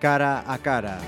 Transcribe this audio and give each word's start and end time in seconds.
cara 0.00 0.42
a 0.46 0.58
cara. 0.58 0.98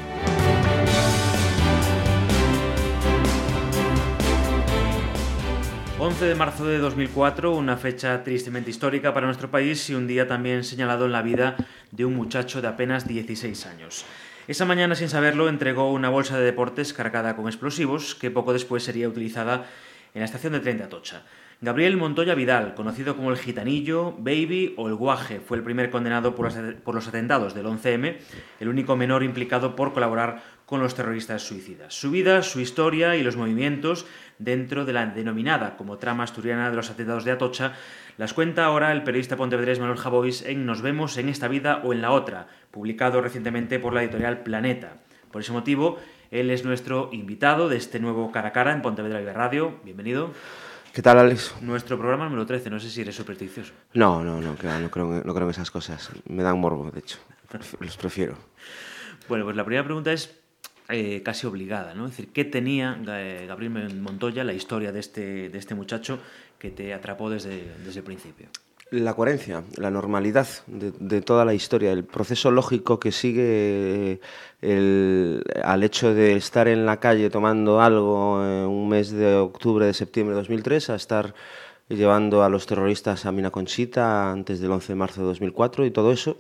11 5.98 6.24
de 6.26 6.34
marzo 6.34 6.66
de 6.66 6.78
2004, 6.78 7.54
una 7.54 7.76
fecha 7.76 8.22
tristemente 8.22 8.70
histórica 8.70 9.14
para 9.14 9.26
nuestro 9.26 9.50
país 9.50 9.88
y 9.88 9.94
un 9.94 10.06
día 10.06 10.28
también 10.28 10.62
señalado 10.62 11.06
en 11.06 11.12
la 11.12 11.22
vida 11.22 11.56
de 11.90 12.04
un 12.04 12.14
muchacho 12.14 12.60
de 12.60 12.68
apenas 12.68 13.08
16 13.08 13.66
años. 13.66 14.04
Esa 14.46 14.66
mañana, 14.66 14.94
sin 14.94 15.08
saberlo, 15.08 15.48
entregó 15.48 15.90
una 15.90 16.10
bolsa 16.10 16.36
de 16.36 16.44
deportes 16.44 16.92
cargada 16.92 17.34
con 17.34 17.46
explosivos 17.46 18.14
que 18.14 18.30
poco 18.30 18.52
después 18.52 18.82
sería 18.82 19.08
utilizada 19.08 19.64
en 20.12 20.20
la 20.20 20.26
estación 20.26 20.52
de 20.52 20.60
tren 20.60 20.76
de 20.76 20.84
Atocha. 20.84 21.22
Gabriel 21.62 21.96
Montoya 21.96 22.34
Vidal, 22.34 22.74
conocido 22.74 23.14
como 23.14 23.30
el 23.30 23.36
Gitanillo, 23.36 24.16
Baby 24.18 24.74
o 24.76 24.88
el 24.88 24.96
Guaje, 24.96 25.38
fue 25.38 25.56
el 25.56 25.62
primer 25.62 25.90
condenado 25.90 26.34
por 26.34 26.94
los 26.94 27.06
atentados 27.06 27.54
del 27.54 27.66
11M, 27.66 28.16
el 28.58 28.68
único 28.68 28.96
menor 28.96 29.22
implicado 29.22 29.76
por 29.76 29.92
colaborar 29.92 30.42
con 30.66 30.80
los 30.80 30.96
terroristas 30.96 31.42
suicidas. 31.42 31.94
Su 31.94 32.10
vida, 32.10 32.42
su 32.42 32.58
historia 32.58 33.14
y 33.14 33.22
los 33.22 33.36
movimientos 33.36 34.06
dentro 34.40 34.84
de 34.84 34.92
la 34.92 35.06
denominada 35.06 35.76
como 35.76 35.98
trama 35.98 36.24
asturiana 36.24 36.68
de 36.68 36.74
los 36.74 36.90
atentados 36.90 37.24
de 37.24 37.30
Atocha 37.30 37.74
las 38.18 38.34
cuenta 38.34 38.64
ahora 38.64 38.90
el 38.90 39.04
periodista 39.04 39.36
pontevedrés 39.36 39.78
Manuel 39.78 39.98
Javois 39.98 40.42
en 40.44 40.66
Nos 40.66 40.82
vemos 40.82 41.16
en 41.16 41.28
esta 41.28 41.46
vida 41.46 41.80
o 41.84 41.92
en 41.92 42.02
la 42.02 42.10
otra, 42.10 42.48
publicado 42.72 43.20
recientemente 43.20 43.78
por 43.78 43.92
la 43.92 44.02
editorial 44.02 44.42
Planeta. 44.42 44.96
Por 45.30 45.42
ese 45.42 45.52
motivo, 45.52 46.00
él 46.32 46.50
es 46.50 46.64
nuestro 46.64 47.10
invitado 47.12 47.68
de 47.68 47.76
este 47.76 48.00
nuevo 48.00 48.32
Cara 48.32 48.48
a 48.48 48.52
Cara 48.52 48.72
en 48.72 48.82
Pontevedra 48.82 49.20
Vive 49.20 49.32
Radio. 49.32 49.76
Bienvenido. 49.84 50.32
¿Qué 50.92 51.00
tal, 51.00 51.18
Alex? 51.18 51.54
Nuestro 51.62 51.96
programa 51.96 52.24
número 52.24 52.44
13, 52.44 52.68
no 52.68 52.78
sé 52.78 52.90
si 52.90 53.00
eres 53.00 53.14
supersticioso. 53.14 53.72
No, 53.94 54.22
no, 54.22 54.42
no, 54.42 54.52
no, 54.52 54.56
creo, 54.58 55.22
no 55.24 55.34
creo 55.34 55.44
en 55.44 55.50
esas 55.50 55.70
cosas. 55.70 56.10
Me 56.28 56.42
dan 56.42 56.60
morbo, 56.60 56.90
de 56.90 57.00
hecho. 57.00 57.16
Los 57.80 57.96
prefiero. 57.96 58.36
Bueno, 59.26 59.44
pues 59.44 59.56
la 59.56 59.64
primera 59.64 59.84
pregunta 59.84 60.12
es 60.12 60.38
eh, 60.90 61.22
casi 61.24 61.46
obligada, 61.46 61.94
¿no? 61.94 62.04
Es 62.04 62.10
decir, 62.10 62.30
¿qué 62.34 62.44
tenía 62.44 63.00
eh, 63.08 63.46
Gabriel 63.48 63.94
Montoya, 64.00 64.44
la 64.44 64.52
historia 64.52 64.92
de 64.92 65.00
este, 65.00 65.48
de 65.48 65.58
este 65.58 65.74
muchacho, 65.74 66.18
que 66.58 66.70
te 66.70 66.92
atrapó 66.92 67.30
desde, 67.30 67.72
desde 67.82 68.00
el 68.00 68.04
principio? 68.04 68.48
La 68.92 69.14
coherencia, 69.14 69.64
la 69.78 69.90
normalidad 69.90 70.46
de, 70.66 71.22
toda 71.22 71.46
la 71.46 71.54
historia, 71.54 71.92
el 71.92 72.04
proceso 72.04 72.50
lógico 72.50 73.00
que 73.00 73.10
sigue 73.10 74.20
al 74.60 75.82
hecho 75.82 76.12
de 76.12 76.36
estar 76.36 76.68
en 76.68 76.84
la 76.84 77.00
calle 77.00 77.30
tomando 77.30 77.80
algo 77.80 78.44
en 78.44 78.66
un 78.66 78.90
mes 78.90 79.10
de 79.10 79.34
octubre 79.36 79.86
de 79.86 79.94
septiembre 79.94 80.34
de 80.34 80.42
2003 80.42 80.90
a 80.90 80.96
estar 80.96 81.34
llevando 81.88 82.44
a 82.44 82.50
los 82.50 82.66
terroristas 82.66 83.24
a 83.24 83.32
Mina 83.32 83.50
Conchita 83.50 84.30
antes 84.30 84.60
del 84.60 84.70
11 84.70 84.92
de 84.92 84.96
marzo 84.96 85.22
de 85.22 85.26
2004 85.28 85.86
y 85.86 85.90
todo 85.90 86.12
eso 86.12 86.36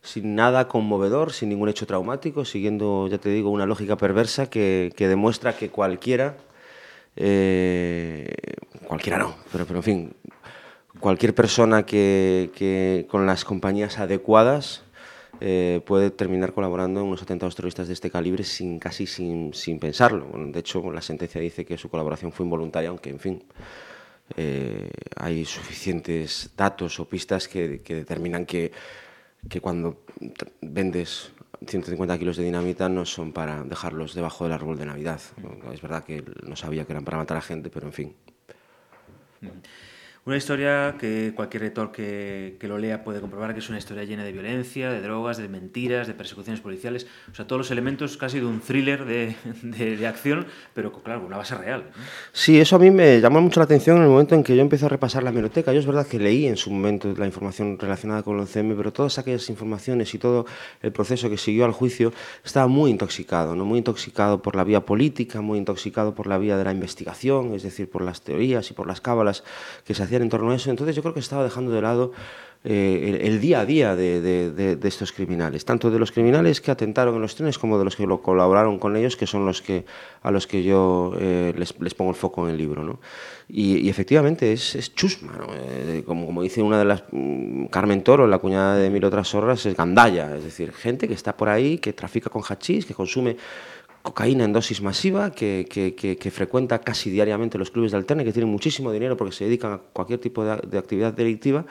sin 0.00 0.34
nada 0.34 0.68
conmovedor, 0.68 1.34
sin 1.34 1.50
ningún 1.50 1.68
hecho 1.68 1.86
traumático, 1.86 2.46
siguiendo, 2.46 3.08
ya 3.08 3.18
te 3.18 3.28
digo, 3.28 3.50
una 3.50 3.66
lógica 3.66 3.98
perversa 3.98 4.48
que, 4.48 4.90
que 4.96 5.06
demuestra 5.06 5.54
que 5.54 5.68
cualquiera, 5.68 6.38
eh, 7.16 8.34
cualquiera 8.86 9.18
no, 9.18 9.36
pero, 9.52 9.66
pero 9.66 9.80
en 9.80 9.82
fin, 9.82 10.14
cualquier 11.00 11.34
persona 11.34 11.84
que, 11.84 13.06
con 13.10 13.26
las 13.26 13.44
compañías 13.44 13.98
adecuadas 13.98 14.82
eh, 15.40 15.80
puede 15.86 16.10
terminar 16.10 16.52
colaborando 16.52 17.00
en 17.00 17.06
unos 17.06 17.22
atentados 17.22 17.54
terroristas 17.56 17.88
de 17.88 17.94
este 17.94 18.10
calibre 18.10 18.44
sin 18.44 18.78
casi 18.78 19.06
sin, 19.06 19.54
sin 19.54 19.78
pensarlo. 19.78 20.26
de 20.34 20.60
hecho, 20.60 20.92
la 20.92 21.00
sentencia 21.00 21.40
dice 21.40 21.64
que 21.64 21.78
su 21.78 21.88
colaboración 21.88 22.32
fue 22.32 22.44
involuntaria, 22.44 22.90
aunque, 22.90 23.10
en 23.10 23.18
fin, 23.18 23.44
eh, 24.36 24.90
hay 25.16 25.44
suficientes 25.44 26.50
datos 26.56 27.00
o 27.00 27.08
pistas 27.08 27.48
que, 27.48 27.80
que 27.80 27.94
determinan 27.94 28.46
que, 28.46 28.70
que 29.48 29.60
cuando 29.60 30.04
vendes 30.60 31.32
150 31.66 32.18
kilos 32.18 32.36
de 32.36 32.44
dinamita 32.44 32.88
no 32.88 33.04
son 33.04 33.32
para 33.32 33.62
dejarlos 33.64 34.14
debajo 34.14 34.44
del 34.44 34.52
árbol 34.52 34.78
de 34.78 34.86
Navidad. 34.86 35.20
Es 35.72 35.82
verdad 35.82 36.04
que 36.04 36.24
no 36.46 36.56
sabía 36.56 36.84
que 36.84 36.92
eran 36.92 37.04
para 37.04 37.18
matar 37.18 37.36
a 37.36 37.42
gente, 37.42 37.70
pero 37.70 37.86
en 37.86 37.92
fin. 37.92 38.14
Una 40.26 40.36
historia 40.36 40.96
que 41.00 41.32
cualquier 41.34 41.62
lector 41.62 41.90
que, 41.92 42.58
que, 42.60 42.68
lo 42.68 42.76
lea 42.76 43.02
puede 43.02 43.22
comprobar 43.22 43.54
que 43.54 43.60
es 43.60 43.70
una 43.70 43.78
historia 43.78 44.04
llena 44.04 44.22
de 44.22 44.32
violencia, 44.32 44.90
de 44.90 45.00
drogas, 45.00 45.38
de 45.38 45.48
mentiras, 45.48 46.06
de 46.06 46.12
persecuciones 46.12 46.60
policiales, 46.60 47.06
o 47.32 47.34
sea, 47.34 47.46
todos 47.46 47.58
los 47.58 47.70
elementos 47.70 48.18
casi 48.18 48.38
de 48.38 48.44
un 48.44 48.60
thriller 48.60 49.06
de, 49.06 49.34
de, 49.62 50.06
acción, 50.06 50.46
pero 50.74 50.92
claro, 50.92 51.24
una 51.24 51.38
base 51.38 51.54
real. 51.54 51.84
Sí, 52.34 52.60
eso 52.60 52.76
a 52.76 52.78
mí 52.78 52.90
me 52.90 53.18
llamó 53.18 53.40
mucho 53.40 53.60
la 53.60 53.64
atención 53.64 53.96
en 53.96 54.02
el 54.02 54.08
momento 54.10 54.34
en 54.34 54.44
que 54.44 54.54
yo 54.54 54.60
empecé 54.60 54.84
a 54.84 54.88
repasar 54.90 55.22
la 55.22 55.30
biblioteca. 55.30 55.72
Yo 55.72 55.80
es 55.80 55.86
verdad 55.86 56.06
que 56.06 56.18
leí 56.18 56.46
en 56.46 56.58
su 56.58 56.70
momento 56.70 57.14
la 57.16 57.24
información 57.24 57.78
relacionada 57.78 58.22
con 58.22 58.38
el 58.40 58.46
CM, 58.46 58.74
pero 58.74 58.92
todas 58.92 59.18
aquellas 59.18 59.48
informaciones 59.48 60.12
y 60.12 60.18
todo 60.18 60.44
el 60.82 60.92
proceso 60.92 61.30
que 61.30 61.38
siguió 61.38 61.64
al 61.64 61.72
juicio 61.72 62.12
estaba 62.44 62.66
muy 62.66 62.90
intoxicado, 62.90 63.56
¿no? 63.56 63.64
muy 63.64 63.78
intoxicado 63.78 64.42
por 64.42 64.54
la 64.54 64.64
vía 64.64 64.84
política, 64.84 65.40
muy 65.40 65.58
intoxicado 65.58 66.14
por 66.14 66.26
la 66.26 66.36
vía 66.36 66.58
de 66.58 66.64
la 66.64 66.72
investigación, 66.72 67.54
es 67.54 67.62
decir, 67.62 67.88
por 67.88 68.02
las 68.02 68.20
teorías 68.20 68.70
y 68.70 68.74
por 68.74 68.86
las 68.86 69.00
cábalas 69.00 69.44
que 69.86 69.94
se 69.94 70.09
en 70.16 70.28
torno 70.28 70.50
a 70.50 70.56
eso. 70.56 70.70
Entonces 70.70 70.96
yo 70.96 71.02
creo 71.02 71.14
que 71.14 71.20
estaba 71.20 71.44
dejando 71.44 71.70
de 71.70 71.82
lado 71.82 72.12
eh, 72.62 73.20
el, 73.22 73.40
día 73.40 73.60
a 73.60 73.64
día 73.64 73.96
de, 73.96 74.20
de, 74.20 74.88
estos 74.88 75.12
criminales, 75.12 75.64
tanto 75.64 75.90
de 75.90 75.98
los 75.98 76.12
criminales 76.12 76.60
que 76.60 76.70
atentaron 76.70 77.14
en 77.14 77.22
los 77.22 77.34
trenes 77.34 77.58
como 77.58 77.78
de 77.78 77.86
los 77.86 77.96
que 77.96 78.06
lo 78.06 78.20
colaboraron 78.20 78.78
con 78.78 78.96
ellos, 78.98 79.16
que 79.16 79.26
son 79.26 79.46
los 79.46 79.62
que 79.62 79.86
a 80.22 80.30
los 80.30 80.46
que 80.46 80.62
yo 80.62 81.14
eh, 81.18 81.54
les, 81.56 81.80
les, 81.80 81.94
pongo 81.94 82.10
el 82.10 82.16
foco 82.16 82.44
en 82.44 82.50
el 82.50 82.58
libro. 82.58 82.84
¿no? 82.84 83.00
Y, 83.48 83.88
efectivamente 83.88 84.52
es, 84.52 84.74
es 84.74 84.94
chusma, 84.94 85.32
¿no? 85.38 85.46
Eh, 85.54 86.02
como, 86.04 86.26
como 86.26 86.42
dice 86.42 86.60
una 86.60 86.78
de 86.78 86.84
las, 86.84 87.04
mm, 87.10 87.66
Carmen 87.66 88.02
Toro, 88.02 88.26
la 88.26 88.36
cuñada 88.36 88.76
de 88.76 88.90
Mil 88.90 89.06
otras 89.06 89.28
zorras, 89.28 89.64
es 89.64 89.74
gandalla, 89.74 90.36
es 90.36 90.44
decir, 90.44 90.72
gente 90.72 91.08
que 91.08 91.14
está 91.14 91.34
por 91.38 91.48
ahí, 91.48 91.78
que 91.78 91.94
trafica 91.94 92.28
con 92.28 92.42
hachís, 92.42 92.84
que 92.84 92.92
consume 92.92 93.38
cocaína 94.02 94.44
en 94.44 94.52
dosis 94.52 94.80
masiva, 94.80 95.30
que, 95.30 95.66
que, 95.68 95.94
que, 95.94 96.30
frecuenta 96.30 96.80
casi 96.80 97.10
diariamente 97.10 97.58
los 97.58 97.70
clubes 97.70 97.92
de 97.92 97.98
alterne, 97.98 98.24
que 98.24 98.32
tienen 98.32 98.50
muchísimo 98.50 98.92
dinero 98.92 99.16
porque 99.16 99.32
se 99.32 99.44
dedican 99.44 99.72
a 99.72 99.78
cualquier 99.78 100.18
tipo 100.18 100.44
de, 100.44 100.56
de 100.66 100.78
actividad 100.78 101.12
delictiva 101.12 101.66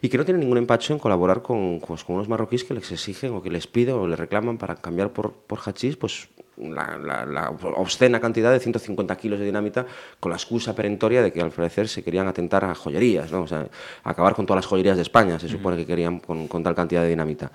y 0.00 0.08
que 0.08 0.16
no 0.16 0.24
tienen 0.24 0.40
ningún 0.40 0.58
empacho 0.58 0.92
en 0.92 0.98
colaborar 0.98 1.42
con, 1.42 1.80
pues, 1.86 2.04
con 2.04 2.16
unos 2.16 2.28
marroquíes 2.28 2.64
que 2.64 2.74
les 2.74 2.90
exigen 2.90 3.34
o 3.34 3.42
que 3.42 3.50
les 3.50 3.66
piden 3.66 3.96
o 3.96 4.06
les 4.06 4.18
reclaman 4.18 4.56
para 4.56 4.76
cambiar 4.76 5.12
por, 5.12 5.32
por 5.32 5.58
hachís, 5.60 5.96
pues 5.96 6.28
la, 6.56 6.98
la, 6.98 7.26
la, 7.26 7.50
obscena 7.50 8.20
cantidad 8.20 8.52
de 8.52 8.60
150 8.60 9.16
kilos 9.16 9.38
de 9.38 9.44
dinamita 9.44 9.86
con 10.20 10.30
la 10.30 10.36
excusa 10.36 10.74
perentoria 10.74 11.22
de 11.22 11.32
que 11.32 11.40
al 11.40 11.50
parecer 11.50 11.88
se 11.88 12.02
querían 12.02 12.28
atentar 12.28 12.64
a 12.64 12.74
joyerías, 12.74 13.30
¿no? 13.32 13.42
o 13.42 13.46
sea, 13.46 13.66
acabar 14.02 14.34
con 14.34 14.46
todas 14.46 14.64
las 14.64 14.66
joyerías 14.66 14.96
de 14.96 15.02
España, 15.02 15.38
se 15.38 15.48
supone 15.48 15.76
que 15.76 15.86
querían 15.86 16.20
con, 16.20 16.48
con 16.48 16.62
tal 16.62 16.74
cantidad 16.74 17.02
de 17.02 17.08
dinamita. 17.08 17.50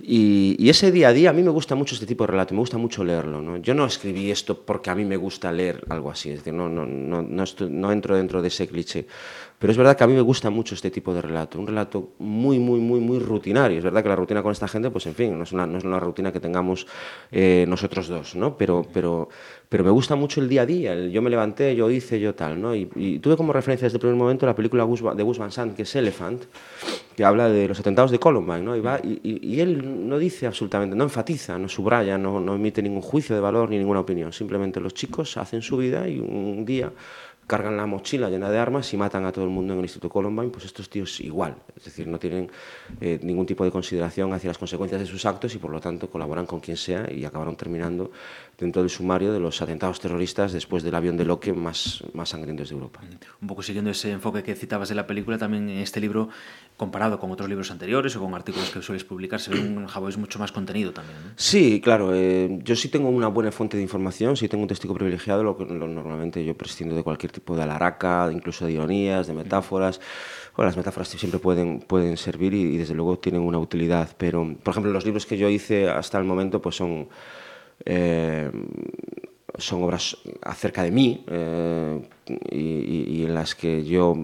Y, 0.00 0.56
y, 0.58 0.68
ese 0.68 0.92
día 0.92 1.08
a 1.08 1.12
día, 1.12 1.30
a 1.30 1.32
mí 1.32 1.42
me 1.42 1.50
gusta 1.50 1.74
mucho 1.74 1.94
este 1.94 2.06
tipo 2.06 2.24
de 2.24 2.28
relato, 2.28 2.54
me 2.54 2.60
gusta 2.60 2.78
mucho 2.78 3.04
leerlo. 3.04 3.40
¿no? 3.40 3.56
Yo 3.58 3.74
no 3.74 3.86
escribí 3.86 4.30
esto 4.30 4.58
porque 4.60 4.90
a 4.90 4.94
mí 4.94 5.04
me 5.04 5.16
gusta 5.16 5.50
leer 5.50 5.84
algo 5.88 6.10
así, 6.10 6.30
es 6.30 6.38
decir, 6.38 6.54
no, 6.54 6.68
no, 6.68 6.86
no, 6.86 7.22
no, 7.22 7.44
no 7.68 7.92
entro 7.92 8.16
dentro 8.16 8.42
de 8.42 8.48
ese 8.48 8.66
cliché. 8.68 9.06
Pero 9.58 9.70
es 9.70 9.76
verdad 9.76 9.96
que 9.96 10.04
a 10.04 10.06
mí 10.06 10.14
me 10.14 10.20
gusta 10.20 10.50
mucho 10.50 10.74
este 10.74 10.90
tipo 10.90 11.14
de 11.14 11.22
relato, 11.22 11.58
un 11.58 11.66
relato 11.66 12.10
muy, 12.18 12.58
muy, 12.58 12.80
muy, 12.80 13.00
muy 13.00 13.18
rutinario. 13.18 13.78
Es 13.78 13.84
verdad 13.84 14.02
que 14.02 14.08
la 14.08 14.16
rutina 14.16 14.42
con 14.42 14.52
esta 14.52 14.68
gente, 14.68 14.90
pues 14.90 15.06
en 15.06 15.14
fin, 15.14 15.38
no 15.38 15.44
es 15.44 15.52
una, 15.52 15.66
no 15.66 15.78
es 15.78 15.84
una 15.84 16.00
rutina 16.00 16.32
que 16.32 16.40
tengamos 16.40 16.86
eh, 17.30 17.64
nosotros 17.68 18.08
dos, 18.08 18.34
¿no? 18.34 18.58
Pero, 18.58 18.84
pero, 18.92 19.28
pero 19.68 19.84
me 19.84 19.90
gusta 19.90 20.16
mucho 20.16 20.40
el 20.40 20.48
día 20.48 20.62
a 20.62 20.66
día. 20.66 20.92
El 20.92 21.10
yo 21.12 21.22
me 21.22 21.30
levanté, 21.30 21.74
yo 21.76 21.88
hice, 21.88 22.18
yo 22.18 22.34
tal, 22.34 22.60
¿no? 22.60 22.74
Y, 22.74 22.90
y 22.96 23.20
tuve 23.20 23.36
como 23.36 23.52
referencia 23.52 23.86
desde 23.86 23.96
el 23.96 24.00
primer 24.00 24.16
momento 24.16 24.44
la 24.44 24.56
película 24.56 24.84
de 24.84 25.22
Gus 25.22 25.38
Van 25.38 25.52
Sant, 25.52 25.76
que 25.76 25.82
es 25.82 25.96
Elephant, 25.96 26.42
que 27.16 27.24
habla 27.24 27.48
de 27.48 27.68
los 27.68 27.78
atentados 27.78 28.10
de 28.10 28.18
Columbine, 28.18 28.62
¿no? 28.62 28.76
Y, 28.76 28.80
va, 28.80 29.00
y, 29.02 29.20
y, 29.22 29.60
él 29.60 30.08
no 30.08 30.18
dice 30.18 30.46
absolutamente, 30.46 30.96
no 30.96 31.04
enfatiza, 31.04 31.58
no 31.58 31.68
subraya, 31.68 32.18
no, 32.18 32.40
no 32.40 32.56
emite 32.56 32.82
ningún 32.82 33.02
juicio 33.02 33.34
de 33.34 33.40
valor 33.40 33.70
ni 33.70 33.78
ninguna 33.78 34.00
opinión. 34.00 34.32
Simplemente 34.32 34.80
los 34.80 34.94
chicos 34.94 35.36
hacen 35.36 35.62
su 35.62 35.76
vida 35.76 36.08
y 36.08 36.18
un 36.18 36.64
día 36.64 36.92
cargan 37.46 37.76
la 37.76 37.86
mochila 37.86 38.30
llena 38.30 38.50
de 38.50 38.58
armas 38.58 38.92
y 38.92 38.96
matan 38.96 39.24
a 39.24 39.32
todo 39.32 39.44
el 39.44 39.50
mundo 39.50 39.72
en 39.72 39.80
el 39.80 39.84
Instituto 39.84 40.08
Columbine, 40.08 40.50
pues 40.50 40.64
estos 40.64 40.88
tíos 40.88 41.20
igual. 41.20 41.56
Es 41.76 41.84
decir, 41.84 42.06
no 42.06 42.18
tienen 42.18 42.50
eh, 43.00 43.18
ningún 43.22 43.46
tipo 43.46 43.64
de 43.64 43.70
consideración 43.70 44.32
hacia 44.32 44.48
las 44.48 44.58
consecuencias 44.58 45.00
de 45.00 45.06
sus 45.06 45.24
actos 45.26 45.54
y 45.54 45.58
por 45.58 45.70
lo 45.70 45.80
tanto 45.80 46.08
colaboran 46.08 46.46
con 46.46 46.60
quien 46.60 46.76
sea 46.76 47.10
y 47.10 47.24
acabaron 47.24 47.56
terminando 47.56 48.10
dentro 48.58 48.82
del 48.82 48.90
sumario 48.90 49.32
de 49.32 49.40
los 49.40 49.60
atentados 49.62 50.00
terroristas 50.00 50.52
después 50.52 50.82
del 50.82 50.94
avión 50.94 51.16
de 51.16 51.24
Loque 51.24 51.52
más, 51.52 52.02
más 52.12 52.28
sangrientos 52.30 52.68
de 52.68 52.74
Europa. 52.74 53.00
Un 53.40 53.48
poco 53.48 53.62
siguiendo 53.62 53.90
ese 53.90 54.12
enfoque 54.12 54.42
que 54.42 54.54
citabas 54.54 54.88
de 54.88 54.94
la 54.94 55.06
película, 55.06 55.38
también 55.38 55.68
en 55.68 55.78
este 55.78 56.00
libro, 56.00 56.28
comparado 56.76 57.18
con 57.18 57.30
otros 57.30 57.48
libros 57.48 57.70
anteriores 57.70 58.14
o 58.16 58.20
con 58.20 58.34
artículos 58.34 58.70
que 58.70 58.82
sueles 58.82 59.04
publicar, 59.04 59.40
se 59.40 59.50
ve 59.50 59.60
un 59.60 59.86
Javois 59.88 60.16
mucho 60.16 60.38
más 60.38 60.52
contenido 60.52 60.92
también. 60.92 61.18
¿no? 61.22 61.30
Sí, 61.36 61.80
claro. 61.80 62.14
Eh, 62.14 62.60
yo 62.62 62.76
sí 62.76 62.88
tengo 62.88 63.08
una 63.08 63.28
buena 63.28 63.52
fuente 63.52 63.76
de 63.76 63.82
información, 63.82 64.36
sí 64.36 64.48
tengo 64.48 64.62
un 64.62 64.68
testigo 64.68 64.94
privilegiado, 64.94 65.42
lo 65.42 65.56
que 65.56 65.64
lo, 65.64 65.88
normalmente 65.88 66.44
yo 66.44 66.56
prescindo 66.56 66.94
de 66.94 67.02
cualquier 67.02 67.32
tipo 67.32 67.56
de 67.56 67.62
alaraca, 67.62 68.30
incluso 68.32 68.66
de 68.66 68.72
ironías, 68.72 69.26
de 69.26 69.34
metáforas. 69.34 70.00
Bueno, 70.56 70.68
las 70.68 70.76
metáforas 70.76 71.08
siempre 71.08 71.40
pueden, 71.40 71.80
pueden 71.80 72.16
servir 72.16 72.54
y, 72.54 72.62
y 72.74 72.76
desde 72.76 72.94
luego 72.94 73.18
tienen 73.18 73.42
una 73.42 73.58
utilidad, 73.58 74.10
pero, 74.16 74.56
por 74.62 74.72
ejemplo, 74.72 74.92
los 74.92 75.04
libros 75.04 75.26
que 75.26 75.36
yo 75.36 75.48
hice 75.48 75.88
hasta 75.88 76.18
el 76.18 76.24
momento 76.24 76.62
pues 76.62 76.76
son 76.76 77.08
eh, 77.84 78.50
son 79.56 79.84
obras 79.84 80.16
acerca 80.42 80.82
de 80.82 80.90
mí, 80.90 81.24
eh, 81.28 82.08
y, 82.50 83.24
en 83.24 83.34
las 83.34 83.54
que 83.54 83.84
yo 83.84 84.14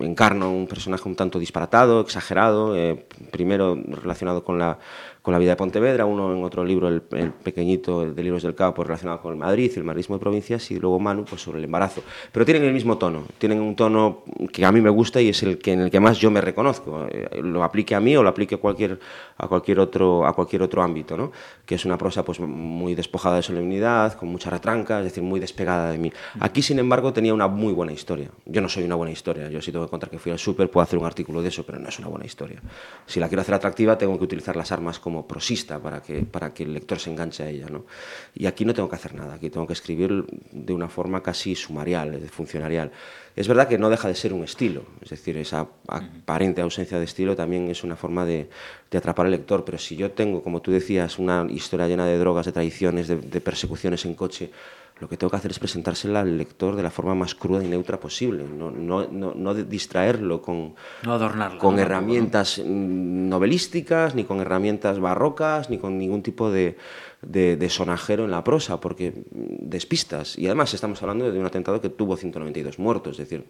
encarno 0.00 0.50
un 0.52 0.66
personaje 0.66 1.08
un 1.08 1.16
tanto 1.16 1.38
disparatado, 1.38 2.00
exagerado, 2.00 2.76
eh, 2.76 3.06
primero 3.30 3.74
relacionado 3.74 4.44
con 4.44 4.58
la 4.58 4.78
con 5.26 5.32
la 5.32 5.40
vida 5.40 5.50
de 5.50 5.56
Pontevedra, 5.56 6.06
uno 6.06 6.32
en 6.32 6.44
otro 6.44 6.64
libro, 6.64 6.86
el, 6.86 7.02
pequeñito, 7.02 8.02
el 8.02 8.14
de 8.14 8.22
Libros 8.22 8.44
del 8.44 8.54
Cabo, 8.54 8.74
pues 8.74 8.86
relacionado 8.86 9.20
con 9.20 9.32
el 9.32 9.38
Madrid, 9.40 9.72
el 9.74 9.82
madridismo 9.82 10.14
de 10.14 10.20
provincias, 10.20 10.70
y 10.70 10.78
luego 10.78 11.00
Manu, 11.00 11.24
pues 11.24 11.42
sobre 11.42 11.58
el 11.58 11.64
embarazo. 11.64 12.04
Pero 12.30 12.46
tienen 12.46 12.62
el 12.62 12.72
mismo 12.72 12.96
tono, 12.96 13.24
tienen 13.36 13.60
un 13.60 13.74
tono 13.74 14.22
que 14.52 14.64
a 14.64 14.70
mí 14.70 14.80
me 14.80 14.88
gusta 14.88 15.20
y 15.20 15.30
es 15.30 15.42
el 15.42 15.58
que 15.58 15.72
en 15.72 15.80
el 15.80 15.90
que 15.90 15.98
más 15.98 16.18
yo 16.18 16.30
me 16.30 16.40
reconozco. 16.40 17.08
Eh, 17.10 17.40
lo 17.42 17.64
aplique 17.64 17.96
a 17.96 18.00
mí 18.00 18.16
o 18.16 18.22
lo 18.22 18.28
aplique 18.28 18.54
a 18.54 18.58
cualquier, 18.58 19.00
a 19.36 19.48
cualquier, 19.48 19.80
otro, 19.80 20.24
a 20.24 20.32
cualquier 20.32 20.62
otro 20.62 20.80
ámbito, 20.80 21.16
¿no? 21.16 21.32
que 21.64 21.74
es 21.74 21.84
una 21.84 21.98
prosa 21.98 22.24
pues 22.24 22.38
muy 22.38 22.94
despojada 22.94 23.34
de 23.34 23.42
solemnidad, 23.42 24.12
con 24.12 24.28
mucha 24.28 24.48
retranca, 24.48 24.98
es 24.98 25.06
decir, 25.06 25.24
muy 25.24 25.40
despegada 25.40 25.90
de 25.90 25.98
mí. 25.98 26.12
Aquí, 26.38 26.62
sin 26.62 26.78
embargo, 26.78 27.12
tenía 27.12 27.34
una 27.34 27.48
muy 27.48 27.72
buena 27.72 27.90
historia. 27.90 28.30
Yo 28.44 28.60
no 28.60 28.68
soy 28.68 28.84
una 28.84 28.94
buena 28.94 29.10
historia, 29.10 29.50
yo 29.50 29.60
si 29.60 29.72
tengo 29.72 29.86
que 29.86 29.90
contar 29.90 30.08
que 30.08 30.20
fui 30.20 30.30
al 30.30 30.38
súper 30.38 30.70
puedo 30.70 30.84
hacer 30.84 31.00
un 31.00 31.04
artículo 31.04 31.42
de 31.42 31.48
eso, 31.48 31.66
pero 31.66 31.80
no 31.80 31.88
es 31.88 31.98
una 31.98 32.06
buena 32.06 32.26
historia. 32.26 32.62
Si 33.06 33.18
la 33.18 33.26
quiero 33.26 33.42
hacer 33.42 33.56
atractiva, 33.56 33.98
tengo 33.98 34.16
que 34.16 34.22
utilizar 34.22 34.54
las 34.54 34.70
armas 34.70 35.00
como 35.00 35.15
prosista 35.24 35.78
para 35.78 36.02
que, 36.02 36.22
para 36.22 36.52
que 36.52 36.64
el 36.64 36.74
lector 36.74 36.98
se 36.98 37.10
enganche 37.10 37.42
a 37.44 37.48
ella. 37.48 37.66
¿no? 37.70 37.86
Y 38.34 38.46
aquí 38.46 38.64
no 38.64 38.74
tengo 38.74 38.88
que 38.88 38.96
hacer 38.96 39.14
nada, 39.14 39.34
aquí 39.34 39.48
tengo 39.48 39.66
que 39.66 39.72
escribir 39.72 40.24
de 40.52 40.72
una 40.72 40.88
forma 40.88 41.22
casi 41.22 41.54
sumarial, 41.54 42.20
funcionarial. 42.28 42.90
Es 43.34 43.48
verdad 43.48 43.68
que 43.68 43.78
no 43.78 43.90
deja 43.90 44.08
de 44.08 44.14
ser 44.14 44.32
un 44.32 44.44
estilo, 44.44 44.82
es 45.02 45.10
decir, 45.10 45.36
esa 45.36 45.68
aparente 45.88 46.62
ausencia 46.62 46.98
de 46.98 47.04
estilo 47.04 47.36
también 47.36 47.68
es 47.70 47.84
una 47.84 47.94
forma 47.94 48.24
de, 48.24 48.48
atrapar 48.96 49.26
al 49.26 49.32
lector, 49.32 49.62
pero 49.62 49.76
si 49.76 49.94
yo 49.94 50.10
tengo, 50.12 50.42
como 50.42 50.62
tú 50.62 50.70
decías, 50.70 51.18
una 51.18 51.46
historia 51.50 51.86
llena 51.86 52.06
de 52.06 52.16
drogas, 52.16 52.46
de 52.46 52.52
traiciones, 52.52 53.08
de 53.08 53.40
persecuciones 53.42 54.06
en 54.06 54.14
coche, 54.14 54.50
lo 54.98 55.08
que 55.08 55.16
tengo 55.16 55.30
que 55.30 55.36
hacer 55.36 55.50
es 55.50 55.58
presentársela 55.58 56.20
al 56.20 56.38
lector 56.38 56.74
de 56.74 56.82
la 56.82 56.90
forma 56.90 57.14
más 57.14 57.34
cruda 57.34 57.62
y 57.62 57.68
neutra 57.68 58.00
posible, 58.00 58.44
no, 58.44 58.70
no, 58.70 59.06
no, 59.06 59.34
no 59.34 59.54
distraerlo 59.54 60.40
con, 60.40 60.74
no 61.02 61.12
adornarlo, 61.12 61.58
con 61.58 61.78
herramientas 61.78 62.58
novelísticas, 62.64 64.14
ni 64.14 64.24
con 64.24 64.40
herramientas 64.40 64.98
barrocas, 64.98 65.68
ni 65.68 65.78
con 65.78 65.98
ningún 65.98 66.22
tipo 66.22 66.50
de, 66.50 66.78
de, 67.20 67.56
de, 67.56 67.68
sonajero 67.68 68.24
en 68.24 68.30
la 68.30 68.42
prosa, 68.42 68.80
porque 68.80 69.24
despistas. 69.30 70.38
Y 70.38 70.46
además 70.46 70.72
estamos 70.72 71.02
hablando 71.02 71.30
de 71.30 71.38
un 71.38 71.46
atentado 71.46 71.80
que 71.80 71.90
tuvo 71.90 72.16
192 72.16 72.78
muertos, 72.78 73.18
es 73.18 73.28
decir, 73.28 73.44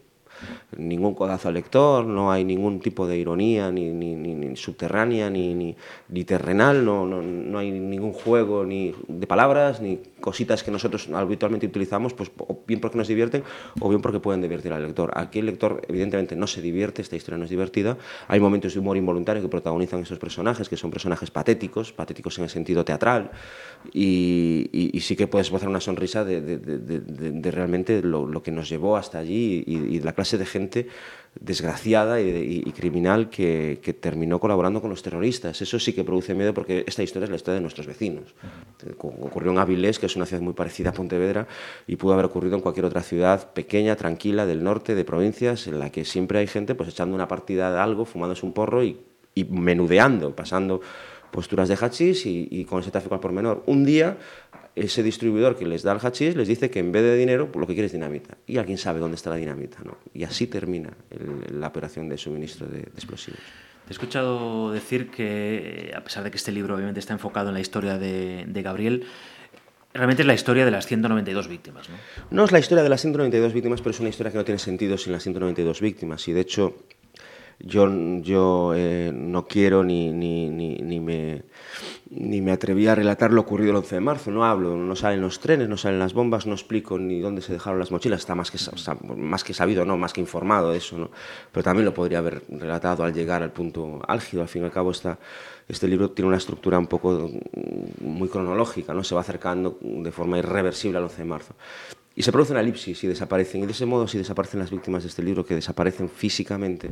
ningún 0.76 1.14
codazo 1.14 1.48
al 1.48 1.54
lector, 1.54 2.04
no 2.04 2.30
hay 2.30 2.44
ningún 2.44 2.80
tipo 2.80 3.06
de 3.06 3.16
ironía 3.16 3.70
ni, 3.70 3.90
ni, 3.90 4.14
ni 4.14 4.56
subterránea 4.56 5.30
ni, 5.30 5.74
terrenal, 6.24 6.84
no, 6.84 7.06
no, 7.06 7.22
no, 7.22 7.58
hay 7.58 7.70
ningún 7.70 8.12
juego 8.12 8.64
ni 8.64 8.94
de 9.08 9.26
palabras 9.26 9.80
ni 9.80 10.00
cositas 10.20 10.62
que 10.62 10.70
nosotros 10.70 11.08
habitualmente 11.12 11.66
utilizamos, 11.66 12.14
pues 12.14 12.30
bien 12.66 12.80
porque 12.80 12.98
nos 12.98 13.08
divierten 13.08 13.44
o 13.80 13.88
bien 13.88 14.02
porque 14.02 14.20
pueden 14.20 14.42
divertir 14.42 14.72
al 14.72 14.82
lector. 14.82 15.12
Aquí 15.14 15.38
el 15.38 15.46
lector 15.46 15.82
evidentemente 15.88 16.34
no 16.36 16.46
se 16.46 16.60
divierte, 16.60 17.02
esta 17.02 17.16
historia 17.16 17.38
no 17.38 17.44
es 17.44 17.50
divertida, 17.50 17.96
hay 18.28 18.40
momentos 18.40 18.74
de 18.74 18.80
humor 18.80 18.96
involuntario 18.96 19.42
que 19.42 19.48
protagonizan 19.48 20.00
esos 20.00 20.18
personajes, 20.18 20.68
que 20.68 20.76
son 20.76 20.90
personajes 20.90 21.30
patéticos, 21.30 21.92
patéticos 21.92 22.38
en 22.38 22.44
el 22.44 22.50
sentido 22.50 22.84
teatral, 22.84 23.30
y, 23.92 24.98
sí 25.00 25.14
que 25.14 25.28
puedes 25.28 25.46
esbozar 25.46 25.68
una 25.68 25.80
sonrisa 25.80 26.24
de, 26.24 26.40
de, 26.40 27.50
realmente 27.52 28.02
lo, 28.02 28.26
lo, 28.26 28.42
que 28.42 28.50
nos 28.50 28.68
llevó 28.68 28.96
hasta 28.96 29.18
allí 29.18 29.62
y 29.64 30.00
la 30.00 30.12
clase 30.12 30.25
de 30.32 30.46
gente 30.46 30.88
desgraciada 31.40 32.20
y, 32.20 32.62
criminal 32.72 33.28
que, 33.28 33.78
terminó 34.00 34.40
colaborando 34.40 34.80
con 34.80 34.90
los 34.90 35.02
terroristas. 35.02 35.60
Eso 35.60 35.78
sí 35.78 35.92
que 35.92 36.04
produce 36.04 36.34
miedo 36.34 36.54
porque 36.54 36.84
esta 36.86 37.02
historia 37.02 37.24
es 37.24 37.30
la 37.30 37.36
historia 37.36 37.56
de 37.56 37.60
nuestros 37.60 37.86
vecinos. 37.86 38.34
Ocurrió 38.98 39.52
en 39.52 39.58
Avilés, 39.58 39.98
que 39.98 40.06
es 40.06 40.16
una 40.16 40.26
ciudad 40.26 40.42
muy 40.42 40.54
parecida 40.54 40.90
a 40.90 40.92
Pontevedra, 40.92 41.46
y 41.86 41.96
pudo 41.96 42.14
haber 42.14 42.26
ocurrido 42.26 42.56
en 42.56 42.62
cualquier 42.62 42.86
otra 42.86 43.02
ciudad 43.02 43.52
pequeña, 43.52 43.96
tranquila, 43.96 44.46
del 44.46 44.64
norte, 44.64 44.94
de 44.94 45.04
provincias, 45.04 45.66
en 45.66 45.78
la 45.78 45.90
que 45.90 46.04
siempre 46.04 46.38
hay 46.38 46.46
gente 46.46 46.74
pues 46.74 46.88
echando 46.88 47.14
una 47.14 47.28
partida 47.28 47.72
de 47.72 47.78
algo, 47.78 48.04
fumándose 48.04 48.46
un 48.46 48.52
porro 48.52 48.82
y, 48.82 48.98
y 49.34 49.44
menudeando, 49.44 50.34
pasando 50.34 50.80
posturas 51.30 51.68
de 51.68 51.76
hachís 51.76 52.26
y, 52.26 52.48
y 52.50 52.64
con 52.64 52.80
ese 52.80 52.90
tráfico 52.90 53.14
al 53.14 53.20
por 53.20 53.32
menor. 53.32 53.62
Un 53.66 53.84
día 53.84 54.16
ese 54.76 55.02
distribuidor 55.02 55.56
que 55.56 55.64
les 55.64 55.82
da 55.82 55.92
el 55.92 55.98
hachís 55.98 56.36
les 56.36 56.46
dice 56.46 56.70
que 56.70 56.78
en 56.78 56.92
vez 56.92 57.02
de 57.02 57.16
dinero 57.16 57.50
pues 57.50 57.60
lo 57.60 57.66
que 57.66 57.72
quiere 57.72 57.86
es 57.86 57.92
dinamita. 57.92 58.36
Y 58.46 58.58
alguien 58.58 58.76
sabe 58.76 59.00
dónde 59.00 59.16
está 59.16 59.30
la 59.30 59.36
dinamita. 59.36 59.78
¿no? 59.82 59.96
Y 60.12 60.24
así 60.24 60.46
termina 60.46 60.90
el, 61.10 61.58
la 61.60 61.68
operación 61.68 62.08
de 62.08 62.18
suministro 62.18 62.66
de, 62.66 62.80
de, 62.80 62.90
explosivos. 62.94 63.40
Te 63.86 63.90
he 63.90 63.92
escuchado 63.92 64.72
decir 64.72 65.10
que, 65.10 65.92
a 65.96 66.04
pesar 66.04 66.24
de 66.24 66.30
que 66.30 66.36
este 66.36 66.52
libro 66.52 66.74
obviamente 66.74 67.00
está 67.00 67.14
enfocado 67.14 67.48
en 67.48 67.54
la 67.54 67.60
historia 67.60 67.96
de, 67.98 68.44
de 68.46 68.62
Gabriel, 68.62 69.06
realmente 69.94 70.22
es 70.22 70.26
la 70.26 70.34
historia 70.34 70.64
de 70.64 70.70
las 70.70 70.86
192 70.86 71.48
víctimas. 71.48 71.88
¿no? 71.88 71.96
no 72.30 72.44
es 72.44 72.52
la 72.52 72.58
historia 72.58 72.82
de 72.82 72.90
las 72.90 73.00
192 73.00 73.52
víctimas, 73.54 73.80
pero 73.80 73.92
es 73.92 74.00
una 74.00 74.10
historia 74.10 74.32
que 74.32 74.38
no 74.38 74.44
tiene 74.44 74.58
sentido 74.58 74.98
sin 74.98 75.12
las 75.12 75.22
192 75.22 75.80
víctimas. 75.80 76.26
Y 76.28 76.32
de 76.32 76.40
hecho, 76.40 76.76
yo, 77.58 77.88
yo 78.20 78.74
eh, 78.74 79.10
no 79.14 79.46
quiero 79.46 79.82
ni, 79.82 80.12
ni, 80.12 80.50
ni, 80.50 80.76
ni, 80.76 81.00
me, 81.00 81.42
ni 82.10 82.42
me 82.42 82.52
atreví 82.52 82.86
a 82.86 82.94
relatar 82.94 83.32
lo 83.32 83.40
ocurrido 83.40 83.70
el 83.70 83.76
11 83.78 83.94
de 83.94 84.00
marzo. 84.00 84.30
No 84.30 84.44
hablo, 84.44 84.76
no 84.76 84.94
salen 84.94 85.22
los 85.22 85.40
trenes, 85.40 85.68
no 85.68 85.76
salen 85.76 85.98
las 85.98 86.12
bombas, 86.12 86.46
no 86.46 86.52
explico 86.52 86.98
ni 86.98 87.20
dónde 87.20 87.40
se 87.40 87.54
dejaron 87.54 87.78
las 87.78 87.90
mochilas. 87.90 88.20
Está 88.20 88.34
más 88.34 88.50
que, 88.50 88.58
más 89.16 89.42
que 89.42 89.54
sabido, 89.54 89.84
no, 89.84 89.96
más 89.96 90.12
que 90.12 90.20
informado 90.20 90.70
de 90.72 90.78
eso. 90.78 90.98
¿no? 90.98 91.10
Pero 91.50 91.64
también 91.64 91.86
lo 91.86 91.94
podría 91.94 92.18
haber 92.18 92.42
relatado 92.48 93.04
al 93.04 93.14
llegar 93.14 93.42
al 93.42 93.52
punto 93.52 94.02
álgido. 94.06 94.42
Al 94.42 94.48
fin 94.48 94.62
y 94.62 94.64
al 94.66 94.72
cabo, 94.72 94.90
este 94.90 95.88
libro 95.88 96.10
tiene 96.10 96.28
una 96.28 96.36
estructura 96.36 96.78
un 96.78 96.86
poco 96.86 97.30
muy 98.00 98.28
cronológica, 98.28 98.92
¿no? 98.92 99.02
se 99.02 99.14
va 99.14 99.22
acercando 99.22 99.78
de 99.80 100.12
forma 100.12 100.38
irreversible 100.38 100.98
al 100.98 101.04
11 101.04 101.16
de 101.16 101.24
marzo. 101.24 101.54
Y 102.18 102.22
se 102.22 102.32
produce 102.32 102.52
una 102.52 102.62
elipsis 102.62 103.04
y 103.04 103.06
desaparecen. 103.06 103.62
Y 103.62 103.66
de 103.66 103.72
ese 103.72 103.84
modo, 103.84 104.08
si 104.08 104.16
desaparecen 104.16 104.58
las 104.58 104.70
víctimas 104.70 105.02
de 105.02 105.10
este 105.10 105.22
libro, 105.22 105.44
que 105.44 105.54
desaparecen 105.54 106.08
físicamente, 106.08 106.90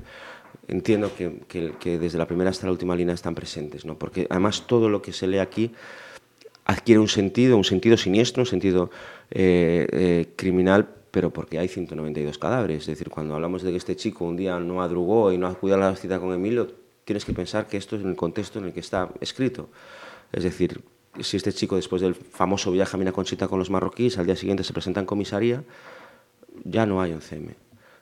entiendo 0.68 1.10
que, 1.16 1.98
desde 1.98 2.18
la 2.18 2.26
primera 2.26 2.50
hasta 2.50 2.66
la 2.66 2.72
última 2.72 2.94
línea 2.94 3.14
están 3.14 3.34
presentes, 3.34 3.86
¿no? 3.86 3.98
porque 3.98 4.26
además 4.28 4.66
todo 4.66 4.90
lo 4.90 5.00
que 5.00 5.14
se 5.14 5.26
lee 5.26 5.38
aquí 5.38 5.72
adquiere 6.66 6.98
un 6.98 7.08
sentido, 7.08 7.56
un 7.56 7.64
sentido 7.64 7.96
siniestro, 7.96 8.42
un 8.42 8.46
sentido 8.46 8.90
eh, 9.30 9.86
eh, 9.90 10.26
criminal, 10.36 10.88
pero 11.10 11.30
porque 11.30 11.58
hay 11.58 11.68
192 11.68 12.36
cadáveres. 12.36 12.82
Es 12.82 12.86
decir, 12.86 13.08
cuando 13.08 13.34
hablamos 13.34 13.62
de 13.62 13.70
que 13.70 13.78
este 13.78 13.96
chico 13.96 14.26
un 14.26 14.36
día 14.36 14.58
no 14.60 14.82
adrugó 14.82 15.32
y 15.32 15.38
no 15.38 15.46
acudió 15.46 15.76
a 15.76 15.78
la 15.78 15.96
cita 15.96 16.20
con 16.20 16.34
Emilio, 16.34 16.70
tienes 17.04 17.24
que 17.24 17.32
pensar 17.32 17.66
que 17.66 17.78
esto 17.78 17.96
es 17.96 18.02
en 18.02 18.10
el 18.10 18.16
contexto 18.16 18.58
en 18.58 18.66
el 18.66 18.72
que 18.74 18.80
está 18.80 19.10
escrito. 19.20 19.70
Es 20.32 20.44
decir, 20.44 20.82
si 21.20 21.36
este 21.36 21.52
chico 21.52 21.76
después 21.76 22.02
del 22.02 22.14
famoso 22.14 22.70
viaje 22.72 22.96
a 22.96 22.98
Mina 22.98 23.12
Conchita 23.12 23.48
con 23.48 23.58
los 23.58 23.70
marroquíes, 23.70 24.18
al 24.18 24.26
día 24.26 24.36
siguiente 24.36 24.64
se 24.64 24.72
presenta 24.72 25.00
en 25.00 25.06
comisaría, 25.06 25.64
ya 26.64 26.86
no 26.86 27.00
hay 27.00 27.12
un 27.12 27.20
CM 27.20 27.54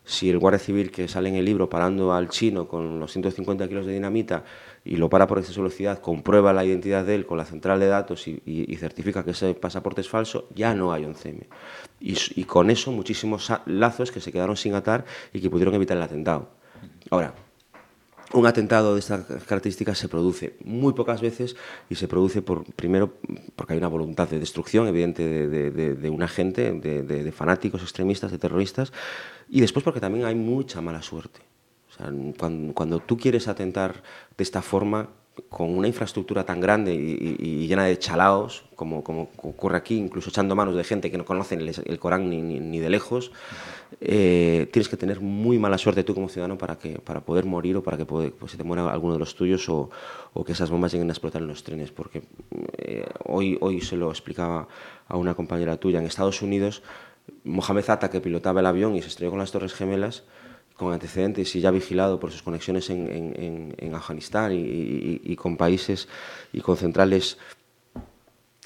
si 0.05 0.31
el 0.31 0.39
guardia 0.39 0.59
civil 0.59 0.91
que 0.91 1.07
sale 1.07 1.29
en 1.29 1.37
el 1.37 1.45
libro 1.45 1.69
parando 1.69 2.13
al 2.13 2.29
chino 2.29 2.67
con 2.67 2.99
los 2.99 3.13
150 3.13 3.69
kilos 3.69 3.87
de 3.87 3.93
dinamita 3.93 4.45
y 4.85 4.97
lo 4.97 5.09
para 5.09 5.29
por 5.29 5.39
exceso 5.39 5.63
velocidad, 5.63 6.01
comprueba 6.01 6.53
la 6.53 6.65
identidad 6.65 7.05
de 7.05 7.15
él 7.15 7.27
con 7.27 7.39
la 7.39 7.45
central 7.45 7.79
de 7.79 7.87
datos 7.87 8.27
y, 8.27 8.77
certifica 8.77 9.25
que 9.25 9.31
ese 9.31 9.55
pasaporte 9.55 10.01
es 10.01 10.09
falso, 10.09 10.49
ya 10.55 10.75
no 10.75 10.93
hay 10.93 11.05
11M. 11.05 11.47
Y, 12.01 12.17
y 12.35 12.45
con 12.45 12.69
eso 12.71 12.91
muchísimos 12.91 13.53
lazos 13.67 14.11
que 14.11 14.21
se 14.21 14.33
quedaron 14.33 14.57
sin 14.57 14.75
atar 14.75 15.05
y 15.33 15.41
que 15.41 15.49
pudieron 15.49 15.75
evitar 15.75 15.97
el 15.97 16.03
atentado. 16.03 16.51
Ahora, 17.11 17.33
un 18.33 18.47
atentado 18.47 18.95
de 18.95 19.01
estas 19.01 19.27
características 19.45 19.99
se 19.99 20.09
produce 20.09 20.57
muy 20.65 20.93
pocas 20.95 21.21
veces 21.21 21.57
y 21.91 21.95
se 21.95 22.09
produce 22.09 22.43
por, 22.43 22.65
primero 22.75 23.15
porque 23.57 23.75
hay 23.75 23.79
una 23.79 23.89
voluntad 23.89 24.29
de 24.29 24.39
destrucción 24.39 24.87
evidente 24.89 25.27
de, 25.27 25.49
de, 25.49 25.71
de, 25.71 25.95
de 25.95 26.11
un 26.11 26.23
agente, 26.23 26.73
de, 26.73 27.03
de, 27.03 27.33
fanáticos 27.33 27.83
extremistas, 27.83 28.31
de 28.31 28.39
terroristas, 28.39 28.93
y 29.49 29.61
después 29.61 29.85
porque 29.85 30.01
también 30.01 30.25
hay 30.25 30.35
mucha 30.35 30.81
mala 30.81 31.03
suerte. 31.03 31.41
Cuando, 32.39 32.75
cuando 32.75 33.01
tú 33.01 33.17
quieres 33.17 33.49
atentar 33.49 34.03
de 34.37 34.43
esta 34.43 34.63
forma, 34.63 35.11
con 35.49 35.77
una 35.77 35.89
infraestructura 35.89 36.45
tan 36.45 36.61
grande 36.61 36.95
y, 36.95 37.37
y, 37.39 37.67
llena 37.67 37.85
de 37.85 37.99
chalaos, 37.99 38.65
como, 38.75 38.99
ocurre 38.99 39.77
aquí, 39.79 39.97
incluso 39.97 40.29
echando 40.29 40.55
manos 40.55 40.77
de 40.77 40.85
gente 40.85 41.11
que 41.11 41.17
no 41.17 41.25
conocen 41.25 41.61
el, 41.61 41.99
Corán 41.99 42.29
ni, 42.29 42.79
de 42.79 42.91
lejos, 42.91 43.33
eh, 44.01 44.69
tienes 44.73 44.89
que 44.89 44.97
tener 44.97 45.21
muy 45.21 45.59
mala 45.59 45.79
suerte 45.79 46.05
tú 46.05 46.15
como 46.15 46.29
ciudadano 46.29 46.59
para, 46.59 46.77
que, 46.79 46.99
para 46.99 47.21
poder 47.21 47.47
morir 47.47 47.77
o 47.79 47.83
para 47.83 47.97
que 47.97 48.05
pues, 48.05 48.33
se 48.49 48.59
te 48.59 48.65
muera 48.65 48.91
alguno 48.91 49.15
de 49.15 49.21
los 49.21 49.35
tuyos 49.35 49.69
o, 49.69 49.89
que 50.45 50.53
esas 50.53 50.71
bombas 50.71 50.93
lleguen 50.93 51.09
a 51.09 51.13
explotar 51.13 51.41
en 51.41 51.49
los 51.49 51.65
trenes. 51.65 51.93
Porque 51.93 52.23
eh, 52.77 53.07
hoy, 53.25 53.57
hoy 53.61 53.81
se 53.81 53.97
lo 53.97 54.11
explicaba 54.11 54.69
a 55.09 55.17
una 55.17 55.35
compañera 55.35 55.79
tuya, 55.79 55.99
en 55.99 56.07
Estados 56.07 56.43
Unidos, 56.43 56.83
Mohamed 57.45 57.89
Atta, 57.89 58.11
que 58.11 58.21
pilotaba 58.21 58.61
el 58.61 58.67
avión 58.67 58.97
y 58.97 59.03
se 59.03 59.09
estrelló 59.09 59.31
con 59.31 59.39
las 59.39 59.53
Torres 59.53 59.73
Gemelas, 59.73 60.25
con 60.83 60.93
antecedentes 60.93 61.55
y 61.57 61.61
ya 61.61 61.71
vigilado 61.71 62.19
por 62.19 62.31
sus 62.31 62.43
conexiones 62.43 62.91
en, 62.91 63.09
en, 63.09 63.75
en 63.79 63.95
Afganistán 63.95 64.53
y, 64.53 64.57
y, 64.57 65.21
y, 65.25 65.37
con 65.37 65.57
países 65.57 66.09
y 66.53 66.61
con 66.61 66.77
centrales 66.77 67.39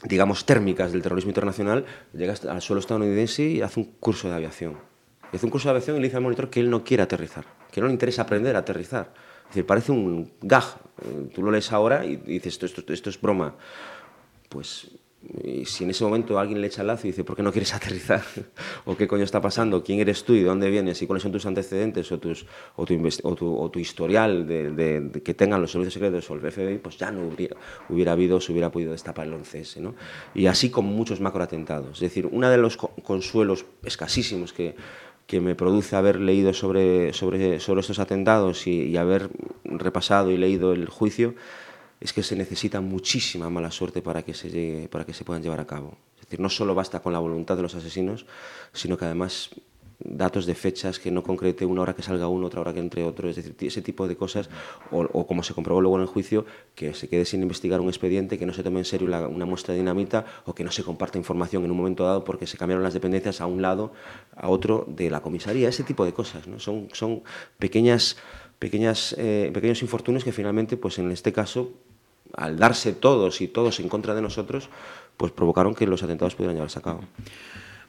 digamos 0.03 0.45
térmicas 0.45 0.93
del 0.93 1.03
terrorismo 1.03 1.31
internacional, 1.31 1.85
llega 2.13 2.35
al 2.49 2.63
suelo 2.63 2.81
estadounidense 2.81 3.43
y 3.43 3.63
hace 3.63 3.81
un 3.81 3.87
curso 3.99 4.29
de 4.29 4.35
aviación. 4.35 4.77
Y 5.33 5.37
hace 5.37 5.47
un 5.47 5.51
curso 5.51 5.69
de 5.69 5.71
aviación 5.71 5.97
y 5.97 6.01
le 6.01 6.07
dice 6.07 6.17
al 6.17 6.23
monitor 6.23 6.51
que 6.51 6.61
él 6.61 6.71
no 6.71 6.85
quiere 6.85 7.03
aterrizar, 7.03 7.45
que 7.73 7.81
no 7.81 7.87
le 7.87 7.93
interesa 7.93 8.23
aprender 8.23 8.55
a 8.57 8.61
aterrizar. 8.61 9.13
Es 9.45 9.49
decir, 9.51 9.67
parece 9.67 9.93
un 9.93 10.33
gag. 10.41 10.65
Tú 11.35 11.43
lo 11.43 11.51
lees 11.51 11.73
ahora 11.73 12.05
y 12.05 12.17
dices, 12.17 12.55
esto, 12.55 12.67
esto, 12.67 12.93
esto 12.93 13.11
es 13.11 13.21
broma. 13.21 13.55
Pues 14.49 14.91
y 15.43 15.65
si 15.65 15.85
en 15.85 15.91
ese 15.91 16.05
momento 16.05 16.39
alguien 16.39 16.61
le 16.61 16.67
echa 16.67 16.83
el 16.83 16.89
lazo 16.89 17.07
y 17.07 17.11
dice, 17.11 17.25
¿por 17.25 17.37
qué 17.37 17.43
no 17.43 17.53
quieres 17.53 17.75
aterrizar? 17.75 18.23
¿O 18.85 18.97
qué 18.97 19.07
coño 19.07 19.25
está 19.25 19.41
pasando? 19.41 19.83
¿Quién 19.83 20.01
eres 20.01 20.25
tú 20.25 20.35
y 20.35 20.41
de 20.41 20.47
dónde 20.47 20.71
vienes? 20.71 21.01
¿Y 21.03 21.07
cuáles 21.07 21.23
son 21.23 21.33
tus 21.33 21.47
antecedentes 21.47 22.11
o, 22.13 22.19
tus, 22.19 22.47
o, 22.77 22.85
tu, 22.85 23.57
o, 23.57 23.71
tu, 23.71 23.79
historial 23.79 24.47
de, 24.47 25.21
que 25.25 25.35
tengan 25.35 25.61
los 25.61 25.73
servicios 25.73 25.95
secretos 25.95 26.31
o 26.31 26.35
el 26.35 26.41
FBI? 26.41 26.79
Pues 26.79 26.97
ya 26.97 27.11
no 27.11 27.27
hubiera, 27.27 27.57
hubiera 27.89 28.13
habido, 28.13 28.41
se 28.41 28.53
hubiera 28.53 28.71
podido 28.71 28.93
destapar 28.93 29.27
el 29.27 29.35
11S. 29.35 29.81
¿no? 29.81 29.95
Y 30.35 30.47
así 30.47 30.71
con 30.71 30.85
muchos 30.87 31.21
macroatentados. 31.21 31.95
Es 31.95 32.01
decir, 32.01 32.29
uno 32.31 32.49
de 32.49 32.59
los 32.59 32.77
consuelos 32.77 33.65
escasísimos 33.85 34.53
que, 34.53 34.77
que 35.27 35.41
me 35.41 35.55
produce 35.55 35.97
haber 35.97 36.21
leído 36.21 36.53
sobre, 36.53 37.13
sobre, 37.13 37.61
sobre 37.61 37.81
estos 37.81 37.99
atentados 37.99 38.67
y, 38.67 38.83
y 38.83 38.97
haber 38.97 39.31
repasado 39.65 40.31
y 40.31 40.37
leído 40.37 40.73
el 40.73 40.89
juicio 40.89 41.35
es 42.01 42.13
que 42.13 42.23
se 42.23 42.37
necesita 42.37 42.81
muchísima 42.81 43.51
mala 43.51 43.71
suerte 43.71 44.03
para 44.03 44.23
que 44.23 44.35
se, 44.35 44.51
llegue, 44.51 44.89
para 44.89 45.05
que 45.05 45.15
se 45.15 45.25
puedan 45.25 45.43
llevar 45.43 45.61
a 45.61 45.67
cabo. 45.67 45.97
Es 46.17 46.23
decir, 46.23 46.41
no 46.41 46.49
solo 46.49 46.75
basta 46.75 47.01
con 47.01 47.13
la 47.13 47.19
voluntad 47.19 47.57
de 47.57 47.63
los 47.63 47.75
asesinos, 47.75 48.27
sino 48.73 48.97
que 48.97 49.05
además 49.05 49.51
datos 49.99 50.45
de 50.47 50.55
fechas 50.55 50.99
que 50.99 51.11
no 51.11 51.23
concrete 51.23 51.65
una 51.65 51.83
hora 51.83 51.95
que 51.95 52.03
salga 52.03 52.29
uno, 52.29 52.47
otra 52.47 52.61
hora 52.61 52.75
que 52.75 52.81
entre 52.81 53.03
otro, 53.05 53.29
es 53.29 53.37
decir, 53.37 53.55
ese 53.61 53.83
tipo 53.83 54.07
de 54.07 54.17
cosas, 54.17 54.51
o, 54.91 55.27
como 55.27 55.43
se 55.43 55.55
comprobó 55.55 55.81
luego 55.81 55.97
en 55.97 56.03
el 56.03 56.09
juicio, 56.09 56.45
que 56.75 56.93
se 56.95 57.09
quede 57.09 57.25
sin 57.25 57.43
investigar 57.43 57.81
un 57.81 57.89
expediente, 57.89 58.39
que 58.39 58.47
no 58.47 58.53
se 58.53 58.63
tome 58.63 58.79
en 58.79 58.85
serio 58.85 59.09
una 59.29 59.47
muestra 59.47 59.73
de 59.73 59.81
dinamita 59.81 60.27
o 60.45 60.55
que 60.55 60.65
no 60.65 60.71
se 60.71 60.83
comparta 60.83 61.19
información 61.19 61.65
en 61.65 61.71
un 61.71 61.77
momento 61.77 62.05
dado 62.05 62.25
porque 62.25 62.47
se 62.47 62.59
cambiaron 62.59 62.85
las 62.85 62.95
dependencias 62.95 63.41
a 63.41 63.47
un 63.47 63.63
lado, 63.63 63.93
a 64.37 64.49
otro 64.49 64.85
de 64.87 65.11
la 65.11 65.21
comisaría, 65.21 65.69
ese 65.69 65.83
tipo 65.83 66.05
de 66.05 66.13
cosas, 66.13 66.47
¿no? 66.47 66.59
son, 66.61 66.89
son 66.93 67.23
pequeñas 67.59 68.17
pequeñas, 68.59 69.15
eh, 69.19 69.51
pequeños 69.53 69.83
infortunios 69.83 70.25
que 70.25 70.33
finalmente, 70.33 70.77
pues 70.77 70.99
en 70.99 71.11
este 71.13 71.33
caso, 71.33 71.73
al 72.37 72.59
darse 72.59 72.93
todos 72.93 73.41
y 73.41 73.49
todos 73.49 73.81
en 73.81 73.89
contra 73.89 74.15
de 74.15 74.23
nosotros, 74.23 74.69
pues 75.17 75.33
provocaron 75.33 75.75
que 75.75 75.87
los 75.87 76.03
atentados 76.03 76.35
pudieran 76.35 76.57
llevarse 76.57 76.79
a 76.79 76.83
cabo. 76.83 77.01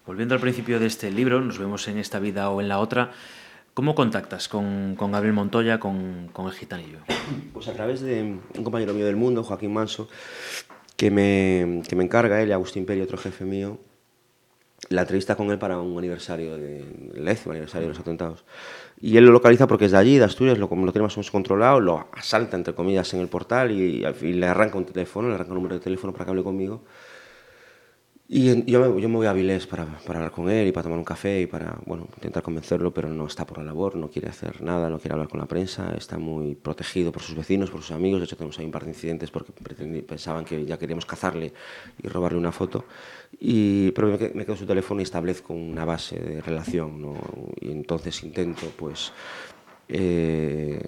Volviendo 0.05 0.35
al 0.35 0.41
principio 0.41 0.79
de 0.79 0.85
este 0.85 1.11
libro, 1.11 1.41
nos 1.41 1.59
vemos 1.59 1.87
en 1.89 1.97
esta 1.97 2.19
vida 2.19 2.49
o 2.49 2.61
en 2.61 2.69
la 2.69 2.79
otra. 2.79 3.11
¿Cómo 3.73 3.93
contactas 3.93 4.47
con, 4.47 4.95
con 4.97 5.11
Gabriel 5.11 5.35
Montoya, 5.35 5.79
con, 5.79 6.29
con, 6.33 6.47
el 6.47 6.53
gitanillo? 6.53 6.99
Pues 7.53 7.67
a 7.67 7.73
través 7.73 8.01
de 8.01 8.23
un 8.23 8.63
compañero 8.63 8.93
mío 8.93 9.05
del 9.05 9.17
mundo, 9.17 9.43
Joaquín 9.43 9.73
Manso, 9.73 10.07
que 10.95 11.11
me, 11.11 11.83
que 11.87 11.95
me 11.95 12.03
encarga, 12.03 12.41
él 12.41 12.49
y 12.49 12.53
Agustín 12.53 12.85
Peri, 12.85 13.01
otro 13.01 13.17
jefe 13.17 13.45
mío, 13.45 13.77
la 14.89 15.01
entrevista 15.01 15.35
con 15.35 15.49
él 15.51 15.57
para 15.57 15.79
un 15.79 15.97
aniversario, 15.97 16.57
de, 16.57 16.79
el 17.15 17.25
décimo 17.25 17.51
aniversario 17.51 17.87
de 17.87 17.93
los 17.93 17.99
atentados. 17.99 18.45
Y 19.01 19.17
él 19.17 19.25
lo 19.25 19.31
localiza 19.31 19.67
porque 19.67 19.85
es 19.85 19.91
de 19.91 19.97
allí, 19.97 20.17
de 20.17 20.23
Asturias, 20.23 20.57
lo, 20.57 20.67
lo 20.67 20.91
tenemos 20.91 21.31
controlado, 21.31 21.79
lo 21.79 22.07
asalta, 22.13 22.55
entre 22.55 22.73
comillas, 22.73 23.13
en 23.13 23.19
el 23.19 23.27
portal 23.27 23.71
y, 23.71 24.05
y, 24.05 24.33
le 24.33 24.45
arranca 24.45 24.77
un 24.77 24.85
teléfono, 24.85 25.29
le 25.29 25.35
arranca 25.35 25.51
un 25.51 25.57
número 25.57 25.75
de 25.75 25.81
teléfono 25.81 26.13
para 26.13 26.25
que 26.25 26.31
hable 26.31 26.43
conmigo. 26.43 26.81
Y 28.29 28.69
yo 28.69 28.81
me, 28.81 29.01
yo 29.01 29.07
me 29.07 29.15
voy 29.15 29.27
a 29.27 29.31
Vilés 29.31 29.67
para, 29.67 29.85
para, 30.05 30.19
hablar 30.19 30.31
con 30.33 30.49
él 30.49 30.67
y 30.67 30.71
para 30.73 30.83
tomar 30.83 30.99
un 30.99 31.05
café 31.05 31.39
y 31.41 31.47
para 31.47 31.79
bueno, 31.85 32.09
intentar 32.17 32.43
convencerlo, 32.43 32.93
pero 32.93 33.07
no 33.07 33.25
está 33.25 33.45
por 33.45 33.57
la 33.59 33.63
labor, 33.63 33.95
no 33.95 34.09
quiere 34.09 34.27
hacer 34.27 34.61
nada, 34.61 34.89
no 34.89 34.99
quiere 34.99 35.13
hablar 35.13 35.29
con 35.29 35.39
la 35.39 35.45
prensa, 35.45 35.93
está 35.97 36.17
muy 36.17 36.55
protegido 36.55 37.13
por 37.13 37.21
sus 37.21 37.35
vecinos, 37.35 37.69
por 37.69 37.81
sus 37.81 37.91
amigos. 37.91 38.19
De 38.19 38.25
hecho, 38.25 38.35
tenemos 38.35 38.59
ahí 38.59 38.65
un 38.65 38.71
par 38.71 38.83
de 38.83 38.89
incidentes 38.89 39.31
porque 39.31 39.53
pensaban 40.01 40.43
que 40.43 40.65
ya 40.65 40.77
queríamos 40.77 41.05
cazarle 41.05 41.53
y 42.03 42.07
robarle 42.09 42.37
una 42.37 42.51
foto. 42.51 42.83
Y, 43.39 43.91
pero 43.91 44.09
me, 44.09 44.17
me 44.33 44.45
quedo 44.45 44.57
su 44.57 44.65
teléfono 44.65 44.99
y 44.99 45.03
establezco 45.03 45.53
una 45.53 45.85
base 45.85 46.19
de 46.19 46.41
relación. 46.41 47.01
¿no? 47.01 47.13
Y 47.61 47.71
entonces 47.71 48.21
intento 48.23 48.67
pues, 48.75 49.13
eh, 49.87 50.81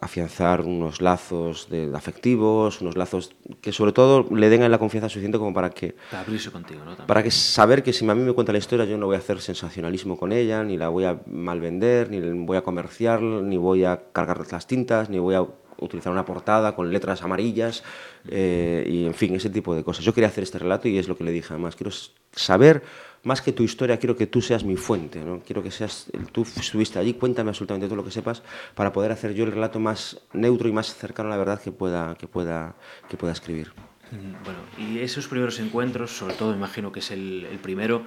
afianzar 0.00 0.62
unos 0.62 1.00
lazos 1.00 1.68
de, 1.70 1.90
afectivos, 1.94 2.80
unos 2.80 2.96
lazos 2.96 3.32
que 3.60 3.72
sobre 3.72 3.92
todo 3.92 4.26
le 4.34 4.48
den 4.50 4.68
la 4.70 4.78
confianza 4.78 5.08
suficiente 5.08 5.38
como 5.38 5.54
para 5.54 5.70
que... 5.70 5.94
Para 6.10 6.22
abrirse 6.22 6.50
contigo, 6.50 6.84
¿no? 6.84 6.96
Para 7.06 7.22
que 7.22 7.30
saber 7.30 7.82
que 7.82 7.92
si 7.92 8.08
a 8.08 8.14
mí 8.14 8.22
me 8.22 8.32
cuenta 8.32 8.52
la 8.52 8.58
historia 8.58 8.84
yo 8.84 8.98
no 8.98 9.06
voy 9.06 9.16
a 9.16 9.18
hacer 9.18 9.40
sensacionalismo 9.40 10.18
con 10.18 10.32
ella, 10.32 10.64
ni 10.64 10.76
la 10.76 10.88
voy 10.88 11.04
a 11.04 11.20
mal 11.26 11.60
vender, 11.60 12.10
ni 12.10 12.20
voy 12.44 12.56
a 12.56 12.62
comerciar, 12.62 13.22
ni 13.22 13.56
voy 13.56 13.84
a 13.84 14.02
cargar 14.12 14.44
las 14.50 14.66
tintas, 14.66 15.10
ni 15.10 15.18
voy 15.18 15.36
a 15.36 15.46
utilizar 15.78 16.12
una 16.12 16.24
portada 16.24 16.74
con 16.74 16.92
letras 16.92 17.22
amarillas 17.22 17.82
eh, 18.28 18.84
y 18.88 19.06
en 19.06 19.14
fin, 19.14 19.34
ese 19.34 19.50
tipo 19.50 19.74
de 19.74 19.84
cosas. 19.84 20.04
Yo 20.04 20.12
quería 20.12 20.28
hacer 20.28 20.44
este 20.44 20.58
relato 20.58 20.88
y 20.88 20.98
es 20.98 21.08
lo 21.08 21.16
que 21.16 21.24
le 21.24 21.30
dije 21.30 21.48
además, 21.50 21.76
quiero 21.76 21.92
saber 22.32 22.82
más 23.24 23.42
que 23.42 23.52
tu 23.52 23.62
historia, 23.62 23.98
quiero 23.98 24.16
que 24.16 24.26
tú 24.26 24.40
seas 24.40 24.64
mi 24.64 24.76
fuente, 24.76 25.24
¿no? 25.24 25.40
quiero 25.40 25.62
que 25.62 25.70
seas, 25.70 26.10
tú 26.32 26.42
estuviste 26.42 26.98
allí, 26.98 27.14
cuéntame 27.14 27.50
absolutamente 27.50 27.86
todo 27.86 27.96
lo 27.96 28.04
que 28.04 28.10
sepas 28.10 28.42
para 28.74 28.92
poder 28.92 29.12
hacer 29.12 29.34
yo 29.34 29.44
el 29.44 29.52
relato 29.52 29.80
más 29.80 30.20
neutro 30.32 30.68
y 30.68 30.72
más 30.72 30.94
cercano 30.94 31.28
a 31.28 31.32
la 31.32 31.38
verdad 31.38 31.60
que 31.60 31.72
pueda, 31.72 32.14
que 32.16 32.28
pueda, 32.28 32.76
que 33.08 33.16
pueda 33.16 33.32
escribir. 33.32 33.72
Mm, 34.10 34.44
bueno, 34.44 34.58
y 34.78 34.98
esos 35.00 35.26
primeros 35.26 35.58
encuentros, 35.58 36.10
sobre 36.10 36.34
todo 36.34 36.54
imagino 36.54 36.92
que 36.92 37.00
es 37.00 37.10
el, 37.10 37.46
el 37.50 37.58
primero, 37.58 38.04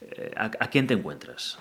eh, 0.00 0.32
¿a, 0.36 0.44
¿a, 0.46 0.70
quién 0.70 0.86
te 0.86 0.94
encuentras? 0.94 1.58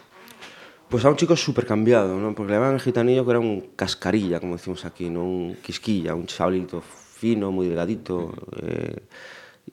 Pues 0.90 1.06
a 1.06 1.10
un 1.10 1.18
chico 1.18 1.36
súper 1.36 1.66
cambiado, 1.66 2.18
¿no? 2.18 2.34
porque 2.34 2.52
le 2.52 2.58
llamaban 2.58 2.76
el 2.76 2.82
gitanillo 2.82 3.26
que 3.26 3.32
era 3.32 3.40
un 3.40 3.74
cascarilla, 3.76 4.40
como 4.40 4.56
decimos 4.56 4.86
aquí, 4.86 5.10
¿no? 5.10 5.24
un 5.24 5.58
quisquilla, 5.62 6.16
un 6.16 6.26
chavalito 6.26 6.82
fino, 7.18 7.52
muy 7.52 7.68
delgadito. 7.68 8.34
Eh, 8.62 8.96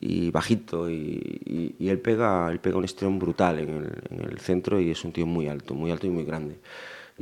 y 0.04 0.30
bajito 0.30 0.90
y, 0.90 1.74
y, 1.78 1.88
él 1.88 1.98
pega 1.98 2.50
él 2.50 2.60
pega 2.60 2.76
un 2.76 2.84
estrón 2.84 3.18
brutal 3.18 3.58
en 3.58 3.70
el, 3.70 4.02
en 4.10 4.30
el, 4.30 4.38
centro 4.38 4.78
y 4.78 4.90
es 4.90 5.02
un 5.02 5.12
tío 5.12 5.24
muy 5.24 5.48
alto 5.48 5.74
muy 5.74 5.90
alto 5.90 6.06
y 6.06 6.10
muy 6.10 6.24
grande. 6.24 6.58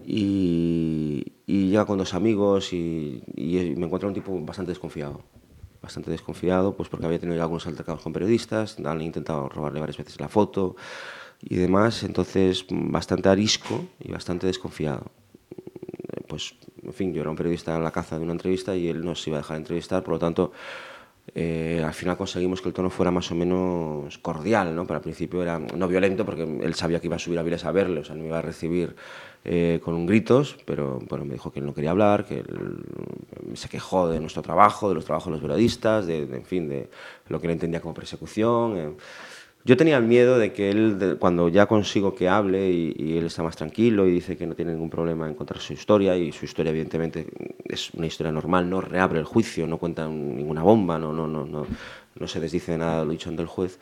Y, 0.05 1.33
y 1.47 1.69
llega 1.69 1.85
con 1.85 1.99
dos 1.99 2.15
amigos 2.15 2.73
y, 2.73 3.23
y, 3.37 3.75
me 3.77 3.87
encuentra 3.87 4.09
un 4.09 4.15
tipo 4.15 4.37
bastante 4.41 4.73
desconfiado 4.73 5.23
bastante 5.81 6.11
desconfiado 6.11 6.75
pues 6.77 6.89
porque 6.89 7.07
había 7.07 7.21
tenido 7.21 7.37
ya 7.37 7.43
algunos 7.43 7.67
altercados 7.69 8.03
con 8.03 8.13
periodistas 8.13 8.79
han 8.85 9.01
intentado 9.01 9.49
robarle 9.49 9.79
varias 9.79 9.99
veces 9.99 10.19
la 10.19 10.29
foto 10.29 10.75
y 11.41 11.57
demás 11.57 12.03
entonces 12.03 12.67
bastante 12.69 13.29
arisco 13.29 13.85
y 14.01 14.11
bastante 14.11 14.47
desconfiado. 14.47 15.13
Pues 16.29 16.55
en 16.83 16.93
fin 16.93 17.13
yo 17.13 17.21
era 17.21 17.31
un 17.31 17.37
periodista 17.37 17.77
a 17.77 17.81
la 17.81 17.91
caza 17.93 18.17
de 18.17 18.25
una 18.25 18.33
entrevista 18.33 18.75
y 18.75 18.89
él 18.89 19.05
no 19.05 19.15
se 19.15 19.31
iba 19.31 19.39
a 19.39 19.43
dejar 19.43 19.57
entrevistar 19.57 20.03
por 20.03 20.15
lo 20.15 20.19
tanto 20.19 20.53
eh, 21.35 21.81
al 21.85 21.95
final 21.95 22.17
conseguimos 22.17 22.61
que 22.61 22.69
el 22.69 22.75
tono 22.75 22.91
fuera 22.91 23.11
más 23.11 23.31
o 23.31 23.35
menos 23.35 24.19
cordial, 24.19 24.75
¿no? 24.75 24.87
Pero 24.87 24.97
al 24.97 25.03
principio 25.03 25.43
era 25.43 25.59
no 25.59 25.89
violento 25.89 26.27
porque 26.27 26.43
él 26.43 26.75
sabía 26.75 27.01
que 27.01 27.07
iba 27.07 27.17
a 27.17 27.21
subir 27.21 27.39
a 27.39 27.43
Viles 27.43 27.65
a 27.65 27.73
verle, 27.73 28.01
o 28.01 28.05
sea, 28.05 28.17
no 28.17 28.25
iba 28.25 28.39
a 28.39 28.43
recibir 28.43 28.97
eh, 29.45 29.81
con 29.83 30.05
gritos, 30.05 30.59
pero 30.65 30.99
bueno, 31.09 31.25
me 31.25 31.35
dijo 31.35 31.53
que 31.53 31.61
él 31.61 31.67
no 31.67 31.75
quería 31.75 31.93
hablar, 31.93 32.27
que 32.27 32.41
él, 32.41 32.85
se 33.55 33.69
quejó 33.69 34.09
de 34.09 34.21
nuestro 34.21 34.43
trabajo, 34.43 34.89
de 34.89 34.95
los 34.97 35.05
trabajos 35.05 35.27
de 35.27 35.33
los 35.33 35.41
periodistas, 35.41 36.07
de, 36.07 36.27
de 36.27 36.37
en 36.37 36.45
fin, 36.45 36.69
de 36.69 36.91
lo 37.29 37.41
que 37.41 37.47
él 37.47 37.53
entendía 37.53 37.81
como 37.81 37.95
persecución. 37.95 38.77
Eh. 38.77 38.91
Yo 39.65 39.77
tenía 39.77 39.97
el 39.97 40.05
miedo 40.05 40.39
de 40.39 40.53
que 40.53 40.71
él, 40.71 40.99
de, 40.99 41.15
cuando 41.17 41.49
ya 41.49 41.67
consigo 41.67 42.17
que 42.17 42.29
hable 42.29 42.69
y, 42.71 42.95
y, 42.99 43.19
él 43.19 43.27
está 43.27 43.45
más 43.45 43.55
tranquilo 43.55 44.09
y 44.09 44.11
dice 44.11 44.37
que 44.37 44.45
no 44.45 44.57
tiene 44.57 44.73
ningún 44.73 44.91
problema 44.91 45.29
en 45.29 45.35
contar 45.35 45.59
su 45.59 45.73
historia, 45.73 46.17
y 46.17 46.33
su 46.33 46.45
historia 46.47 46.71
evidentemente 46.71 47.27
es 47.65 47.95
una 47.95 48.07
historia 48.07 48.33
normal, 48.33 48.69
no 48.69 48.81
reabre 48.81 49.21
el 49.21 49.25
juicio, 49.25 49.67
no 49.69 49.79
cuenta 49.79 50.09
ninguna 50.09 50.63
bomba, 50.63 50.99
no, 50.99 51.13
no, 51.13 51.29
no, 51.29 51.47
no, 51.47 51.67
no 52.19 52.27
se 52.27 52.41
desdice 52.41 52.73
de 52.73 52.79
nada 52.79 53.05
lo 53.05 53.13
dicho 53.13 53.31
ante 53.31 53.43
el 53.43 53.49
juez, 53.49 53.79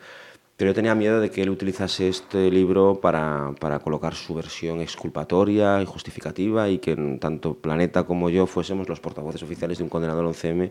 pero 0.61 0.69
yo 0.69 0.75
tenía 0.75 0.93
miedo 0.93 1.19
de 1.19 1.31
que 1.31 1.41
él 1.41 1.49
utilizase 1.49 2.07
este 2.07 2.51
libro 2.51 3.01
para, 3.01 3.51
para 3.59 3.79
colocar 3.79 4.13
su 4.13 4.35
versión 4.35 4.79
exculpatoria 4.79 5.81
y 5.81 5.85
justificativa 5.85 6.69
y 6.69 6.77
que 6.77 6.95
tanto 7.19 7.55
Planeta 7.55 8.03
como 8.03 8.29
yo 8.29 8.45
fuésemos 8.45 8.87
los 8.87 8.99
portavoces 8.99 9.41
oficiales 9.41 9.79
de 9.79 9.83
un 9.83 9.89
condenado 9.89 10.19
al 10.19 10.27
11M 10.27 10.69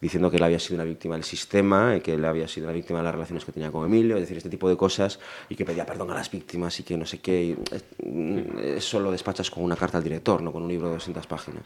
diciendo 0.00 0.30
que 0.30 0.38
él 0.38 0.42
había 0.42 0.58
sido 0.58 0.76
una 0.76 0.84
víctima 0.84 1.14
del 1.14 1.24
sistema, 1.24 1.96
y 1.96 2.00
que 2.00 2.14
él 2.14 2.24
había 2.24 2.48
sido 2.48 2.66
una 2.66 2.74
víctima 2.74 3.00
de 3.00 3.04
las 3.04 3.14
relaciones 3.14 3.44
que 3.44 3.52
tenía 3.52 3.70
con 3.70 3.84
Emilio, 3.84 4.16
es 4.16 4.22
decir, 4.22 4.36
este 4.36 4.48
tipo 4.48 4.68
de 4.68 4.76
cosas, 4.76 5.20
y 5.48 5.56
que 5.56 5.64
pedía 5.64 5.84
perdón 5.84 6.10
a 6.10 6.14
las 6.14 6.30
víctimas 6.30 6.78
y 6.80 6.82
que 6.82 6.96
no 6.96 7.06
sé 7.06 7.18
qué. 7.18 7.56
Eh, 7.72 8.74
eso 8.76 9.00
lo 9.00 9.10
despachas 9.10 9.50
con 9.50 9.62
una 9.62 9.76
carta 9.76 9.98
al 9.98 10.04
director, 10.04 10.42
no 10.42 10.52
con 10.52 10.62
un 10.62 10.68
libro 10.68 10.88
de 10.88 10.94
200 10.94 11.26
páginas. 11.26 11.64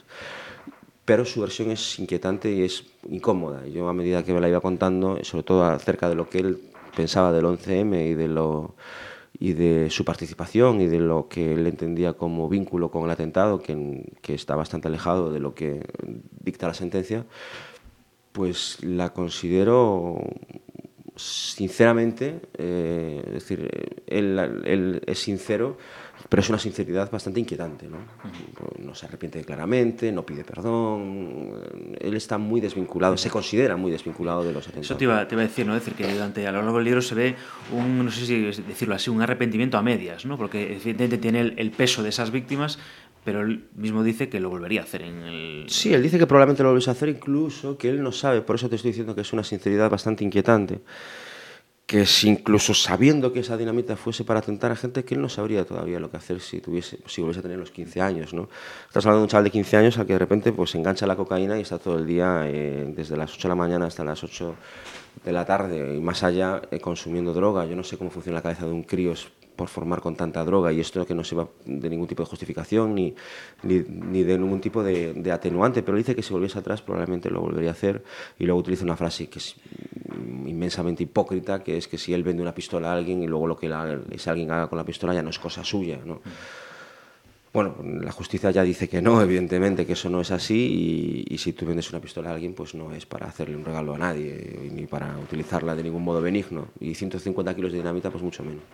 Pero 1.04 1.24
su 1.24 1.42
versión 1.42 1.70
es 1.70 1.98
inquietante 1.98 2.50
y 2.50 2.62
es 2.62 2.84
incómoda. 3.08 3.66
Yo, 3.66 3.88
a 3.88 3.92
medida 3.92 4.24
que 4.24 4.32
me 4.32 4.40
la 4.40 4.48
iba 4.48 4.60
contando, 4.60 5.22
sobre 5.22 5.44
todo 5.44 5.64
acerca 5.64 6.08
de 6.08 6.14
lo 6.14 6.28
que 6.28 6.38
él 6.38 6.58
pensaba 6.96 7.32
del 7.32 7.44
11M 7.44 8.10
y 8.10 8.14
de 8.14 8.28
lo 8.28 8.74
y 9.36 9.52
de 9.52 9.90
su 9.90 10.04
participación 10.04 10.80
y 10.80 10.86
de 10.86 11.00
lo 11.00 11.28
que 11.28 11.54
él 11.54 11.66
entendía 11.66 12.12
como 12.12 12.48
vínculo 12.48 12.90
con 12.90 13.04
el 13.04 13.10
atentado, 13.10 13.60
que, 13.60 14.04
que 14.22 14.32
está 14.32 14.54
bastante 14.54 14.86
alejado 14.86 15.32
de 15.32 15.40
lo 15.40 15.54
que 15.54 15.84
dicta 16.40 16.68
la 16.68 16.74
sentencia, 16.74 17.26
pues 18.34 18.78
la 18.82 19.12
considero 19.12 20.18
sinceramente, 21.14 22.40
eh, 22.58 23.22
es 23.26 23.32
decir, 23.32 23.70
él, 24.08 24.38
él, 24.64 25.02
es 25.06 25.20
sincero, 25.20 25.78
pero 26.28 26.40
es 26.42 26.48
una 26.48 26.58
sinceridad 26.58 27.08
bastante 27.12 27.38
inquietante. 27.38 27.86
¿no? 27.86 27.98
no 28.80 28.94
se 28.96 29.06
arrepiente 29.06 29.44
claramente, 29.44 30.10
no 30.10 30.26
pide 30.26 30.42
perdón, 30.42 31.62
él 32.00 32.14
está 32.16 32.36
muy 32.36 32.60
desvinculado, 32.60 33.16
se 33.16 33.30
considera 33.30 33.76
muy 33.76 33.92
desvinculado 33.92 34.42
de 34.42 34.52
los 34.52 34.64
atentados. 34.64 34.86
Eso 34.86 34.96
te 34.96 35.04
iba, 35.04 35.28
te 35.28 35.36
iba 35.36 35.42
a 35.42 35.46
decir, 35.46 35.64
¿no? 35.64 35.74
decir 35.74 35.94
que 35.94 36.12
durante, 36.12 36.44
a 36.44 36.50
lo 36.50 36.60
largo 36.60 36.78
del 36.78 36.86
libro 36.86 37.02
se 37.02 37.14
ve 37.14 37.36
un, 37.70 38.04
no 38.04 38.10
sé 38.10 38.26
si 38.26 38.42
decirlo 38.62 38.96
así, 38.96 39.10
un 39.10 39.22
arrepentimiento 39.22 39.78
a 39.78 39.82
medias, 39.82 40.26
¿no? 40.26 40.36
porque 40.36 40.72
evidentemente 40.72 41.18
tiene 41.18 41.40
el, 41.40 41.54
el 41.56 41.70
peso 41.70 42.02
de 42.02 42.08
esas 42.08 42.32
víctimas, 42.32 42.80
pero 43.24 43.42
él 43.42 43.68
mismo 43.74 44.02
dice 44.02 44.28
que 44.28 44.38
lo 44.38 44.50
volvería 44.50 44.82
a 44.82 44.84
hacer 44.84 45.02
en 45.02 45.22
el... 45.22 45.64
Sí, 45.68 45.94
él 45.94 46.02
dice 46.02 46.18
que 46.18 46.26
probablemente 46.26 46.62
lo 46.62 46.70
volvería 46.70 46.90
a 46.90 46.92
hacer 46.92 47.08
incluso, 47.08 47.78
que 47.78 47.88
él 47.88 48.02
no 48.02 48.12
sabe, 48.12 48.42
por 48.42 48.56
eso 48.56 48.68
te 48.68 48.76
estoy 48.76 48.90
diciendo 48.90 49.14
que 49.14 49.22
es 49.22 49.32
una 49.32 49.44
sinceridad 49.44 49.90
bastante 49.90 50.24
inquietante, 50.24 50.80
que 51.86 52.06
si 52.06 52.28
incluso 52.28 52.72
sabiendo 52.72 53.32
que 53.32 53.40
esa 53.40 53.56
dinamita 53.56 53.96
fuese 53.96 54.24
para 54.24 54.40
atentar 54.40 54.70
a 54.72 54.76
gente, 54.76 55.04
que 55.04 55.14
él 55.14 55.20
no 55.22 55.28
sabría 55.28 55.64
todavía 55.64 56.00
lo 56.00 56.10
que 56.10 56.16
hacer 56.16 56.40
si 56.40 56.60
tuviese, 56.60 56.98
si 57.06 57.20
volviese 57.20 57.40
a 57.40 57.42
tener 57.42 57.58
los 57.58 57.70
15 57.70 58.00
años, 58.00 58.32
¿no? 58.32 58.48
Estás 58.86 59.04
hablando 59.04 59.20
de 59.20 59.24
un 59.24 59.28
chaval 59.28 59.44
de 59.44 59.50
15 59.50 59.76
años 59.76 59.98
al 59.98 60.06
que 60.06 60.14
de 60.14 60.18
repente 60.18 60.52
pues 60.52 60.74
engancha 60.74 61.06
la 61.06 61.16
cocaína 61.16 61.58
y 61.58 61.62
está 61.62 61.78
todo 61.78 61.98
el 61.98 62.06
día, 62.06 62.44
eh, 62.46 62.90
desde 62.96 63.16
las 63.16 63.34
8 63.34 63.42
de 63.42 63.48
la 63.48 63.54
mañana 63.54 63.86
hasta 63.86 64.02
las 64.02 64.24
8 64.24 64.54
de 65.24 65.32
la 65.32 65.44
tarde 65.44 65.94
y 65.94 66.00
más 66.00 66.22
allá, 66.22 66.62
eh, 66.70 66.80
consumiendo 66.80 67.34
droga. 67.34 67.66
Yo 67.66 67.76
no 67.76 67.84
sé 67.84 67.98
cómo 67.98 68.10
funciona 68.10 68.38
la 68.38 68.42
cabeza 68.42 68.66
de 68.66 68.72
un 68.72 68.82
crío 68.82 69.12
por 69.56 69.68
formar 69.68 70.00
con 70.00 70.16
tanta 70.16 70.44
droga 70.44 70.72
y 70.72 70.80
esto 70.80 71.06
que 71.06 71.14
no 71.14 71.24
se 71.24 71.34
va 71.34 71.48
de 71.64 71.88
ningún 71.88 72.06
tipo 72.06 72.22
de 72.22 72.28
justificación 72.28 72.94
ni, 72.94 73.14
ni, 73.62 74.22
de 74.22 74.38
ningún 74.38 74.60
tipo 74.60 74.82
de, 74.82 75.30
atenuante, 75.32 75.82
pero 75.82 75.96
dice 75.96 76.14
que 76.14 76.22
si 76.22 76.32
volviese 76.32 76.58
atrás 76.58 76.82
probablemente 76.82 77.30
lo 77.30 77.40
volvería 77.40 77.70
a 77.70 77.72
hacer 77.72 78.02
y 78.38 78.44
luego 78.44 78.60
utiliza 78.60 78.84
una 78.84 78.96
frase 78.96 79.28
que 79.28 79.38
es 79.38 79.56
inmensamente 80.46 81.02
hipócrita, 81.02 81.62
que 81.62 81.76
es 81.76 81.88
que 81.88 81.98
si 81.98 82.12
él 82.12 82.22
vende 82.22 82.42
una 82.42 82.54
pistola 82.54 82.90
a 82.90 82.94
alguien 82.94 83.22
y 83.22 83.26
luego 83.26 83.46
lo 83.46 83.56
que 83.56 83.72
ese 84.10 84.30
alguien 84.30 84.50
haga 84.50 84.68
con 84.68 84.78
la 84.78 84.84
pistola 84.84 85.14
ya 85.14 85.22
no 85.22 85.30
es 85.30 85.38
cosa 85.38 85.64
suya. 85.64 85.98
¿no? 86.04 86.20
Bueno, 87.54 87.76
la 88.02 88.10
justicia 88.10 88.50
ya 88.50 88.64
dice 88.64 88.88
que 88.88 89.00
no, 89.00 89.22
evidentemente, 89.22 89.86
que 89.86 89.92
eso 89.92 90.10
no 90.10 90.20
es 90.20 90.32
así 90.32 91.24
y, 91.30 91.38
si 91.38 91.52
tú 91.52 91.64
vendes 91.64 91.88
una 91.90 92.00
pistola 92.00 92.30
a 92.30 92.34
alguien, 92.34 92.52
pues 92.52 92.74
no 92.74 92.92
es 92.92 93.06
para 93.06 93.28
hacerle 93.28 93.54
un 93.54 93.64
regalo 93.64 93.94
a 93.94 93.98
nadie 93.98 94.68
ni 94.72 94.86
para 94.88 95.16
utilizarla 95.18 95.76
de 95.76 95.84
ningún 95.84 96.02
modo 96.02 96.20
benigno. 96.20 96.66
Y 96.80 96.96
150 96.96 97.54
kilos 97.54 97.70
de 97.70 97.78
dinamita, 97.78 98.10
pues 98.10 98.24
mucho 98.24 98.42
menos. 98.42 98.64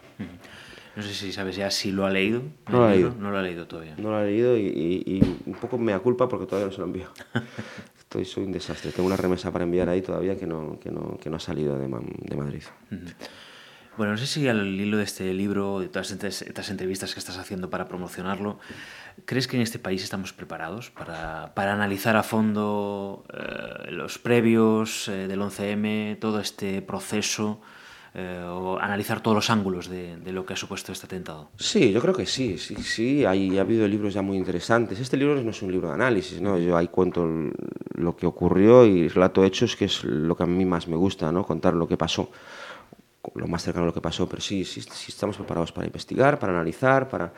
No 0.97 1.03
sé 1.03 1.15
si 1.15 1.33
sabes 1.33 1.57
ya 1.57 1.71
si 1.71 1.93
lo 1.93 2.05
ha 2.05 2.11
leído. 2.11 2.43
No 2.69 2.79
lo 2.79 2.85
ha 2.85 2.91
leído. 2.91 3.15
No 3.19 3.31
lo 3.31 3.39
ha 3.39 3.43
leído 3.43 3.67
todavía. 3.67 3.95
No 3.97 4.11
lo 4.11 4.17
ha 4.17 4.25
leído 4.25 4.57
y, 4.57 5.21
un 5.47 5.55
poco 5.55 5.79
me 5.79 5.93
da 5.93 6.01
culpa 6.01 6.29
porque 6.29 6.47
todavía 6.47 6.67
no 6.67 6.73
se 6.73 6.79
lo 6.79 6.87
envío. 6.87 7.09
Estoy, 7.99 8.25
soy 8.25 8.45
un 8.45 8.53
desastre. 8.53 8.91
Tengo 8.91 9.07
una 9.07 9.17
remesa 9.17 9.53
para 9.53 9.65
enviar 9.65 9.89
ahí 9.89 10.03
todavía 10.03 10.37
que 10.37 10.47
no, 10.47 10.79
que 10.81 10.91
no, 10.91 11.17
que 11.19 11.31
no 11.31 11.37
ha 11.37 11.41
salido 11.41 11.79
de, 11.79 11.87
de 11.87 12.37
Madrid. 12.37 12.63
Bueno, 13.97 14.13
no 14.13 14.19
sé 14.19 14.27
si 14.27 14.49
al 14.49 14.67
hilo 14.67 14.97
de 14.97 15.05
este 15.05 15.35
libro, 15.35 15.79
de 15.79 15.89
todas 15.89 16.11
estas 16.11 16.71
entrevistas 16.71 17.13
que 17.13 17.21
estás 17.21 17.39
haciendo 17.39 17.71
para 17.71 17.87
promocionarlo, 17.87 18.59
¿crees 19.27 19.47
que 19.47 19.57
en 19.57 19.63
este 19.63 19.79
país 19.79 20.03
estamos 20.03 20.33
preparados 20.33 20.91
para, 20.91 21.55
para 21.55 21.75
analizar 21.75 22.17
a 22.17 22.23
fondo 22.23 23.25
eh, 23.33 23.91
los 23.91 24.19
previos 24.19 25.09
eh, 25.09 25.29
del 25.29 25.41
11M, 25.41 26.19
todo 26.19 26.41
este 26.41 26.83
proceso? 26.83 27.61
Eh, 28.13 28.43
o 28.45 28.77
analizar 28.77 29.21
todos 29.21 29.37
los 29.37 29.51
ángulos 29.51 29.89
de, 29.89 30.19
lo 30.33 30.45
que 30.45 30.55
ha 30.55 30.57
supuesto 30.57 30.91
este 30.91 31.07
atentado. 31.07 31.49
Sí, 31.57 31.93
yo 31.93 32.01
creo 32.01 32.13
que 32.13 32.27
sí, 32.27 32.59
sí, 32.59 32.75
sí, 32.77 33.25
hay, 33.25 33.57
ha 33.57 33.61
habido 33.61 33.87
libros 33.87 34.15
ya 34.15 34.21
muy 34.21 34.37
interesantes. 34.37 34.99
Este 34.99 35.17
libro 35.17 35.41
no 35.41 35.51
es 35.51 35.63
un 35.63 35.71
libro 35.71 35.89
de 35.89 35.95
análisis, 35.95 36.41
¿no? 36.41 36.59
Yo 36.59 36.77
ahí 36.77 36.89
cuento 36.89 37.25
lo 37.95 38.17
que 38.17 38.27
ocurrió 38.27 38.85
y 38.85 39.07
relato 39.07 39.45
hechos, 39.45 39.77
que 39.77 39.85
es 39.85 40.03
lo 40.03 40.37
que 40.37 40.43
a 40.43 40.47
mí 40.47 40.65
más 40.65 40.89
me 40.89 40.97
gusta, 40.97 41.31
¿no? 41.31 41.47
Contar 41.47 41.75
lo 41.75 41.87
que 41.87 41.97
pasó 41.97 42.31
lo 43.35 43.47
más 43.47 43.63
cercano 43.63 43.85
a 43.85 43.87
lo 43.87 43.95
que 43.95 44.01
pasó, 44.01 44.29
pero 44.29 44.43
sí, 44.43 44.65
sí, 44.65 44.81
sí, 44.83 45.07
estamos 45.09 45.37
preparados 45.37 45.73
para 45.73 45.87
investigar, 45.87 46.39
para 46.39 46.53
analizar, 46.53 47.09
para, 47.09 47.33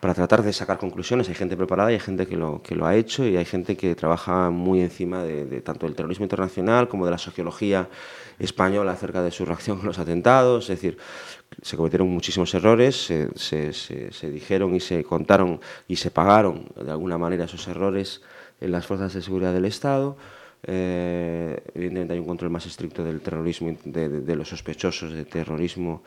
para 0.00 0.14
tratar 0.14 0.42
de 0.42 0.52
sacar 0.52 0.78
conclusiones. 0.78 1.28
Hay 1.28 1.34
gente 1.34 1.56
preparada 1.56 1.90
hay 1.90 2.00
gente 2.00 2.26
que 2.26 2.36
lo, 2.36 2.62
que 2.62 2.74
lo 2.74 2.86
ha 2.86 2.94
hecho 2.94 3.24
y 3.26 3.36
hay 3.36 3.44
gente 3.44 3.76
que 3.76 3.94
trabaja 3.94 4.50
muy 4.50 4.80
encima 4.80 5.22
de, 5.22 5.60
tanto 5.60 5.86
del 5.86 5.94
terrorismo 5.94 6.24
internacional 6.24 6.88
como 6.88 7.04
de 7.04 7.12
la 7.12 7.18
sociología 7.18 7.88
española 8.38 8.92
acerca 8.92 9.22
de 9.22 9.30
su 9.30 9.44
reacción 9.44 9.78
con 9.78 9.86
los 9.86 9.98
atentados. 9.98 10.64
Es 10.64 10.80
decir, 10.80 10.98
se 11.62 11.76
cometieron 11.76 12.08
muchísimos 12.08 12.52
errores, 12.54 12.96
se, 13.06 13.30
se, 13.36 13.72
se 13.72 14.30
dijeron 14.30 14.74
y 14.74 14.80
se 14.80 15.04
contaron 15.04 15.60
y 15.88 15.96
se 15.96 16.10
pagaron 16.10 16.68
de 16.74 16.90
alguna 16.90 17.18
manera 17.18 17.44
esos 17.44 17.66
errores 17.68 18.22
en 18.60 18.72
las 18.72 18.86
fuerzas 18.86 19.14
de 19.14 19.22
seguridad 19.22 19.52
del 19.52 19.64
Estado. 19.64 20.16
Eh, 20.66 21.62
evidentemente 21.74 22.14
hay 22.14 22.18
un 22.18 22.26
control 22.26 22.50
más 22.50 22.66
estricto 22.66 23.04
del 23.04 23.20
terrorismo, 23.20 23.76
de, 23.84 24.36
los 24.36 24.48
sospechosos 24.48 25.12
de 25.12 25.24
terrorismo 25.24 26.02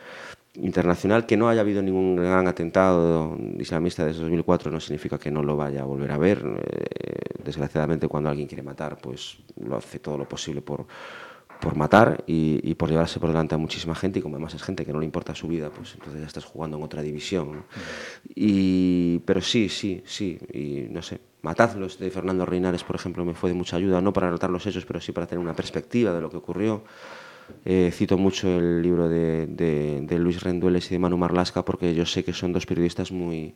internacional. 0.54 1.26
Que 1.26 1.36
no 1.36 1.48
haya 1.48 1.62
habido 1.62 1.82
ningún 1.82 2.16
gran 2.16 2.46
atentado 2.46 3.36
islamista 3.58 4.04
desde 4.04 4.22
2004 4.22 4.70
no 4.70 4.80
significa 4.80 5.18
que 5.18 5.30
no 5.30 5.42
lo 5.42 5.56
vaya 5.56 5.82
a 5.82 5.84
volver 5.84 6.12
a 6.12 6.18
ver. 6.18 6.44
Eh, 6.44 7.42
desgraciadamente 7.42 8.06
cuando 8.08 8.28
alguien 8.28 8.46
quiere 8.46 8.62
matar, 8.62 8.98
pues 8.98 9.38
lo 9.64 9.76
hace 9.76 9.98
todo 9.98 10.18
lo 10.18 10.28
posible 10.28 10.60
por, 10.60 10.86
por 11.60 11.76
matar 11.76 12.24
y, 12.26 12.74
por 12.74 12.90
llevarse 12.90 13.20
por 13.20 13.28
delante 13.28 13.54
a 13.54 13.58
muchísima 13.58 13.94
gente 13.94 14.18
y 14.18 14.22
como 14.22 14.36
además 14.36 14.54
es 14.54 14.62
gente 14.62 14.84
que 14.84 14.92
no 14.92 14.98
le 14.98 15.04
importa 15.04 15.34
su 15.34 15.48
vida, 15.48 15.70
pues 15.70 15.94
entonces 15.94 16.20
ya 16.20 16.26
estás 16.26 16.44
jugando 16.44 16.76
en 16.76 16.82
otra 16.82 17.02
división. 17.02 17.64
Y, 18.34 19.18
pero 19.20 19.40
sí, 19.40 19.68
sí, 19.68 20.02
sí, 20.04 20.38
y 20.52 20.92
no 20.92 21.02
sé, 21.02 21.20
Matadlos 21.42 21.98
de 21.98 22.10
Fernando 22.10 22.44
Reinares, 22.44 22.84
por 22.84 22.96
ejemplo, 22.96 23.24
me 23.24 23.34
fue 23.34 23.50
de 23.50 23.54
mucha 23.54 23.76
ayuda, 23.76 24.00
no 24.00 24.12
para 24.12 24.28
anotar 24.28 24.50
los 24.50 24.66
hechos, 24.66 24.84
pero 24.84 25.00
sí 25.00 25.12
para 25.12 25.26
tener 25.26 25.42
una 25.42 25.54
perspectiva 25.54 26.12
de 26.12 26.20
lo 26.20 26.30
que 26.30 26.36
ocurrió. 26.36 26.82
Eh, 27.64 27.90
cito 27.92 28.18
mucho 28.18 28.48
el 28.58 28.82
libro 28.82 29.08
de, 29.08 29.46
de, 29.46 30.18
Luis 30.18 30.42
Rendueles 30.42 30.90
y 30.90 30.94
de 30.94 30.98
Manu 30.98 31.16
Marlasca 31.16 31.64
porque 31.64 31.94
yo 31.94 32.06
sé 32.06 32.24
que 32.24 32.32
son 32.32 32.52
dos 32.52 32.66
periodistas 32.66 33.12
muy, 33.12 33.54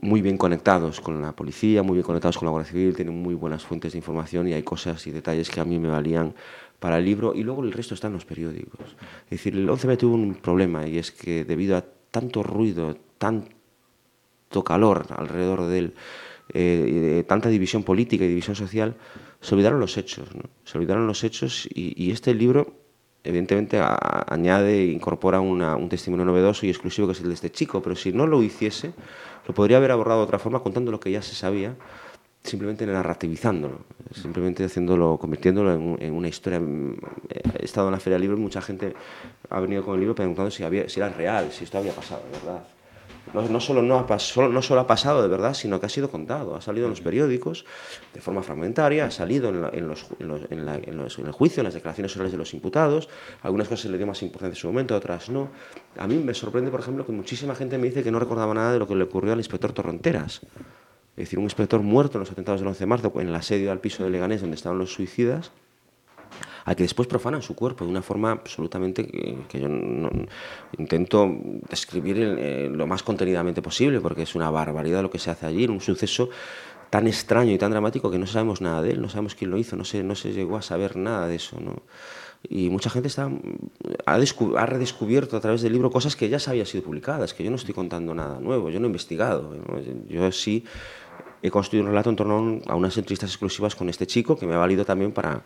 muy 0.00 0.22
bien 0.22 0.36
conectados 0.36 1.00
con 1.00 1.20
la 1.22 1.32
policía, 1.32 1.82
muy 1.82 1.94
bien 1.94 2.04
conectados 2.04 2.38
con 2.38 2.46
la 2.46 2.50
Guardia 2.50 2.72
Civil, 2.72 2.94
tienen 2.94 3.20
muy 3.20 3.34
buenas 3.34 3.64
fuentes 3.64 3.92
de 3.92 3.98
información 3.98 4.48
y 4.48 4.52
hay 4.52 4.62
cosas 4.62 5.06
y 5.06 5.10
detalles 5.10 5.50
que 5.50 5.60
a 5.60 5.64
mí 5.64 5.78
me 5.78 5.88
valían 5.88 6.34
para 6.78 6.98
el 6.98 7.04
libro 7.04 7.34
y 7.34 7.42
luego 7.42 7.62
el 7.62 7.72
resto 7.72 7.94
está 7.94 8.08
en 8.08 8.14
los 8.14 8.24
periódicos. 8.24 8.96
Es 9.24 9.30
decir, 9.30 9.54
el 9.54 9.68
11M 9.68 9.96
tuvo 9.96 10.14
un 10.14 10.34
problema 10.34 10.86
y 10.86 10.98
es 10.98 11.12
que 11.12 11.44
debido 11.44 11.76
a 11.76 11.84
tanto 12.10 12.42
ruido, 12.42 12.96
tanto 13.18 14.64
calor 14.64 15.06
alrededor 15.10 15.66
de 15.66 15.78
él, 15.78 15.94
eh, 16.54 17.24
tanta 17.26 17.48
división 17.48 17.82
política 17.82 18.24
y 18.24 18.28
división 18.28 18.56
social, 18.56 18.96
se 19.40 19.54
olvidaron 19.54 19.80
los 19.80 19.96
hechos. 19.96 20.28
Se 20.64 20.78
olvidaron 20.78 21.06
los 21.06 21.24
hechos 21.24 21.68
y, 21.72 22.10
este 22.10 22.34
libro, 22.34 22.74
evidentemente, 23.24 23.80
añade 23.80 24.82
e 24.82 24.92
incorpora 24.92 25.40
un 25.40 25.88
testimonio 25.88 26.24
novedoso 26.24 26.66
y 26.66 26.70
exclusivo 26.70 27.06
que 27.06 27.12
es 27.12 27.20
el 27.20 27.28
de 27.28 27.34
este 27.34 27.50
chico, 27.50 27.82
pero 27.82 27.96
si 27.96 28.12
no 28.12 28.26
lo 28.26 28.42
hiciese, 28.42 28.92
lo 29.46 29.54
podría 29.54 29.76
haber 29.76 29.90
abordado 29.90 30.20
de 30.20 30.24
otra 30.24 30.38
forma 30.38 30.60
contando 30.60 30.90
lo 30.90 31.00
que 31.00 31.10
ya 31.10 31.22
se 31.22 31.34
sabía 31.34 31.74
simplemente 32.42 32.84
narrativizándolo, 32.86 33.78
simplemente 34.12 34.64
haciéndolo, 34.64 35.16
convirtiéndolo 35.16 35.98
en, 36.00 36.12
una 36.12 36.28
historia. 36.28 36.60
He 37.30 37.64
estado 37.64 37.88
en 37.88 37.92
la 37.92 38.00
Feria 38.00 38.14
del 38.14 38.22
Libro 38.22 38.36
y 38.36 38.40
mucha 38.40 38.60
gente 38.60 38.94
ha 39.48 39.60
venido 39.60 39.84
con 39.84 39.94
el 39.94 40.00
libro 40.00 40.14
preguntando 40.14 40.50
si, 40.50 40.64
había, 40.64 40.88
si 40.88 40.98
era 40.98 41.08
real, 41.08 41.52
si 41.52 41.64
esto 41.64 41.78
había 41.78 41.92
pasado, 41.92 42.22
¿verdad? 42.32 42.64
No, 43.34 43.60
solo 43.60 43.82
no, 43.82 43.98
ha, 43.98 44.18
solo, 44.18 44.48
no 44.48 44.62
solo 44.62 44.80
ha 44.80 44.86
pasado 44.86 45.22
de 45.22 45.28
verdad, 45.28 45.54
sino 45.54 45.80
que 45.80 45.86
ha 45.86 45.88
sido 45.88 46.10
contado, 46.10 46.54
ha 46.54 46.60
salido 46.60 46.86
en 46.86 46.90
los 46.90 47.00
periódicos 47.00 47.64
de 48.12 48.20
forma 48.20 48.42
fragmentaria, 48.42 49.06
ha 49.06 49.10
salido 49.10 49.48
en, 49.48 49.88
los, 49.88 50.06
en, 50.50 50.68
el 50.68 51.32
juicio, 51.32 51.60
en 51.60 51.64
las 51.64 51.74
declaraciones 51.74 52.14
orales 52.16 52.32
de 52.32 52.38
los 52.38 52.52
imputados, 52.54 53.08
algunas 53.42 53.68
cosas 53.68 53.82
se 53.82 53.88
le 53.88 53.96
dio 53.96 54.06
más 54.06 54.22
importancia 54.22 54.56
en 54.56 54.60
su 54.60 54.66
momento, 54.66 54.96
otras 54.96 55.30
no. 55.30 55.48
A 55.98 56.06
mí 56.06 56.16
me 56.16 56.34
sorprende, 56.34 56.70
por 56.70 56.80
ejemplo, 56.80 57.06
que 57.06 57.12
muchísima 57.12 57.54
gente 57.54 57.78
me 57.78 57.86
dice 57.88 58.02
que 58.02 58.10
no 58.10 58.18
recordaba 58.18 58.54
nada 58.54 58.72
de 58.72 58.78
lo 58.78 58.86
que 58.86 58.94
le 58.94 59.04
ocurrió 59.04 59.32
al 59.32 59.38
inspector 59.38 59.72
Torronteras. 59.72 60.40
Es 61.16 61.24
decir, 61.24 61.38
un 61.38 61.44
inspector 61.44 61.80
muerto 61.82 62.18
en 62.18 62.20
los 62.20 62.30
atentados 62.30 62.60
del 62.60 62.68
11 62.68 62.80
de 62.80 62.86
marzo, 62.86 63.12
en 63.16 63.28
el 63.28 63.34
asedio 63.34 63.70
al 63.70 63.80
piso 63.80 64.02
de 64.02 64.10
Leganés 64.10 64.40
donde 64.40 64.56
estaban 64.56 64.78
los 64.78 64.92
suicidas, 64.92 65.52
a 66.64 66.74
que 66.74 66.82
después 66.82 67.08
profanan 67.08 67.42
su 67.42 67.54
cuerpo 67.54 67.84
de 67.84 67.90
una 67.90 68.02
forma 68.02 68.32
absolutamente 68.32 69.06
que, 69.06 69.60
yo 69.60 69.68
intento 70.78 71.30
describir 71.68 72.16
eh, 72.18 72.68
lo 72.72 72.86
más 72.86 73.02
contenidamente 73.02 73.62
posible, 73.62 74.00
porque 74.00 74.22
es 74.22 74.34
una 74.34 74.50
barbaridad 74.50 75.02
lo 75.02 75.10
que 75.10 75.18
se 75.18 75.30
hace 75.30 75.46
allí, 75.46 75.66
un 75.66 75.80
suceso 75.80 76.30
tan 76.90 77.06
extraño 77.06 77.52
y 77.52 77.58
tan 77.58 77.70
dramático 77.70 78.10
que 78.10 78.18
no 78.18 78.26
sabemos 78.26 78.60
nada 78.60 78.82
de 78.82 78.92
él, 78.92 79.00
no 79.00 79.08
sabemos 79.08 79.34
quién 79.34 79.50
lo 79.50 79.56
hizo, 79.56 79.76
no 79.76 79.84
se, 79.84 80.02
no 80.02 80.14
se 80.14 80.32
llegó 80.32 80.58
a 80.58 80.62
saber 80.62 80.96
nada 80.96 81.26
de 81.26 81.36
eso. 81.36 81.58
¿no? 81.58 81.76
Y 82.48 82.68
mucha 82.68 82.90
gente 82.90 83.08
está, 83.08 83.30
ha, 84.04 84.14
ha, 84.14 84.66
redescubierto 84.66 85.36
a 85.36 85.40
través 85.40 85.62
del 85.62 85.72
libro 85.72 85.90
cosas 85.90 86.16
que 86.16 86.28
ya 86.28 86.38
se 86.38 86.50
habían 86.50 86.66
sido 86.66 86.84
publicadas, 86.84 87.32
que 87.32 87.44
yo 87.44 87.50
no 87.50 87.56
estoy 87.56 87.72
contando 87.72 88.14
nada 88.14 88.40
nuevo, 88.40 88.68
yo 88.68 88.78
no 88.78 88.86
he 88.86 88.88
investigado, 88.88 89.56
yo 90.08 90.32
sí 90.32 90.64
he 91.40 91.50
construido 91.50 91.84
un 91.84 91.90
relato 91.90 92.10
en 92.10 92.16
torno 92.16 92.60
a 92.66 92.74
unas 92.76 92.96
entrevistas 92.98 93.30
exclusivas 93.30 93.74
con 93.74 93.88
este 93.88 94.06
chico 94.06 94.36
que 94.36 94.46
me 94.46 94.54
ha 94.54 94.58
valido 94.58 94.84
también 94.84 95.12
para, 95.12 95.44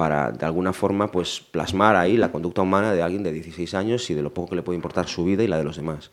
para 0.00 0.32
de 0.32 0.46
alguna 0.46 0.72
forma 0.72 1.08
pues 1.08 1.42
plasmar 1.50 1.94
ahí 1.94 2.16
la 2.16 2.32
conducta 2.32 2.62
humana 2.62 2.94
de 2.94 3.02
alguien 3.02 3.22
de 3.22 3.34
16 3.34 3.74
años 3.74 4.08
y 4.08 4.14
de 4.14 4.22
lo 4.22 4.32
poco 4.32 4.48
que 4.48 4.56
le 4.56 4.62
puede 4.62 4.76
importar 4.76 5.06
su 5.08 5.26
vida 5.26 5.42
y 5.42 5.46
la 5.46 5.58
de 5.58 5.64
los 5.64 5.76
demás. 5.76 6.10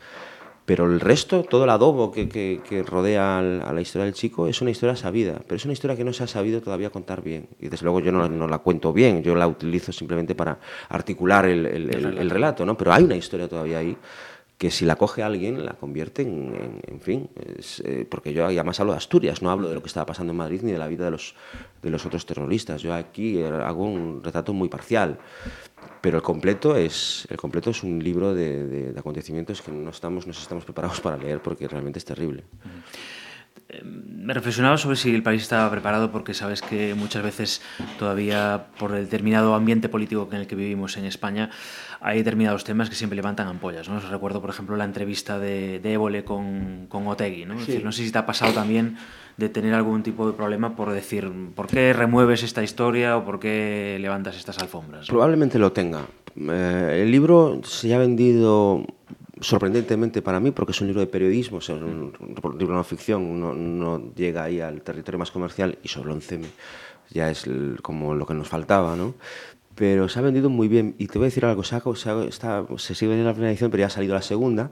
Pero 0.65 0.87
el 0.87 0.99
resto, 0.99 1.43
todo 1.43 1.63
el 1.63 1.69
adobo 1.69 2.11
que, 2.11 2.27
que, 2.27 2.83
rodea 2.83 3.39
a 3.39 3.71
la 3.71 3.79
historia 3.79 4.03
del 4.03 4.13
chico 4.13 4.49
es 4.49 4.61
una 4.61 4.71
historia 4.71 4.97
sabida, 4.97 5.39
pero 5.47 5.55
es 5.55 5.63
una 5.63 5.71
historia 5.71 5.95
que 5.95 6.03
no 6.03 6.11
se 6.11 6.25
ha 6.25 6.27
sabido 6.27 6.59
todavía 6.59 6.89
contar 6.89 7.21
bien. 7.21 7.47
Y 7.61 7.69
desde 7.69 7.85
luego 7.85 8.01
yo 8.01 8.11
no, 8.11 8.27
no 8.27 8.45
la 8.49 8.57
cuento 8.57 8.91
bien, 8.91 9.23
yo 9.23 9.33
la 9.35 9.47
utilizo 9.47 9.93
simplemente 9.93 10.35
para 10.35 10.59
articular 10.89 11.45
el, 11.45 11.65
el, 11.65 11.89
el, 11.89 12.29
relato, 12.29 12.65
¿no? 12.65 12.77
pero 12.77 12.91
hay 12.91 13.05
una 13.05 13.15
historia 13.15 13.47
todavía 13.47 13.77
ahí 13.77 13.95
que 14.57 14.71
si 14.71 14.85
la 14.85 14.95
coge 14.95 15.21
alguien 15.21 15.65
la 15.65 15.73
convierte 15.73 16.23
en, 16.23 16.81
en, 16.87 16.99
fin, 16.99 17.29
eh, 17.35 18.07
porque 18.09 18.33
yo 18.33 18.45
además 18.45 18.79
hablo 18.79 18.93
de 18.93 18.97
Asturias, 18.97 19.41
no 19.41 19.51
hablo 19.51 19.69
de 19.69 19.75
lo 19.75 19.81
que 19.81 19.87
estaba 19.87 20.07
pasando 20.07 20.31
en 20.31 20.37
Madrid 20.37 20.61
ni 20.63 20.71
de 20.71 20.79
la 20.79 20.87
vida 20.87 21.05
de 21.05 21.11
los, 21.11 21.35
de 21.81 21.89
los 21.91 22.05
otros 22.05 22.25
terroristas. 22.25 22.81
Yo 22.81 22.93
aquí 22.93 23.41
hago 23.43 23.83
un 23.83 24.23
retrato 24.23 24.53
muy 24.53 24.67
parcial, 24.67 25.19
pero 26.01 26.17
el 26.17 26.23
completo 26.23 26.75
es, 26.75 27.27
el 27.29 27.37
completo 27.37 27.69
es 27.69 27.83
un 27.83 28.03
libro 28.03 28.33
de, 28.33 28.93
acontecimientos 28.97 29.61
que 29.61 29.71
no 29.71 29.91
estamos, 29.91 30.25
no 30.25 30.31
estamos 30.31 30.65
preparados 30.65 31.01
para 31.01 31.17
leer 31.17 31.39
porque 31.39 31.67
realmente 31.67 31.99
es 31.99 32.05
terrible. 32.05 32.43
me 33.83 34.33
reflexionaba 34.33 34.77
sobre 34.77 34.95
si 34.95 35.13
el 35.13 35.21
país 35.21 35.43
estaba 35.43 35.69
preparado 35.69 36.11
porque 36.11 36.33
sabes 36.33 36.63
que 36.63 36.95
muchas 36.95 37.21
veces 37.21 37.61
todavía 37.99 38.67
por 38.79 38.95
el 38.95 39.03
determinado 39.03 39.53
ambiente 39.53 39.87
político 39.87 40.27
en 40.31 40.39
el 40.39 40.47
que 40.47 40.55
vivimos 40.55 40.97
en 40.97 41.05
España 41.05 41.51
hay 42.07 42.19
determinados 42.19 42.63
temas 42.63 42.89
que 42.89 42.95
siempre 42.95 43.17
levantan 43.17 43.47
ampollas. 43.47 43.89
¿no? 43.89 43.99
recuerdo, 43.99 44.39
por 44.39 44.49
ejemplo, 44.49 44.77
la 44.77 44.85
entrevista 44.85 45.37
de, 45.39 45.79
de 45.79 45.93
Évole 45.93 46.23
con, 46.23 46.85
con 46.87 47.05
Otegui. 47.05 47.43
¿no? 47.45 47.55
decir, 47.55 47.83
no 47.83 47.91
sé 47.91 48.05
si 48.05 48.11
te 48.11 48.17
ha 48.17 48.25
pasado 48.25 48.53
también 48.53 48.97
de 49.35 49.49
tener 49.49 49.73
algún 49.73 50.03
tipo 50.03 50.25
de 50.25 50.31
problema 50.31 50.75
por 50.75 50.91
decir, 50.91 51.29
¿por 51.53 51.67
qué 51.67 51.91
remueves 51.91 52.43
esta 52.43 52.63
historia 52.63 53.17
o 53.17 53.25
por 53.25 53.39
qué 53.39 53.97
levantas 53.99 54.37
estas 54.37 54.57
alfombras? 54.59 55.07
Probablemente 55.07 55.59
lo 55.59 55.73
tenga. 55.73 56.05
Eh, 56.37 57.01
el 57.03 57.11
libro 57.11 57.59
se 57.65 57.93
ha 57.93 57.97
vendido 57.97 58.85
sorprendentemente 59.41 60.21
para 60.21 60.39
mí, 60.39 60.51
porque 60.51 60.71
es 60.71 60.79
un 60.79 60.87
libro 60.87 61.01
de 61.01 61.07
periodismo, 61.07 61.57
es 61.57 61.69
un, 61.69 62.13
libro 62.57 62.73
de 62.73 62.77
no 62.77 62.83
ficción, 62.83 63.79
no, 63.79 64.13
llega 64.15 64.45
ahí 64.45 64.61
al 64.61 64.81
territorio 64.81 65.19
más 65.19 65.29
comercial 65.29 65.77
y 65.83 65.89
sobre 65.89 66.11
11 66.13 66.41
ya 67.09 67.29
es 67.29 67.45
como 67.81 68.15
lo 68.15 68.25
que 68.25 68.33
nos 68.33 68.47
faltaba, 68.47 68.95
¿no? 68.95 69.13
Pero 69.77 70.09
se 70.09 70.17
ha 70.19 70.21
vendido 70.23 70.49
muy 70.49 70.67
bien 70.67 70.95
y 70.97 71.07
te 71.07 71.19
voy 71.19 71.25
a 71.25 71.29
decir 71.29 71.45
algo, 71.45 71.63
se, 71.63 71.77
está, 72.27 72.65
se 72.77 72.95
sigue 72.95 73.09
vendiendo 73.09 73.29
la 73.29 73.33
primera 73.33 73.51
edición, 73.51 73.69
pero 73.69 73.81
ya 73.81 73.87
ha 73.87 73.91
salido 73.91 74.15
la 74.15 74.23
segunda, 74.23 74.71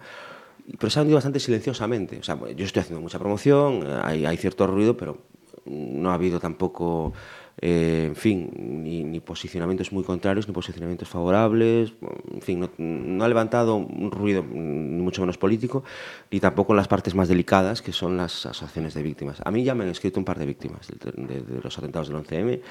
pero 0.80 0.90
se 0.90 1.00
ha 1.00 1.04
vendido 1.04 1.18
bastante 1.18 1.40
silenciosamente. 1.40 2.18
O 2.20 2.24
sea, 2.24 2.38
yo 2.56 2.66
estoy 2.66 2.82
haciendo 2.82 3.02
mucha 3.02 3.20
promoción, 3.20 3.86
hay, 4.04 4.26
hay 4.26 4.38
cierto 4.38 4.66
ruido, 4.66 4.98
pero 4.98 5.20
no 5.66 6.10
ha 6.10 6.16
habido 6.16 6.40
tampoco 6.40 7.14
eh, 7.62 8.06
en 8.08 8.16
fin, 8.16 8.52
ni, 8.84 9.20
posicionamientos 9.22 9.94
muy 9.94 10.04
contrarios, 10.04 10.48
ni 10.48 10.54
posicionamientos 10.54 11.08
favorables, 11.08 11.94
en 12.34 12.42
fin, 12.42 12.70
no, 12.78 13.24
ha 13.24 13.28
levantado 13.28 13.76
un 13.76 14.12
ruido 14.12 14.44
ni 14.44 15.02
mucho 15.02 15.22
menos 15.22 15.38
político, 15.38 15.84
ni 16.32 16.40
tampoco 16.40 16.74
en 16.74 16.78
las 16.78 16.88
partes 16.88 17.16
más 17.16 17.30
delicadas, 17.30 17.82
que 17.82 17.94
son 17.94 18.18
las 18.18 18.46
asociaciones 18.46 18.94
de 18.94 19.04
víctimas. 19.04 19.42
A 19.46 19.52
mí 19.52 19.64
ya 19.64 19.74
me 19.74 19.86
han 19.86 19.90
escrito 19.90 20.20
un 20.20 20.26
par 20.26 20.38
de 20.38 20.46
víctimas 20.46 20.88
de, 20.88 21.62
los 21.64 21.78
atentados 21.78 22.10
del 22.10 22.18
11M, 22.18 22.62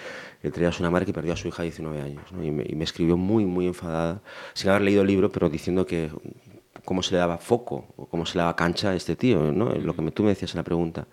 entre 0.43 0.65
ellas 0.65 0.79
una 0.81 0.91
madre 0.91 1.07
que 1.07 1.15
perdió 1.15 1.33
a 1.33 1.37
su 1.37 1.49
hija 1.49 1.63
de 1.63 1.71
19 1.71 2.01
años, 2.03 2.25
y, 2.43 2.51
me, 2.51 2.85
escribió 2.85 3.17
muy, 3.17 3.47
muy 3.47 3.67
enfadada, 3.67 4.21
sin 4.53 4.69
haber 4.69 4.83
leído 4.83 5.01
el 5.01 5.09
libro, 5.09 5.33
pero 5.33 5.49
diciendo 5.49 5.87
que 5.87 6.11
cómo 6.85 7.03
se 7.03 7.13
le 7.13 7.19
daba 7.19 7.39
foco, 7.39 7.87
o 7.97 8.07
cómo 8.07 8.27
se 8.27 8.37
le 8.37 8.41
daba 8.41 8.55
cancha 8.55 8.91
a 8.91 8.95
este 8.95 9.17
tío, 9.17 9.51
¿no? 9.51 9.71
lo 9.71 9.97
que 9.97 10.11
tú 10.11 10.23
me 10.23 10.29
decías 10.29 10.53
en 10.53 10.59
la 10.59 10.65
pregunta 10.65 11.07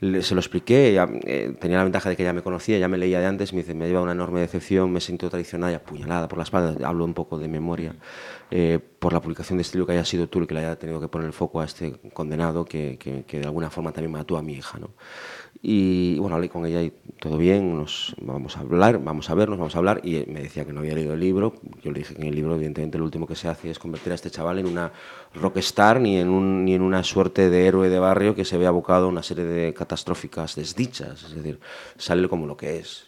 se 0.00 0.34
lo 0.34 0.40
expliqué, 0.40 0.96
eh, 1.24 1.54
tenía 1.60 1.76
la 1.76 1.84
ventaja 1.84 2.08
de 2.08 2.16
que 2.16 2.22
ya 2.22 2.32
me 2.32 2.42
conocía, 2.42 2.78
ya 2.78 2.88
me 2.88 2.96
leía 2.96 3.20
de 3.20 3.26
antes, 3.26 3.52
me 3.52 3.58
dice, 3.58 3.74
me 3.74 3.86
lleva 3.86 4.00
una 4.00 4.12
enorme 4.12 4.40
decepción, 4.40 4.90
me 4.90 5.00
siento 5.00 5.28
traicionada 5.28 5.72
y 5.72 5.74
apuñalada 5.74 6.26
por 6.26 6.38
la 6.38 6.44
espalda, 6.44 6.88
hablo 6.88 7.04
un 7.04 7.12
poco 7.12 7.38
de 7.38 7.48
memoria, 7.48 7.94
eh, 8.50 8.78
por 8.98 9.12
la 9.12 9.20
publicación 9.20 9.58
de 9.58 9.62
este 9.62 9.76
libro 9.76 9.86
que 9.86 9.92
haya 9.92 10.04
sido 10.04 10.28
tú 10.28 10.38
el 10.38 10.46
que 10.46 10.54
le 10.54 10.60
haya 10.60 10.76
tenido 10.76 11.00
que 11.00 11.08
poner 11.08 11.26
el 11.26 11.32
foco 11.32 11.60
a 11.60 11.64
este 11.64 11.92
condenado 12.12 12.64
que, 12.64 12.98
que, 12.98 13.38
de 13.38 13.44
alguna 13.44 13.70
forma 13.70 13.92
también 13.92 14.12
mató 14.12 14.36
a 14.36 14.42
mi 14.42 14.54
hija. 14.54 14.78
¿no? 14.78 14.90
Y 15.62 16.18
bueno, 16.18 16.36
hablé 16.36 16.48
con 16.48 16.64
ella 16.64 16.82
y 16.82 16.90
todo 17.18 17.36
bien, 17.36 17.76
nos 17.76 18.14
vamos 18.20 18.56
a 18.56 18.60
hablar, 18.60 18.98
vamos 19.02 19.28
a 19.28 19.34
vernos, 19.34 19.58
vamos 19.58 19.74
a 19.74 19.78
hablar. 19.78 20.00
Y 20.02 20.24
me 20.26 20.40
decía 20.40 20.64
que 20.64 20.72
no 20.72 20.80
había 20.80 20.94
leído 20.94 21.14
el 21.14 21.20
libro. 21.20 21.54
Yo 21.82 21.92
le 21.92 22.00
dije 22.00 22.14
que 22.14 22.22
en 22.22 22.28
el 22.28 22.34
libro, 22.34 22.54
evidentemente, 22.54 22.98
lo 22.98 23.04
último 23.04 23.26
que 23.26 23.36
se 23.36 23.48
hace 23.48 23.70
es 23.70 23.78
convertir 23.78 24.12
a 24.12 24.14
este 24.14 24.30
chaval 24.30 24.58
en 24.58 24.66
una 24.66 24.92
rockstar 25.34 26.00
ni 26.00 26.16
en, 26.16 26.28
un, 26.28 26.64
ni 26.64 26.74
en 26.74 26.82
una 26.82 27.04
suerte 27.04 27.50
de 27.50 27.66
héroe 27.66 27.88
de 27.88 27.98
barrio 27.98 28.34
que 28.34 28.44
se 28.44 28.58
ve 28.58 28.66
abocado 28.66 29.06
a 29.06 29.08
una 29.08 29.22
serie 29.22 29.44
de 29.44 29.74
catastróficas 29.90 30.54
desdichas. 30.54 31.24
Es 31.24 31.34
decir, 31.34 31.58
sale 31.96 32.28
como 32.28 32.46
lo 32.46 32.56
que 32.56 32.78
es. 32.78 33.06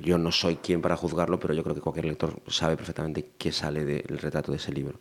Yo 0.00 0.16
no 0.16 0.30
soy 0.30 0.56
quien 0.56 0.80
para 0.80 0.96
juzgarlo, 0.96 1.38
pero 1.38 1.52
yo 1.52 1.62
creo 1.62 1.74
que 1.74 1.80
cualquier 1.80 2.06
lector 2.06 2.40
sabe 2.46 2.76
perfectamente 2.76 3.32
qué 3.36 3.52
sale 3.52 3.84
del 3.84 4.18
retrato 4.18 4.52
de 4.52 4.58
ese 4.58 4.72
libro. 4.72 4.98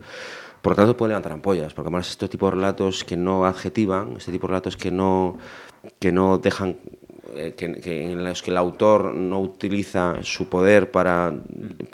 Por 0.62 0.74
lo 0.74 0.76
tanto, 0.76 0.98
puede 0.98 1.10
levantar 1.10 1.32
ampollas, 1.32 1.74
porque 1.74 1.88
además 1.88 2.10
este 2.10 2.28
tipo 2.28 2.48
de 2.48 2.52
relatos 2.54 3.06
que 3.06 3.16
no 3.16 3.46
adjetivan, 3.46 4.18
este 4.18 4.32
tipo 4.32 4.48
de 4.48 4.52
relatos 4.52 4.76
que 4.76 4.92
no 4.92 5.38
que 6.00 6.12
no 6.12 6.40
dejan 6.40 6.78
eh, 7.36 7.54
que, 7.56 8.12
en 8.12 8.24
los 8.24 8.42
que 8.42 8.52
el 8.52 8.58
autor 8.58 9.14
no 9.14 9.40
utiliza 9.40 10.22
su 10.24 10.50
poder 10.50 10.92
para... 10.92 11.34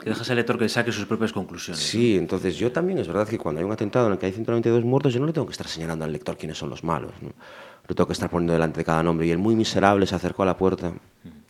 Que 0.02 0.10
dejas 0.10 0.30
al 0.30 0.36
lector 0.36 0.58
que 0.58 0.68
saque 0.68 0.92
sus 0.92 1.06
propias 1.06 1.32
conclusiones. 1.32 1.82
Sí, 1.82 2.16
entonces 2.16 2.56
yo 2.56 2.72
también, 2.72 2.98
es 2.98 3.06
verdad 3.06 3.28
que 3.28 3.38
cuando 3.38 3.60
hay 3.60 3.64
un 3.64 3.72
atentado 3.72 4.06
en 4.06 4.14
el 4.14 4.18
que 4.18 4.26
hay 4.26 4.32
192 4.32 4.84
muertos, 4.84 5.12
yo 5.12 5.20
no 5.20 5.26
le 5.26 5.32
tengo 5.32 5.46
que 5.46 5.52
estar 5.52 5.68
señalando 5.68 6.04
al 6.04 6.12
lector 6.12 6.36
quiénes 6.36 6.58
son 6.58 6.70
los 6.70 6.82
malos. 6.82 7.12
¿no? 7.20 7.30
Lo 7.88 7.94
tengo 7.94 8.06
que 8.06 8.12
estar 8.12 8.30
poniendo 8.30 8.52
delante 8.52 8.78
de 8.78 8.84
cada 8.84 9.02
nombre. 9.02 9.26
Y 9.26 9.30
el 9.30 9.38
muy 9.38 9.54
miserable 9.54 10.06
se 10.06 10.14
acercó 10.14 10.42
a 10.42 10.46
la 10.46 10.56
puerta. 10.56 10.92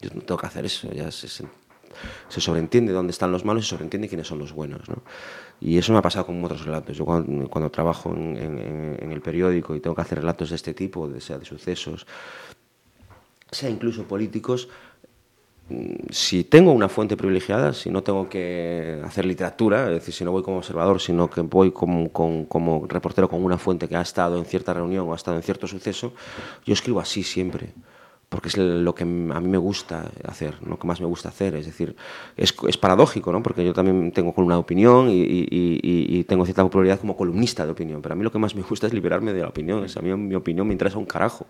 Yo 0.01 0.11
no 0.15 0.21
tengo 0.21 0.39
que 0.39 0.47
hacer 0.47 0.65
eso, 0.67 0.91
ya 0.93 1.11
se, 1.11 1.29
se 1.29 2.41
sobreentiende 2.41 2.93
dónde 2.93 3.13
están 3.13 3.33
los 3.33 3.45
malos 3.45 3.65
y 3.65 3.67
se 3.67 3.71
sobreentiende 3.71 4.09
quiénes 4.09 4.27
son 4.27 4.39
los 4.39 4.53
buenos. 4.53 4.89
¿no? 4.89 5.03
Y 5.61 5.79
eso 5.79 5.93
me 5.93 5.99
ha 5.99 6.03
pasado 6.03 6.27
con 6.27 6.45
otros 6.45 6.65
relatos. 6.65 6.97
Yo 6.97 7.05
cuando, 7.05 7.71
trabajo 7.71 8.13
en, 8.15 9.11
el 9.11 9.21
periódico 9.21 9.75
y 9.75 9.81
tengo 9.81 9.97
que 9.97 10.03
hacer 10.03 10.19
relatos 10.19 10.51
de 10.51 10.57
este 10.57 10.75
tipo, 10.75 11.09
sea 11.21 11.39
de 11.39 11.45
sucesos, 11.45 12.07
sea 13.51 13.71
incluso 13.71 14.05
políticos, 14.05 14.69
si 16.11 16.45
tengo 16.45 16.73
una 16.73 16.89
fuente 16.89 17.17
privilegiada, 17.17 17.73
si 17.73 17.91
no 17.91 18.03
tengo 18.03 18.29
que 18.29 19.01
hacer 19.05 19.25
literatura, 19.25 19.87
es 19.87 19.95
decir, 19.95 20.15
si 20.15 20.25
no 20.25 20.31
voy 20.31 20.43
como 20.43 20.59
observador, 20.59 21.01
sino 21.01 21.29
que 21.29 21.41
voy 21.41 21.73
como, 21.73 22.09
como 22.11 22.87
reportero 22.87 23.29
con 23.29 23.45
una 23.45 23.59
fuente 23.59 23.89
que 23.89 23.97
ha 23.97 24.03
estado 24.03 24.39
en 24.39 24.45
cierta 24.45 24.73
reunión 24.75 25.09
o 25.09 25.13
ha 25.13 25.17
estado 25.17 25.37
en 25.37 25.43
cierto 25.43 25.67
suceso, 25.67 26.13
yo 26.65 26.73
escribo 26.73 27.01
así 27.01 27.23
siempre 27.23 27.71
porque 28.29 28.49
es 28.49 28.59
lo 28.59 28.95
que 28.95 29.05
a 29.05 29.07
mí 29.07 29.49
me 29.49 29.59
gusta 29.59 30.11
hacer, 30.25 30.57
lo 30.67 30.79
que 30.79 30.87
más 30.87 31.01
me 31.01 31.07
gusta 31.07 31.29
hacer. 31.29 31.55
Es 31.55 31.67
decir, 31.67 31.95
es, 32.37 32.55
es 32.67 32.77
paradójico, 32.77 33.31
¿no? 33.31 33.41
porque 33.43 33.65
yo 33.65 33.73
también 33.73 34.11
tengo 34.11 34.35
una 34.37 34.59
opinión 34.59 35.09
y, 35.09 35.25
y, 35.49 36.25
tengo 36.25 36.45
cierta 36.45 36.65
popularidad 36.65 36.99
como 36.99 37.17
columnista 37.17 37.65
de 37.65 37.71
opinión, 37.71 38.03
pero 38.03 38.15
a 38.15 38.17
mí 38.17 38.25
lo 38.25 38.33
que 38.33 38.39
más 38.39 38.57
me 38.57 38.63
gusta 38.63 38.89
es 38.89 38.93
liberarme 38.93 39.33
de 39.33 39.43
la 39.43 39.49
opinión. 39.49 39.85
Es, 39.85 39.97
a 39.97 40.03
mí 40.03 40.13
mi 40.17 40.35
opinión 40.35 40.67
me 40.67 40.75
interesa 40.75 40.99
un 40.99 41.07
carajo. 41.07 41.47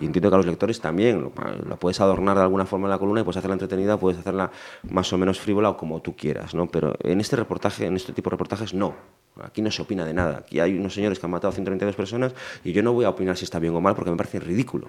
Y 0.00 0.04
entiendo 0.04 0.28
que 0.28 0.34
a 0.34 0.38
los 0.38 0.46
lectores 0.46 0.80
también. 0.80 1.30
La 1.68 1.76
puedes 1.76 2.00
adornar 2.00 2.36
de 2.36 2.42
alguna 2.42 2.66
forma 2.66 2.86
en 2.86 2.90
la 2.90 2.98
columna 2.98 3.22
y 3.22 3.24
puedes 3.24 3.38
hacerla 3.38 3.54
entretenida, 3.54 3.96
puedes 3.98 4.20
hacerla 4.20 4.50
más 4.90 5.10
o 5.12 5.18
menos 5.18 5.40
frívola 5.40 5.70
o 5.70 5.76
como 5.78 6.02
tú 6.02 6.14
quieras. 6.14 6.54
¿no? 6.54 6.66
Pero 6.68 6.94
en 7.02 7.20
este 7.20 7.36
reportaje, 7.36 7.86
en 7.86 7.96
este 7.96 8.12
tipo 8.12 8.28
de 8.28 8.32
reportajes, 8.32 8.74
no. 8.74 8.94
Aquí 9.42 9.62
no 9.62 9.70
se 9.70 9.80
opina 9.80 10.04
de 10.04 10.12
nada. 10.12 10.38
Aquí 10.38 10.60
hay 10.60 10.76
unos 10.76 10.92
señores 10.92 11.18
que 11.18 11.26
han 11.26 11.30
matado 11.30 11.50
a 11.50 11.52
132 11.52 11.96
personas 11.96 12.34
y 12.62 12.72
yo 12.72 12.82
no 12.82 12.92
voy 12.92 13.06
a 13.06 13.08
opinar 13.08 13.38
si 13.38 13.44
está 13.44 13.58
bien 13.58 13.74
o 13.74 13.80
mal 13.80 13.94
porque 13.94 14.10
me 14.10 14.16
parece 14.16 14.38
ridículo. 14.40 14.88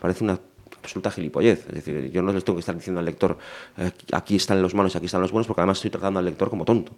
Parece 0.00 0.22
una 0.22 0.38
absoluta 0.82 1.10
gilipollez. 1.10 1.66
Es 1.68 1.74
decir, 1.74 2.10
yo 2.10 2.22
no 2.22 2.32
les 2.32 2.44
tengo 2.44 2.56
que 2.56 2.60
estar 2.60 2.74
diciendo 2.74 3.00
al 3.00 3.06
lector, 3.06 3.38
aquí 4.12 4.36
están 4.36 4.60
los 4.60 4.74
malos, 4.74 4.96
aquí 4.96 5.06
están 5.06 5.20
los 5.20 5.32
buenos, 5.32 5.46
porque 5.46 5.60
además 5.60 5.78
estoy 5.78 5.90
tratando 5.90 6.18
al 6.18 6.24
lector 6.24 6.50
como 6.50 6.64
tonto. 6.64 6.92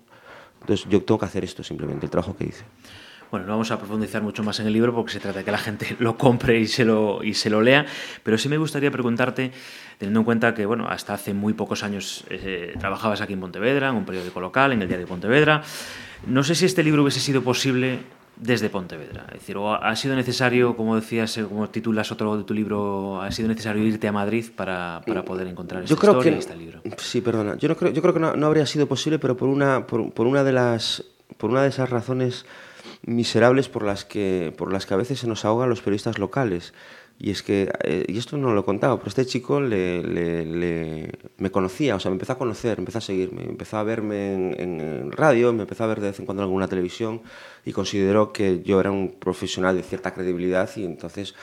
Entonces 0.61 0.87
yo 0.89 1.03
tengo 1.03 1.19
que 1.19 1.27
hacer 1.27 1.45
esto 1.45 1.63
simplemente, 1.63 2.07
el 2.07 2.11
trabajo 2.11 2.37
que 2.37 2.45
hice. 2.45 2.65
Bueno, 3.31 3.47
no 3.47 3.53
vamos 3.55 3.71
a 3.71 3.79
profundizar 3.79 4.23
mucho 4.23 4.45
más 4.45 4.61
en 4.61 4.69
el 4.69 4.73
libro 4.73 4.95
porque 4.95 5.13
se 5.13 5.19
trata 5.21 5.41
de 5.41 5.45
que 5.45 5.51
la 5.51 5.59
gente 5.59 5.97
lo 5.99 6.17
compre 6.17 6.59
y 6.61 6.67
se 6.67 6.85
lo, 6.85 7.23
y 7.23 7.35
se 7.35 7.51
lo 7.51 7.61
lea, 7.61 7.85
pero 8.23 8.39
sí 8.39 8.49
me 8.49 8.57
gustaría 8.59 8.91
preguntarte, 8.91 9.51
teniendo 9.99 10.21
en 10.21 10.25
cuenta 10.25 10.55
que 10.55 10.67
bueno, 10.67 10.87
hasta 10.89 11.15
hace 11.15 11.35
muy 11.35 11.53
pocos 11.53 11.83
años 11.83 12.25
eh, 12.31 12.75
trabajabas 12.79 13.21
aquí 13.21 13.33
en 13.33 13.41
Pontevedra, 13.41 13.89
en 13.89 13.97
un 13.97 14.05
periódico 14.05 14.41
local, 14.41 14.73
en 14.73 14.83
el 14.83 14.89
Diario 14.89 15.07
de 15.07 15.09
Pontevedra, 15.09 15.63
no 16.27 16.45
sé 16.45 16.55
si 16.55 16.65
este 16.65 16.83
libro 16.83 17.03
hubiese 17.03 17.21
sido 17.21 17.43
posible 17.43 17.99
desde 18.37 18.69
Pontevedra. 18.69 19.27
Es 19.29 19.41
decir, 19.41 19.57
o 19.57 19.75
ha 19.75 19.97
sido 19.97 20.17
necesario, 20.17 20.77
como 20.77 20.97
decías, 20.97 21.37
eh, 21.39 21.45
como 21.45 21.69
titulas 21.71 22.11
otro 22.11 22.37
de 22.37 22.45
tu 22.45 22.55
libro, 22.55 23.21
ha 23.21 23.31
sido 23.31 23.49
necesario 23.49 23.83
irte 23.83 24.09
a 24.09 24.13
Madrid 24.13 24.47
para, 24.55 25.03
para 25.07 25.23
mm, 25.23 25.25
poder 25.25 25.47
encontrar 25.47 25.83
esta 25.83 25.95
yo 25.95 26.01
creo 26.01 26.13
historia 26.13 26.33
que, 26.33 26.37
y 26.37 26.41
este 26.41 26.57
libro. 26.57 26.81
Sí, 26.99 27.21
perdona. 27.21 27.57
Yo, 27.57 27.69
no 27.69 27.77
creo, 27.77 27.93
yo 27.93 28.03
creo 28.03 28.15
que 28.15 28.21
no, 28.21 28.35
no, 28.35 28.47
habría 28.47 28.67
sido 28.67 28.87
posible, 28.87 29.19
pero 29.19 29.37
por 29.37 29.49
una, 29.49 29.87
por, 29.87 30.13
por, 30.13 30.27
una 30.27 30.43
de 30.43 30.53
las, 30.53 31.05
por 31.39 31.51
una 31.51 31.63
de 31.63 31.69
esas 31.69 31.91
razones 31.91 32.45
miserables 33.07 33.69
por 33.69 33.85
las 33.85 34.05
que, 34.05 34.55
por 34.57 34.73
las 34.73 34.87
que 34.87 34.95
a 34.95 34.97
veces 34.97 35.21
se 35.21 35.27
nos 35.27 35.45
ahogan 35.45 35.69
los 35.69 35.81
periodistas 35.81 36.19
locales. 36.19 36.73
Y 37.19 37.31
es 37.31 37.43
que, 37.43 37.71
eh, 37.85 38.05
y 38.09 38.19
esto 38.19 38.37
no 38.37 38.53
lo 38.53 38.61
he 38.61 38.65
contado, 38.65 38.99
pero 38.99 39.09
este 39.09 39.25
chico 39.25 39.61
le, 39.61 40.03
le, 40.03 41.11
me 41.39 41.51
conocía, 41.51 41.95
o 41.95 42.01
sea, 42.01 42.11
me 42.11 42.17
empezó 42.17 42.33
a 42.33 42.39
conocer, 42.39 42.79
empezó 42.79 42.99
a 42.99 43.01
seguirme, 43.01 43.45
empezó 43.45 43.79
a 43.79 43.85
verme 43.85 44.35
en, 44.35 44.81
en, 44.81 45.13
radio, 45.13 45.53
me 45.53 45.63
empezó 45.63 45.85
a 45.85 45.87
ver 45.87 46.01
de 46.01 46.09
vez 46.09 46.19
en 46.19 46.27
cuando 46.27 46.43
en 46.43 46.49
alguna 46.49 46.67
televisión 46.67 47.23
y 47.65 47.73
consideró 47.73 48.33
que 48.33 48.63
yo 48.65 48.81
era 48.81 48.91
un 48.91 49.13
profesional 49.13 49.77
de 49.77 49.85
cierta 49.85 50.13
credibilidad 50.13 50.69
y 50.77 50.85
entonces 50.85 51.37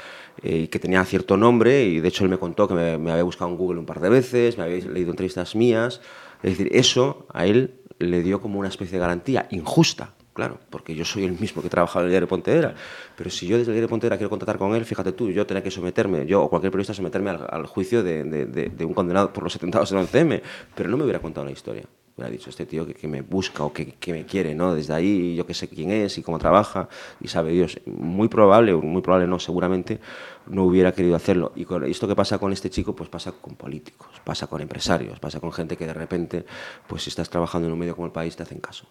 eh, 0.43 0.67
que 0.69 0.77
tenía 0.77 1.03
cierto 1.05 1.37
nombre 1.37 1.85
y 1.85 2.01
de 2.01 2.07
hecho 2.09 2.25
él 2.25 2.29
me 2.29 2.37
contó 2.37 2.67
que 2.67 2.73
me, 2.73 2.97
me 2.97 3.11
había 3.11 3.23
buscado 3.23 3.49
en 3.49 3.57
Google 3.57 3.79
un 3.79 3.85
par 3.85 4.01
de 4.01 4.09
veces, 4.09 4.57
me 4.57 4.65
había 4.65 4.85
leído 4.85 5.11
entrevistas 5.11 5.55
mías, 5.55 6.01
es 6.43 6.57
decir, 6.57 6.69
eso 6.75 7.27
a 7.33 7.45
él 7.45 7.75
le 7.97 8.21
dio 8.23 8.41
como 8.41 8.59
una 8.59 8.67
especie 8.67 8.97
de 8.97 8.99
garantía 8.99 9.47
injusta, 9.51 10.15
Claro, 10.33 10.59
porque 10.69 10.95
yo 10.95 11.03
soy 11.03 11.25
el 11.25 11.37
mismo 11.37 11.61
que 11.61 11.67
trabajaba 11.67 12.03
en 12.03 12.05
el 12.05 12.11
diario 12.11 12.27
Pontevedra. 12.27 12.73
Pero 13.17 13.29
si 13.29 13.47
yo 13.47 13.57
desde 13.57 13.71
el 13.71 13.75
diario 13.75 13.89
Pontevedra 13.89 14.17
quiero 14.17 14.29
contratar 14.29 14.57
con 14.57 14.73
él, 14.73 14.85
fíjate 14.85 15.11
tú, 15.11 15.29
yo 15.29 15.45
tenía 15.45 15.61
que 15.61 15.71
someterme, 15.71 16.25
yo 16.25 16.43
o 16.43 16.49
cualquier 16.49 16.71
periodista 16.71 16.93
someterme 16.93 17.31
al, 17.31 17.65
juicio 17.65 18.01
de, 18.01 18.23
de, 18.23 18.85
un 18.85 18.93
condenado 18.93 19.33
por 19.33 19.43
los 19.43 19.55
atentados 19.55 19.89
del 19.89 19.99
11M. 19.99 20.41
Pero 20.73 20.89
no 20.89 20.95
me 20.95 21.03
hubiera 21.03 21.19
contado 21.19 21.45
la 21.45 21.51
historia. 21.51 21.83
Me 22.15 22.23
hubiera 22.23 22.31
dicho 22.31 22.49
este 22.49 22.65
tío 22.65 22.85
que, 22.85 22.93
que 22.93 23.09
me 23.09 23.21
busca 23.21 23.63
o 23.65 23.73
que, 23.73 23.93
me 24.07 24.25
quiere, 24.25 24.55
¿no? 24.55 24.73
Desde 24.73 24.93
ahí 24.93 25.35
yo 25.35 25.45
que 25.45 25.53
sé 25.53 25.67
quién 25.67 25.91
es 25.91 26.17
y 26.17 26.23
cómo 26.23 26.39
trabaja 26.39 26.87
y 27.19 27.27
sabe 27.27 27.51
Dios. 27.51 27.81
Muy 27.85 28.29
probable, 28.29 28.73
muy 28.73 29.01
probable 29.01 29.27
no, 29.27 29.37
seguramente 29.37 29.99
no 30.47 30.63
hubiera 30.63 30.93
querido 30.93 31.17
hacerlo. 31.17 31.51
Y 31.57 31.65
esto 31.89 32.07
que 32.07 32.15
pasa 32.15 32.37
con 32.37 32.53
este 32.53 32.69
chico, 32.69 32.95
pues 32.95 33.09
pasa 33.09 33.33
con 33.33 33.55
políticos, 33.55 34.07
pasa 34.23 34.47
con 34.47 34.61
empresarios, 34.61 35.19
pasa 35.19 35.41
con 35.41 35.51
gente 35.51 35.75
que 35.75 35.85
de 35.85 35.93
repente, 35.93 36.45
pues 36.87 37.03
si 37.03 37.09
estás 37.09 37.29
trabajando 37.29 37.67
en 37.67 37.73
un 37.73 37.79
medio 37.79 37.95
como 37.95 38.05
el 38.05 38.13
país, 38.13 38.33
te 38.35 38.43
hacen 38.43 38.59
caso. 38.59 38.87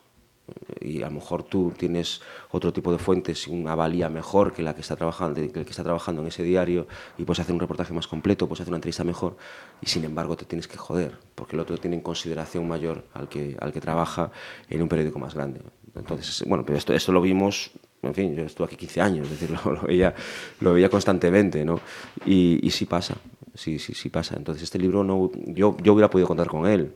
Y 0.80 1.02
a 1.02 1.06
lo 1.06 1.12
mejor 1.12 1.42
tú 1.42 1.72
tienes 1.76 2.20
otro 2.50 2.72
tipo 2.72 2.92
de 2.92 2.98
fuentes, 2.98 3.46
una 3.46 3.74
valía 3.74 4.08
mejor 4.08 4.52
que 4.52 4.62
la 4.62 4.74
que 4.74 4.80
está 4.80 4.96
trabajando, 4.96 5.34
que 5.34 5.60
el 5.60 5.64
que 5.64 5.70
está 5.70 5.82
trabajando 5.82 6.22
en 6.22 6.28
ese 6.28 6.42
diario 6.42 6.86
y 7.18 7.24
puedes 7.24 7.40
hacer 7.40 7.54
un 7.54 7.60
reportaje 7.60 7.92
más 7.92 8.06
completo, 8.06 8.48
puedes 8.48 8.60
hacer 8.62 8.70
una 8.70 8.78
entrevista 8.78 9.04
mejor 9.04 9.36
y 9.80 9.86
sin 9.86 10.04
embargo 10.04 10.36
te 10.36 10.44
tienes 10.44 10.68
que 10.68 10.76
joder 10.76 11.18
porque 11.34 11.56
el 11.56 11.60
otro 11.60 11.78
tiene 11.78 11.96
en 11.96 12.02
consideración 12.02 12.66
mayor 12.66 13.04
al 13.14 13.28
que, 13.28 13.56
al 13.60 13.72
que 13.72 13.80
trabaja 13.80 14.30
en 14.68 14.82
un 14.82 14.88
periódico 14.88 15.18
más 15.18 15.34
grande. 15.34 15.60
Entonces, 15.94 16.44
bueno, 16.46 16.64
pero 16.64 16.78
esto, 16.78 16.94
esto 16.94 17.12
lo 17.12 17.20
vimos 17.20 17.72
en 18.02 18.14
fin, 18.14 18.34
yo 18.34 18.44
estuve 18.44 18.66
aquí 18.66 18.76
15 18.76 19.00
años, 19.00 19.30
es 19.30 19.40
decir, 19.40 19.56
lo, 19.64 19.82
veía, 19.82 20.14
lo 20.60 20.72
veía 20.72 20.88
constantemente, 20.88 21.64
¿no? 21.64 21.80
Y, 22.24 22.58
y 22.66 22.70
sí 22.70 22.86
pasa, 22.86 23.16
sí, 23.54 23.78
sí, 23.78 23.94
sí 23.94 24.08
pasa. 24.08 24.36
Entonces 24.36 24.62
este 24.64 24.78
libro, 24.78 25.04
no, 25.04 25.30
yo, 25.46 25.76
yo 25.82 25.92
hubiera 25.92 26.08
podido 26.08 26.26
contar 26.26 26.46
con 26.46 26.66
él, 26.66 26.92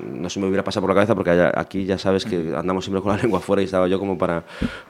no, 0.00 0.28
se 0.30 0.40
me 0.40 0.46
hubiera 0.46 0.64
pasado 0.64 0.82
por 0.82 0.90
la 0.90 0.94
cabeza 0.94 1.14
porque 1.14 1.50
aquí 1.54 1.84
ya 1.84 1.98
sabes 1.98 2.24
que 2.24 2.54
andamos 2.56 2.84
siempre 2.84 3.02
con 3.02 3.16
la 3.16 3.18
lengua 3.22 3.40
fuera 3.40 3.62
y 3.62 3.66
estaba 3.66 3.88
yo 3.88 3.98
como 3.98 4.18
para, 4.18 4.44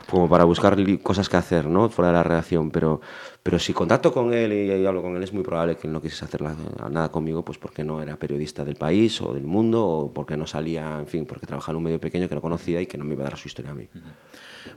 como 0.09 0.29
para 0.29 0.45
buscar 0.45 0.77
cosas 1.03 1.29
que 1.29 1.37
hacer 1.37 1.67
¿no? 1.67 1.89
fuera 1.89 2.09
de 2.09 2.15
la 2.15 2.23
redacción. 2.23 2.71
Pero, 2.71 3.01
pero 3.47 3.61
si 3.61 3.73
contacto 3.73 4.13
con 4.13 4.35
él 4.35 4.53
y, 4.53 4.85
hablo 4.85 5.03
con 5.03 5.15
él, 5.15 5.23
es 5.23 5.33
muy 5.33 5.45
probable 5.45 5.77
que 5.77 5.87
él 5.87 5.93
no 5.93 6.03
quisiese 6.03 6.25
hacer 6.25 6.43
nada 6.43 7.13
conmigo 7.13 7.45
pues 7.45 7.59
porque 7.59 7.85
no 7.85 8.03
era 8.03 8.17
periodista 8.17 8.65
del 8.65 8.75
país 8.75 9.23
o 9.23 9.33
del 9.33 9.45
mundo 9.45 9.87
o 9.87 10.13
porque 10.13 10.37
no 10.37 10.49
salía, 10.49 10.99
en 10.99 11.07
fin, 11.07 11.27
porque 11.27 11.47
trabajaba 11.47 11.75
en 11.75 11.77
un 11.77 11.85
medio 11.85 12.01
pequeño 12.01 12.29
que 12.29 12.35
no 12.35 12.41
conocía 12.41 12.81
y 12.81 12.87
que 12.87 12.99
no 12.99 13.05
me 13.05 13.15
iba 13.15 13.25
a 13.25 13.29
dar 13.29 13.39
su 13.39 13.47
historia 13.47 13.71
a 13.71 13.75
mí. 13.75 13.89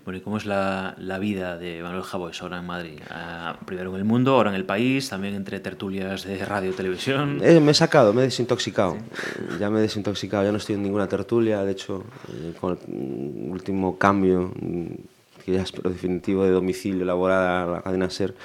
Bueno, 0.06 0.20
¿y 0.20 0.22
cómo 0.22 0.38
es 0.38 0.46
la, 0.46 0.94
la 1.00 1.18
vida 1.18 1.58
de 1.58 1.82
Manuel 1.82 2.04
Javois 2.04 2.40
ahora 2.44 2.60
en 2.60 2.68
Madrid? 2.68 3.00
Ah, 3.10 3.58
primero 3.66 3.90
en 3.90 3.96
el 3.98 4.06
mundo, 4.06 4.36
ahora 4.36 4.52
en 4.52 4.56
el 4.56 4.66
país, 4.66 5.10
también 5.10 5.34
entre 5.34 5.60
tertulias 5.60 6.24
de 6.26 6.46
radio 6.46 6.70
y 6.70 6.74
televisión. 6.74 7.40
Eh, 7.42 7.60
me 7.60 7.72
he 7.72 7.74
sacado, 7.74 8.14
me 8.14 8.22
he 8.22 8.26
desintoxicado. 8.26 8.98
Ya 9.60 9.72
me 9.72 9.80
he 9.80 9.82
desintoxicado, 9.82 10.44
ya 10.44 10.52
no 10.52 10.58
estoy 10.60 10.76
en 10.76 10.84
ninguna 10.84 11.08
tertulia. 11.08 11.64
De 11.64 11.72
hecho, 11.72 12.04
eh, 12.32 12.54
con 12.62 12.78
el 12.88 13.52
último 13.52 13.98
cambio, 13.98 14.52
mm, 14.62 14.94
que 15.44 15.54
ya 15.54 15.62
espero 15.62 15.90
definitivo, 15.90 16.44
de 16.44 16.52
domicilio 16.52 17.06
laboral 17.06 17.70
a 17.70 17.72
la 17.72 17.82
cadena 17.82 18.10
SER, 18.10 18.36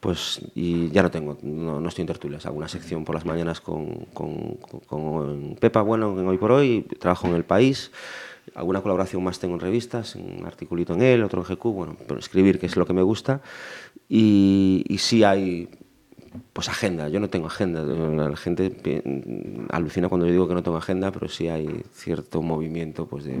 pues 0.00 0.40
y 0.54 0.90
ya 0.90 1.02
no 1.02 1.10
tengo, 1.10 1.38
no, 1.42 1.80
no, 1.80 1.88
estoy 1.88 2.02
en 2.02 2.06
tertulias, 2.06 2.46
hago 2.46 2.56
una 2.56 2.68
sección 2.68 3.04
por 3.04 3.14
las 3.14 3.24
mañanas 3.24 3.60
con, 3.60 4.06
con, 4.14 4.56
con 4.86 5.56
Pepa 5.60 5.82
Bueno 5.82 6.18
en 6.18 6.26
Hoy 6.26 6.38
por 6.38 6.52
Hoy, 6.52 6.86
trabajo 6.98 7.26
en 7.26 7.34
El 7.34 7.44
País, 7.44 7.90
alguna 8.54 8.82
colaboración 8.82 9.22
más 9.24 9.38
tengo 9.38 9.54
en 9.54 9.60
revistas, 9.60 10.14
un 10.14 10.44
articulito 10.46 10.94
en 10.94 11.02
él, 11.02 11.22
otro 11.22 11.44
en 11.44 11.56
GQ, 11.56 11.64
bueno, 11.72 11.96
pero 12.06 12.20
escribir 12.20 12.58
que 12.58 12.66
es 12.66 12.76
lo 12.76 12.86
que 12.86 12.92
me 12.92 13.02
gusta. 13.02 13.40
Y, 14.08 14.84
y 14.88 14.98
sí 14.98 15.24
hay 15.24 15.68
pues 16.52 16.68
agenda, 16.68 17.08
yo 17.08 17.20
no 17.20 17.30
tengo 17.30 17.46
agenda, 17.46 17.82
la 17.82 18.36
gente 18.36 18.72
alucina 19.70 20.08
cuando 20.08 20.26
yo 20.26 20.32
digo 20.32 20.48
que 20.48 20.54
no 20.54 20.62
tengo 20.62 20.76
agenda, 20.76 21.10
pero 21.10 21.28
sí 21.28 21.48
hay 21.48 21.82
cierto 21.92 22.42
movimiento 22.42 23.06
pues 23.06 23.24
de 23.24 23.40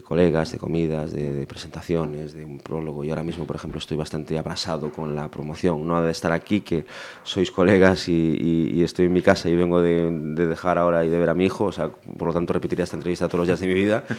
colegas, 0.00 0.52
de 0.52 0.58
comidas, 0.58 1.12
de, 1.12 1.46
presentaciones, 1.46 2.32
de 2.32 2.44
un 2.44 2.58
prólogo. 2.58 3.04
Y 3.04 3.10
ahora 3.10 3.22
mismo, 3.22 3.46
por 3.46 3.56
ejemplo, 3.56 3.78
estoy 3.78 3.96
bastante 3.96 4.38
abrasado 4.38 4.90
con 4.90 5.14
la 5.14 5.30
promoción. 5.30 5.86
No 5.86 5.96
ha 5.96 6.02
de 6.02 6.12
estar 6.12 6.32
aquí, 6.32 6.62
que 6.62 6.86
sois 7.24 7.50
colegas 7.50 8.08
y, 8.08 8.82
estoy 8.82 9.06
en 9.06 9.12
mi 9.12 9.22
casa 9.22 9.48
y 9.48 9.56
vengo 9.56 9.82
de, 9.82 10.10
dejar 10.10 10.78
ahora 10.78 11.04
y 11.04 11.08
de 11.08 11.18
ver 11.18 11.28
a 11.28 11.34
mi 11.34 11.44
hijo. 11.44 11.64
O 11.66 11.72
sea, 11.72 11.90
por 11.90 12.28
lo 12.28 12.32
tanto, 12.32 12.52
repetiría 12.52 12.84
esta 12.84 12.96
entrevista 12.96 13.28
todos 13.28 13.40
los 13.40 13.48
días 13.48 13.60
de 13.60 13.66
mi 13.66 13.74
vida. 13.74 14.04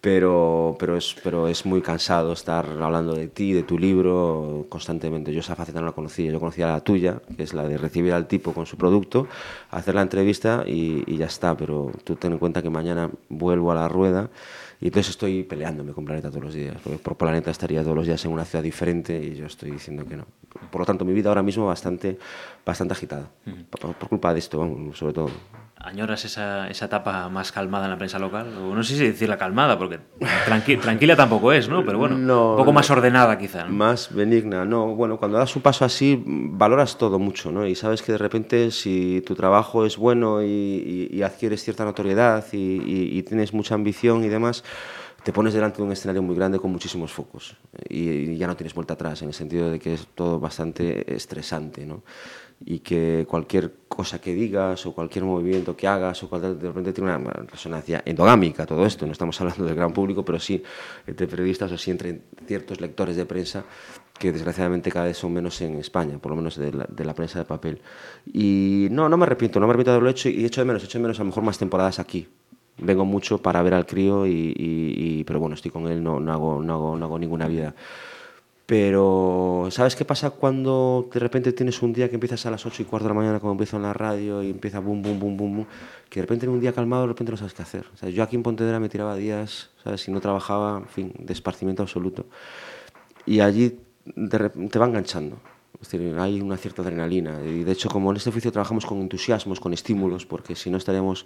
Pero, 0.00 0.76
pero, 0.78 0.96
es, 0.96 1.16
pero 1.24 1.48
es 1.48 1.66
muy 1.66 1.82
cansado 1.82 2.32
estar 2.32 2.64
hablando 2.80 3.14
de 3.16 3.26
ti, 3.26 3.52
de 3.52 3.64
tu 3.64 3.76
libro, 3.76 4.66
constantemente. 4.68 5.32
Yo 5.32 5.40
esa 5.40 5.56
faceta 5.56 5.80
no 5.80 5.86
la 5.86 5.92
conocía. 5.92 6.30
Yo 6.30 6.38
conocía 6.38 6.68
la 6.68 6.80
tuya, 6.82 7.20
que 7.36 7.42
es 7.42 7.52
la 7.52 7.66
de 7.66 7.78
recibir 7.78 8.12
al 8.12 8.28
tipo 8.28 8.52
con 8.52 8.64
su 8.64 8.76
producto, 8.76 9.26
hacer 9.72 9.96
la 9.96 10.02
entrevista 10.02 10.62
y, 10.64 11.02
y 11.04 11.16
ya 11.16 11.26
está. 11.26 11.56
Pero 11.56 11.90
tú 12.04 12.14
ten 12.14 12.30
en 12.30 12.38
cuenta 12.38 12.62
que 12.62 12.70
mañana 12.70 13.10
vuelvo 13.28 13.72
a 13.72 13.74
la 13.74 13.88
rueda 13.88 14.30
y 14.80 14.86
entonces 14.86 15.10
estoy 15.10 15.42
peleándome 15.42 15.92
con 15.92 16.04
Planeta 16.04 16.28
todos 16.28 16.44
los 16.44 16.54
días, 16.54 16.76
porque 16.82 16.98
por 16.98 17.16
Planeta 17.16 17.50
estaría 17.50 17.82
todos 17.82 17.96
los 17.96 18.06
días 18.06 18.24
en 18.24 18.30
una 18.30 18.44
ciudad 18.44 18.62
diferente 18.62 19.18
y 19.20 19.34
yo 19.34 19.46
estoy 19.46 19.72
diciendo 19.72 20.04
que 20.06 20.16
no. 20.16 20.24
Por 20.70 20.80
lo 20.80 20.86
tanto, 20.86 21.04
mi 21.04 21.12
vida 21.12 21.28
ahora 21.28 21.42
mismo 21.42 21.66
bastante, 21.66 22.18
bastante 22.64 22.92
agitada, 22.92 23.28
por, 23.70 23.94
por, 23.94 24.08
culpa 24.08 24.32
de 24.32 24.38
esto, 24.38 24.92
sobre 24.94 25.12
todo. 25.12 25.30
¿Añoras 25.80 26.24
esa, 26.24 26.68
esa 26.68 26.86
etapa 26.86 27.28
más 27.28 27.52
calmada 27.52 27.84
en 27.84 27.92
la 27.92 27.98
prensa 27.98 28.18
local? 28.18 28.48
O 28.58 28.74
no 28.74 28.82
sé 28.82 28.96
si 28.96 29.06
decirla 29.06 29.38
calmada, 29.38 29.78
porque 29.78 30.00
tranquila 30.82 31.14
tampoco 31.14 31.52
es, 31.52 31.68
¿no? 31.68 31.84
Pero 31.84 31.98
bueno, 31.98 32.16
un 32.16 32.56
poco 32.56 32.72
más 32.72 32.90
ordenada 32.90 33.38
quizá. 33.38 33.64
Más 33.66 34.12
benigna, 34.12 34.64
no. 34.64 34.94
Bueno, 34.96 35.18
cuando 35.18 35.38
das 35.38 35.54
un 35.54 35.62
paso 35.62 35.84
así, 35.84 36.20
valoras 36.26 36.98
todo 36.98 37.20
mucho, 37.20 37.52
¿no? 37.52 37.64
Y 37.64 37.76
sabes 37.76 38.02
que 38.02 38.12
de 38.12 38.18
repente 38.18 38.70
si 38.72 39.22
tu 39.24 39.36
trabajo 39.36 39.86
es 39.86 39.96
bueno 39.96 40.42
y, 40.42 41.08
y, 41.12 41.22
adquieres 41.22 41.62
cierta 41.62 41.84
notoriedad 41.84 42.44
y, 42.52 43.16
y, 43.16 43.22
tienes 43.22 43.52
mucha 43.52 43.74
ambición 43.74 44.24
y 44.24 44.28
demás, 44.28 44.64
te 45.22 45.32
pones 45.32 45.54
delante 45.54 45.78
de 45.78 45.82
un 45.84 45.92
escenario 45.92 46.22
muy 46.22 46.34
grande 46.34 46.58
con 46.58 46.72
muchísimos 46.72 47.12
focos 47.12 47.56
y, 47.88 48.36
ya 48.36 48.46
no 48.46 48.56
tienes 48.56 48.74
vuelta 48.74 48.94
atrás, 48.94 49.22
en 49.22 49.28
el 49.28 49.34
sentido 49.34 49.70
de 49.70 49.78
que 49.78 49.94
es 49.94 50.06
todo 50.14 50.40
bastante 50.40 51.14
estresante, 51.14 51.86
¿no? 51.86 52.02
Y 52.64 52.80
que 52.80 53.24
cualquier 53.28 53.72
cosa 53.88 54.20
que 54.20 54.34
digas 54.34 54.84
o 54.86 54.92
cualquier 54.92 55.24
movimiento 55.24 55.76
que 55.76 55.86
hagas 55.86 56.22
o 56.22 56.28
cualquier, 56.28 56.56
de 56.56 56.68
repente 56.68 56.92
tiene 56.92 57.14
una 57.14 57.32
resonancia 57.50 58.02
endogámica 58.04 58.66
todo 58.66 58.84
esto, 58.84 59.06
no 59.06 59.12
estamos 59.12 59.40
hablando 59.40 59.64
del 59.64 59.74
gran 59.74 59.92
público, 59.92 60.24
pero 60.24 60.38
sí 60.40 60.62
entre 61.06 61.26
periodistas 61.26 61.70
o 61.72 61.78
sí 61.78 61.90
entre 61.90 62.22
ciertos 62.46 62.80
lectores 62.80 63.16
de 63.16 63.26
prensa 63.26 63.64
que 64.18 64.32
desgraciadamente 64.32 64.90
cada 64.90 65.06
vez 65.06 65.16
son 65.16 65.32
menos 65.32 65.60
en 65.60 65.76
España, 65.76 66.18
por 66.18 66.30
lo 66.30 66.36
menos 66.36 66.56
de 66.56 66.72
la, 66.72 66.86
de 66.88 67.04
la 67.04 67.14
prensa 67.14 67.38
de 67.38 67.44
papel. 67.44 67.80
Y 68.26 68.88
no, 68.90 69.08
no 69.08 69.16
me 69.16 69.24
arrepiento, 69.24 69.60
no 69.60 69.66
me 69.66 69.70
arrepiento 69.70 69.92
de 69.92 69.96
haberlo 69.96 70.10
hecho 70.10 70.28
y 70.28 70.44
hecho 70.44 70.60
de 70.60 70.64
menos, 70.64 70.82
hecho 70.82 70.98
de 70.98 71.02
menos 71.02 71.20
a 71.20 71.22
lo 71.22 71.26
mejor 71.26 71.44
más 71.44 71.58
temporadas 71.58 72.00
aquí. 72.00 72.26
Vengo 72.78 73.04
mucho 73.04 73.38
para 73.38 73.62
ver 73.62 73.74
al 73.74 73.86
crío, 73.86 74.26
y, 74.26 74.54
y, 74.56 75.24
pero 75.24 75.40
bueno, 75.40 75.54
estoy 75.54 75.70
con 75.70 75.88
él, 75.88 76.02
no, 76.02 76.20
no, 76.20 76.32
hago, 76.32 76.62
no, 76.62 76.74
hago, 76.74 76.96
no 76.96 77.06
hago 77.06 77.18
ninguna 77.18 77.48
vida. 77.48 77.74
Pero, 78.68 79.68
¿sabes 79.70 79.96
qué 79.96 80.04
pasa 80.04 80.28
cuando 80.28 81.08
de 81.10 81.18
repente 81.18 81.54
tienes 81.54 81.80
un 81.80 81.94
día 81.94 82.10
que 82.10 82.16
empiezas 82.16 82.44
a 82.44 82.50
las 82.50 82.66
8 82.66 82.82
y 82.82 82.84
cuarto 82.84 83.04
de 83.04 83.14
la 83.14 83.18
mañana, 83.18 83.40
como 83.40 83.52
empiezo 83.52 83.78
en 83.78 83.82
la 83.82 83.94
radio, 83.94 84.42
y 84.42 84.50
empieza 84.50 84.78
boom, 84.78 85.00
boom, 85.00 85.18
boom, 85.18 85.36
boom, 85.38 85.56
boom, 85.56 85.66
que 86.10 86.20
de 86.20 86.26
repente 86.26 86.44
en 86.44 86.52
un 86.52 86.60
día 86.60 86.74
calmado, 86.74 87.04
de 87.04 87.08
repente 87.08 87.32
no 87.32 87.38
sabes 87.38 87.54
qué 87.54 87.62
hacer? 87.62 87.86
O 87.94 87.96
sea, 87.96 88.10
yo 88.10 88.22
aquí 88.22 88.36
en 88.36 88.42
Pontevedra 88.42 88.78
me 88.78 88.90
tiraba 88.90 89.16
días, 89.16 89.70
¿sabes? 89.82 90.02
Si 90.02 90.10
no 90.10 90.20
trabajaba, 90.20 90.80
en 90.80 90.86
fin, 90.86 91.14
de 91.18 91.32
esparcimiento 91.32 91.82
absoluto. 91.82 92.26
Y 93.24 93.40
allí 93.40 93.78
de, 94.04 94.50
te 94.50 94.78
va 94.78 94.84
enganchando. 94.84 95.40
Es 95.80 95.90
decir, 95.90 96.18
hay 96.18 96.38
una 96.42 96.58
cierta 96.58 96.82
adrenalina. 96.82 97.40
Y 97.42 97.64
de 97.64 97.72
hecho, 97.72 97.88
como 97.88 98.10
en 98.10 98.18
este 98.18 98.28
oficio 98.28 98.52
trabajamos 98.52 98.84
con 98.84 99.00
entusiasmos, 99.00 99.60
con 99.60 99.72
estímulos, 99.72 100.26
porque 100.26 100.54
si 100.54 100.68
no 100.68 100.76
estaríamos 100.76 101.24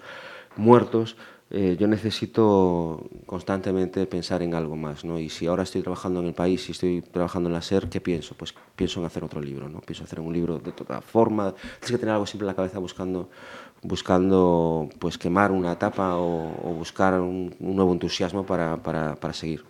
muertos, 0.54 1.16
eh, 1.54 1.76
yo 1.78 1.86
necesito 1.86 3.10
constantemente 3.26 4.06
pensar 4.06 4.42
en 4.42 4.54
algo 4.54 4.74
más, 4.74 5.04
¿no? 5.04 5.18
Y 5.18 5.28
si 5.28 5.46
ahora 5.46 5.64
estoy 5.64 5.82
trabajando 5.82 6.20
en 6.20 6.28
el 6.28 6.32
país 6.32 6.66
y 6.70 6.72
estoy 6.72 7.02
trabajando 7.02 7.50
en 7.50 7.52
la 7.52 7.60
SER, 7.60 7.90
¿qué 7.90 8.00
pienso? 8.00 8.34
Pues 8.34 8.54
pienso 8.74 9.00
en 9.00 9.06
hacer 9.06 9.22
otro 9.22 9.38
libro, 9.38 9.68
¿no? 9.68 9.82
Pienso 9.82 10.04
hacer 10.04 10.18
un 10.20 10.32
libro 10.32 10.58
de 10.58 10.72
toda 10.72 11.02
forma. 11.02 11.52
Tienes 11.52 11.90
que 11.90 11.98
tener 11.98 12.14
algo 12.14 12.24
siempre 12.24 12.44
en 12.44 12.46
la 12.46 12.54
cabeza 12.54 12.78
buscando, 12.78 13.28
buscando 13.82 14.88
pues 14.98 15.18
quemar 15.18 15.52
una 15.52 15.72
etapa 15.72 16.16
o, 16.16 16.70
o 16.70 16.72
buscar 16.72 17.20
un, 17.20 17.54
un, 17.60 17.76
nuevo 17.76 17.92
entusiasmo 17.92 18.46
para, 18.46 18.82
para, 18.82 19.14
para 19.16 19.34
seguir. 19.34 19.62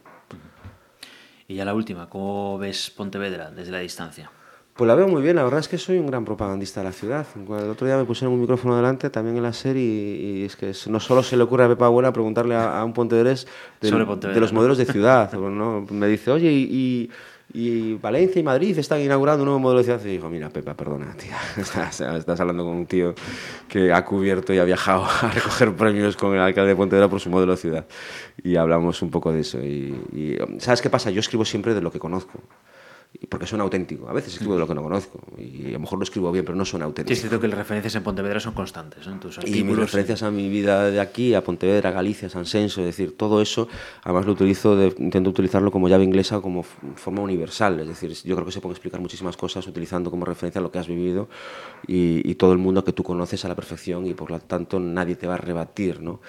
Y 1.48 1.56
ya 1.56 1.64
la 1.64 1.74
última, 1.74 2.08
¿cómo 2.08 2.58
ves 2.58 2.90
Pontevedra 2.90 3.50
desde 3.50 3.72
la 3.72 3.80
distancia? 3.80 4.30
Pues 4.74 4.88
la 4.88 4.94
veo 4.94 5.06
muy 5.06 5.20
bien, 5.20 5.36
la 5.36 5.44
verdad 5.44 5.60
es 5.60 5.68
que 5.68 5.76
soy 5.76 5.98
un 5.98 6.06
gran 6.06 6.24
propagandista 6.24 6.80
de 6.80 6.84
la 6.84 6.92
ciudad. 6.92 7.26
El 7.36 7.68
otro 7.68 7.86
día 7.86 7.98
me 7.98 8.06
pusieron 8.06 8.32
un 8.32 8.40
micrófono 8.40 8.74
delante 8.74 9.10
también 9.10 9.36
en 9.36 9.42
la 9.42 9.52
serie 9.52 9.82
y, 9.82 10.44
es 10.44 10.56
que 10.56 10.72
no 10.86 10.98
solo 10.98 11.22
se 11.22 11.36
le 11.36 11.42
ocurre 11.42 11.64
a 11.64 11.68
Pepa 11.68 11.88
Buena 11.88 12.10
preguntarle 12.10 12.56
a, 12.56 12.82
un 12.82 12.94
pontevedrés 12.94 13.46
de, 13.82 13.90
de, 13.90 14.40
los 14.40 14.52
modelos 14.54 14.78
de 14.78 14.86
ciudad. 14.86 15.30
¿no? 15.34 15.84
Me 15.90 16.08
dice, 16.08 16.30
oye, 16.30 16.50
y, 16.50 17.10
y, 17.52 17.94
Valencia 17.96 18.40
y 18.40 18.42
Madrid 18.42 18.78
están 18.78 19.02
inaugurando 19.02 19.42
un 19.42 19.48
nuevo 19.48 19.60
modelo 19.60 19.80
de 19.80 19.84
ciudad. 19.84 20.00
Y 20.06 20.08
digo, 20.08 20.30
mira, 20.30 20.48
Pepa, 20.48 20.72
perdona, 20.72 21.14
tía, 21.18 21.36
estás, 21.58 22.00
estás, 22.00 22.40
hablando 22.40 22.64
con 22.64 22.74
un 22.74 22.86
tío 22.86 23.14
que 23.68 23.92
ha 23.92 24.02
cubierto 24.06 24.54
y 24.54 24.58
ha 24.58 24.64
viajado 24.64 25.04
a 25.20 25.28
recoger 25.28 25.76
premios 25.76 26.16
con 26.16 26.32
el 26.32 26.40
alcalde 26.40 26.70
de 26.70 26.76
Pontevedra 26.76 27.10
por 27.10 27.20
su 27.20 27.28
modelo 27.28 27.52
de 27.52 27.58
ciudad. 27.58 27.84
Y 28.42 28.56
hablamos 28.56 29.02
un 29.02 29.10
poco 29.10 29.34
de 29.34 29.40
eso. 29.40 29.58
y 29.62 30.38
¿sabes 30.60 30.80
qué 30.80 30.88
pasa? 30.88 31.10
Yo 31.10 31.20
escribo 31.20 31.44
siempre 31.44 31.74
de 31.74 31.82
lo 31.82 31.92
que 31.92 31.98
conozco 31.98 32.40
porque 33.28 33.46
son 33.46 33.60
auténtico. 33.60 34.08
A 34.08 34.12
veces 34.12 34.34
escribo 34.34 34.54
de 34.54 34.60
lo 34.60 34.66
que 34.66 34.74
no 34.74 34.82
conozco 34.82 35.20
y 35.38 35.68
a 35.68 35.72
lo 35.72 35.80
mejor 35.80 35.98
lo 35.98 36.04
escribo 36.04 36.32
bien, 36.32 36.44
pero 36.44 36.56
no 36.56 36.64
son 36.64 36.82
auténticos. 36.82 37.18
Sí, 37.18 37.24
es 37.24 37.30
cierto 37.30 37.40
que 37.40 37.48
las 37.48 37.58
referencias 37.58 37.94
en 37.94 38.02
Pontevedra 38.02 38.40
son 38.40 38.54
constantes. 38.54 39.06
¿no? 39.06 39.12
En 39.12 39.20
tus 39.20 39.38
y 39.44 39.62
mis 39.64 39.76
referencias 39.76 40.22
a 40.22 40.30
mi 40.30 40.48
vida 40.48 40.90
de 40.90 41.00
aquí, 41.00 41.34
a 41.34 41.44
Pontevedra, 41.44 41.90
Galicia, 41.90 42.28
San 42.28 42.46
Senso, 42.46 42.80
es 42.80 42.86
decir, 42.86 43.16
todo 43.16 43.42
eso, 43.42 43.68
además 44.02 44.26
lo 44.26 44.32
utilizo, 44.32 44.76
de, 44.76 44.94
intento 44.98 45.30
utilizarlo 45.30 45.70
como 45.70 45.88
llave 45.88 46.04
inglesa, 46.04 46.40
como 46.40 46.62
forma 46.62 47.22
universal. 47.22 47.80
Es 47.80 47.88
decir, 47.88 48.12
yo 48.24 48.34
creo 48.34 48.46
que 48.46 48.52
se 48.52 48.60
pueden 48.60 48.72
explicar 48.72 49.00
muchísimas 49.00 49.36
cosas 49.36 49.66
utilizando 49.66 50.10
como 50.10 50.24
referencia 50.24 50.60
lo 50.60 50.70
que 50.70 50.78
has 50.78 50.88
vivido 50.88 51.28
y, 51.86 52.28
y 52.28 52.34
todo 52.36 52.52
el 52.52 52.58
mundo 52.58 52.84
que 52.84 52.92
tú 52.92 53.02
conoces 53.02 53.44
a 53.44 53.48
la 53.48 53.54
perfección 53.54 54.06
y 54.06 54.14
por 54.14 54.30
lo 54.30 54.40
tanto 54.40 54.80
nadie 54.80 55.16
te 55.16 55.26
va 55.26 55.34
a 55.34 55.38
rebatir, 55.38 56.00
¿no? 56.00 56.20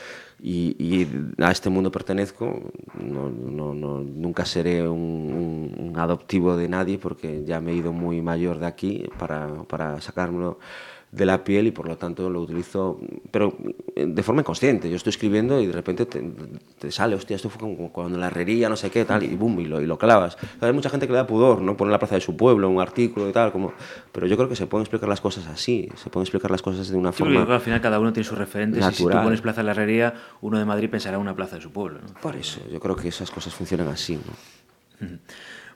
Y, 0.46 0.76
y, 0.78 1.08
a 1.42 1.52
este 1.52 1.70
mundo 1.70 1.90
pertenezco, 1.90 2.74
no, 3.00 3.30
no, 3.30 3.74
no, 3.74 4.02
nunca 4.02 4.44
seré 4.44 4.86
un, 4.90 5.74
un 5.80 5.98
adoptivo 5.98 6.58
de 6.58 6.68
nadie 6.68 6.98
porque 6.98 7.46
ya 7.46 7.62
me 7.62 7.72
he 7.72 7.76
ido 7.76 7.94
muy 7.94 8.22
mayor 8.22 8.60
de 8.60 8.66
aquí 8.66 9.06
para, 9.18 9.64
para 9.64 10.02
sacármelo 10.02 10.60
de 11.14 11.28
la 11.28 11.44
piel 11.44 11.68
y 11.68 11.72
por 11.72 11.88
lo 11.88 11.96
tanto 11.96 12.28
lo 12.28 12.42
utilizo, 12.42 13.00
pero 13.30 13.56
de 13.96 14.24
forma 14.24 14.42
inconsciente. 14.42 14.90
Yo 14.90 14.96
estoy 14.96 15.12
escribiendo 15.12 15.62
y 15.62 15.68
de 15.68 15.72
repente 15.72 16.08
te, 16.08 16.92
sale, 16.92 17.16
hostia, 17.16 17.36
esto 17.36 17.50
fue 17.50 17.60
como 17.60 17.92
cuando 17.94 18.18
la 18.18 18.28
herrería, 18.28 18.68
no 18.68 18.76
sé 18.76 18.90
qué, 18.90 19.06
tal, 19.06 19.22
y 19.22 19.36
boom, 19.36 19.60
y 19.60 19.66
lo, 19.66 19.80
y 19.80 19.86
lo 19.86 19.98
clavas. 20.00 20.38
hay 20.60 20.74
mucha 20.74 20.90
gente 20.90 21.06
que 21.06 21.14
le 21.14 21.18
da 21.18 21.28
pudor, 21.28 21.62
¿no? 21.62 21.78
Poner 21.78 21.92
la 21.92 22.00
plaza 22.00 22.16
de 22.16 22.22
su 22.22 22.36
pueblo, 22.36 22.68
un 22.68 22.82
artículo 22.82 23.30
y 23.30 23.32
tal, 23.32 23.52
como... 23.52 23.74
pero 24.12 24.26
yo 24.26 24.36
creo 24.38 24.50
que 24.50 24.56
se 24.56 24.66
pueden 24.66 24.84
explicar 24.84 25.08
las 25.08 25.22
cosas 25.22 25.46
así, 25.46 25.88
se 25.96 26.10
pueden 26.10 26.24
explicar 26.24 26.50
las 26.50 26.64
cosas 26.64 26.90
de 26.90 26.98
una 26.98 27.12
forma. 27.12 27.44
al 27.44 27.62
final 27.62 27.80
cada 27.80 28.00
uno 28.00 28.12
tiene 28.12 28.28
sus 28.28 28.38
referentes 28.38 28.82
natural. 28.82 28.94
y 28.94 28.98
si 28.98 29.18
tú 29.18 29.24
pones 29.24 29.42
plaza 29.42 29.62
de 29.62 29.66
la 29.66 29.72
herrería, 29.72 30.16
uno 30.42 30.58
de 30.58 30.66
Madrid 30.66 30.90
pensará 30.90 31.20
una 31.20 31.36
plaza 31.36 31.58
de 31.58 31.62
su 31.62 31.72
pueblo. 31.72 32.00
¿no? 32.02 32.20
Por 32.22 32.36
eso, 32.36 32.60
yo 32.72 32.80
creo 32.80 32.96
que 32.96 33.10
esas 33.10 33.30
cosas 33.30 33.54
funcionan 33.54 33.90
así. 33.90 34.16
¿no? 34.16 35.08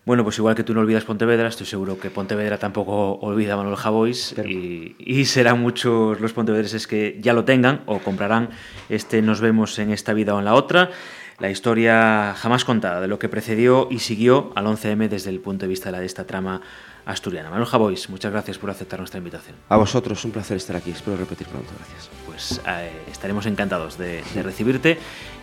Bueno, 0.07 0.23
pues 0.23 0.37
igual 0.37 0.55
que 0.55 0.63
tú 0.63 0.73
no 0.73 0.79
olvidas 0.79 1.03
Pontevedra, 1.03 1.49
estoy 1.49 1.65
seguro 1.65 1.99
que 1.99 2.09
Pontevedra 2.09 2.57
tampoco 2.57 3.15
olvida 3.15 3.55
a 3.55 3.57
Manuel 3.57 3.75
Javois 3.75 4.33
y, 4.45 5.25
serán 5.25 5.59
muchos 5.59 6.21
los 6.21 6.31
pontevedreses 6.31 6.87
que 6.87 7.19
ya 7.19 7.33
lo 7.33 7.43
tengan 7.43 7.81
o 7.87 7.99
comprarán 7.99 8.51
este 8.87 9.21
Nos 9.21 9.41
vemos 9.41 9.77
en 9.79 9.91
esta 9.91 10.13
vida 10.13 10.33
o 10.33 10.39
en 10.39 10.45
la 10.45 10.53
otra. 10.53 10.91
La 11.39 11.51
historia 11.51 12.33
jamás 12.37 12.63
contada 12.63 13.01
de 13.01 13.09
lo 13.09 13.19
que 13.19 13.27
precedió 13.27 13.89
y 13.91 13.99
siguió 13.99 14.53
al 14.55 14.67
11M 14.67 15.09
desde 15.09 15.29
el 15.29 15.41
punto 15.41 15.65
de 15.65 15.67
vista 15.67 15.91
de, 15.91 16.05
esta 16.05 16.23
trama 16.23 16.61
asturiana. 17.03 17.49
Manuel 17.49 17.67
Javois, 17.67 18.09
muchas 18.09 18.31
gracias 18.31 18.57
por 18.57 18.69
aceptar 18.69 18.99
nuestra 18.99 19.17
invitación. 19.17 19.57
A 19.67 19.75
vosotros, 19.75 20.23
un 20.23 20.31
placer 20.31 20.55
estar 20.55 20.77
aquí. 20.77 20.91
Espero 20.91 21.17
repetir 21.17 21.47
pronto. 21.47 21.69
Gracias. 21.77 22.09
Pues 22.25 22.61
eh, 22.65 22.91
estaremos 23.11 23.45
encantados 23.45 23.97
de, 23.97 24.23
de 24.33 24.41
recibirte 24.41 24.97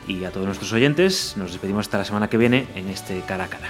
y 0.08 0.24
a 0.24 0.30
todos 0.30 0.46
nuestros 0.46 0.72
oyentes 0.72 1.34
nos 1.36 1.52
despedimos 1.52 1.84
hasta 1.84 1.98
la 1.98 2.06
semana 2.06 2.30
que 2.30 2.38
viene 2.38 2.66
en 2.74 2.88
este 2.88 3.20
cara 3.28 3.44
a 3.44 3.48
cara. 3.48 3.68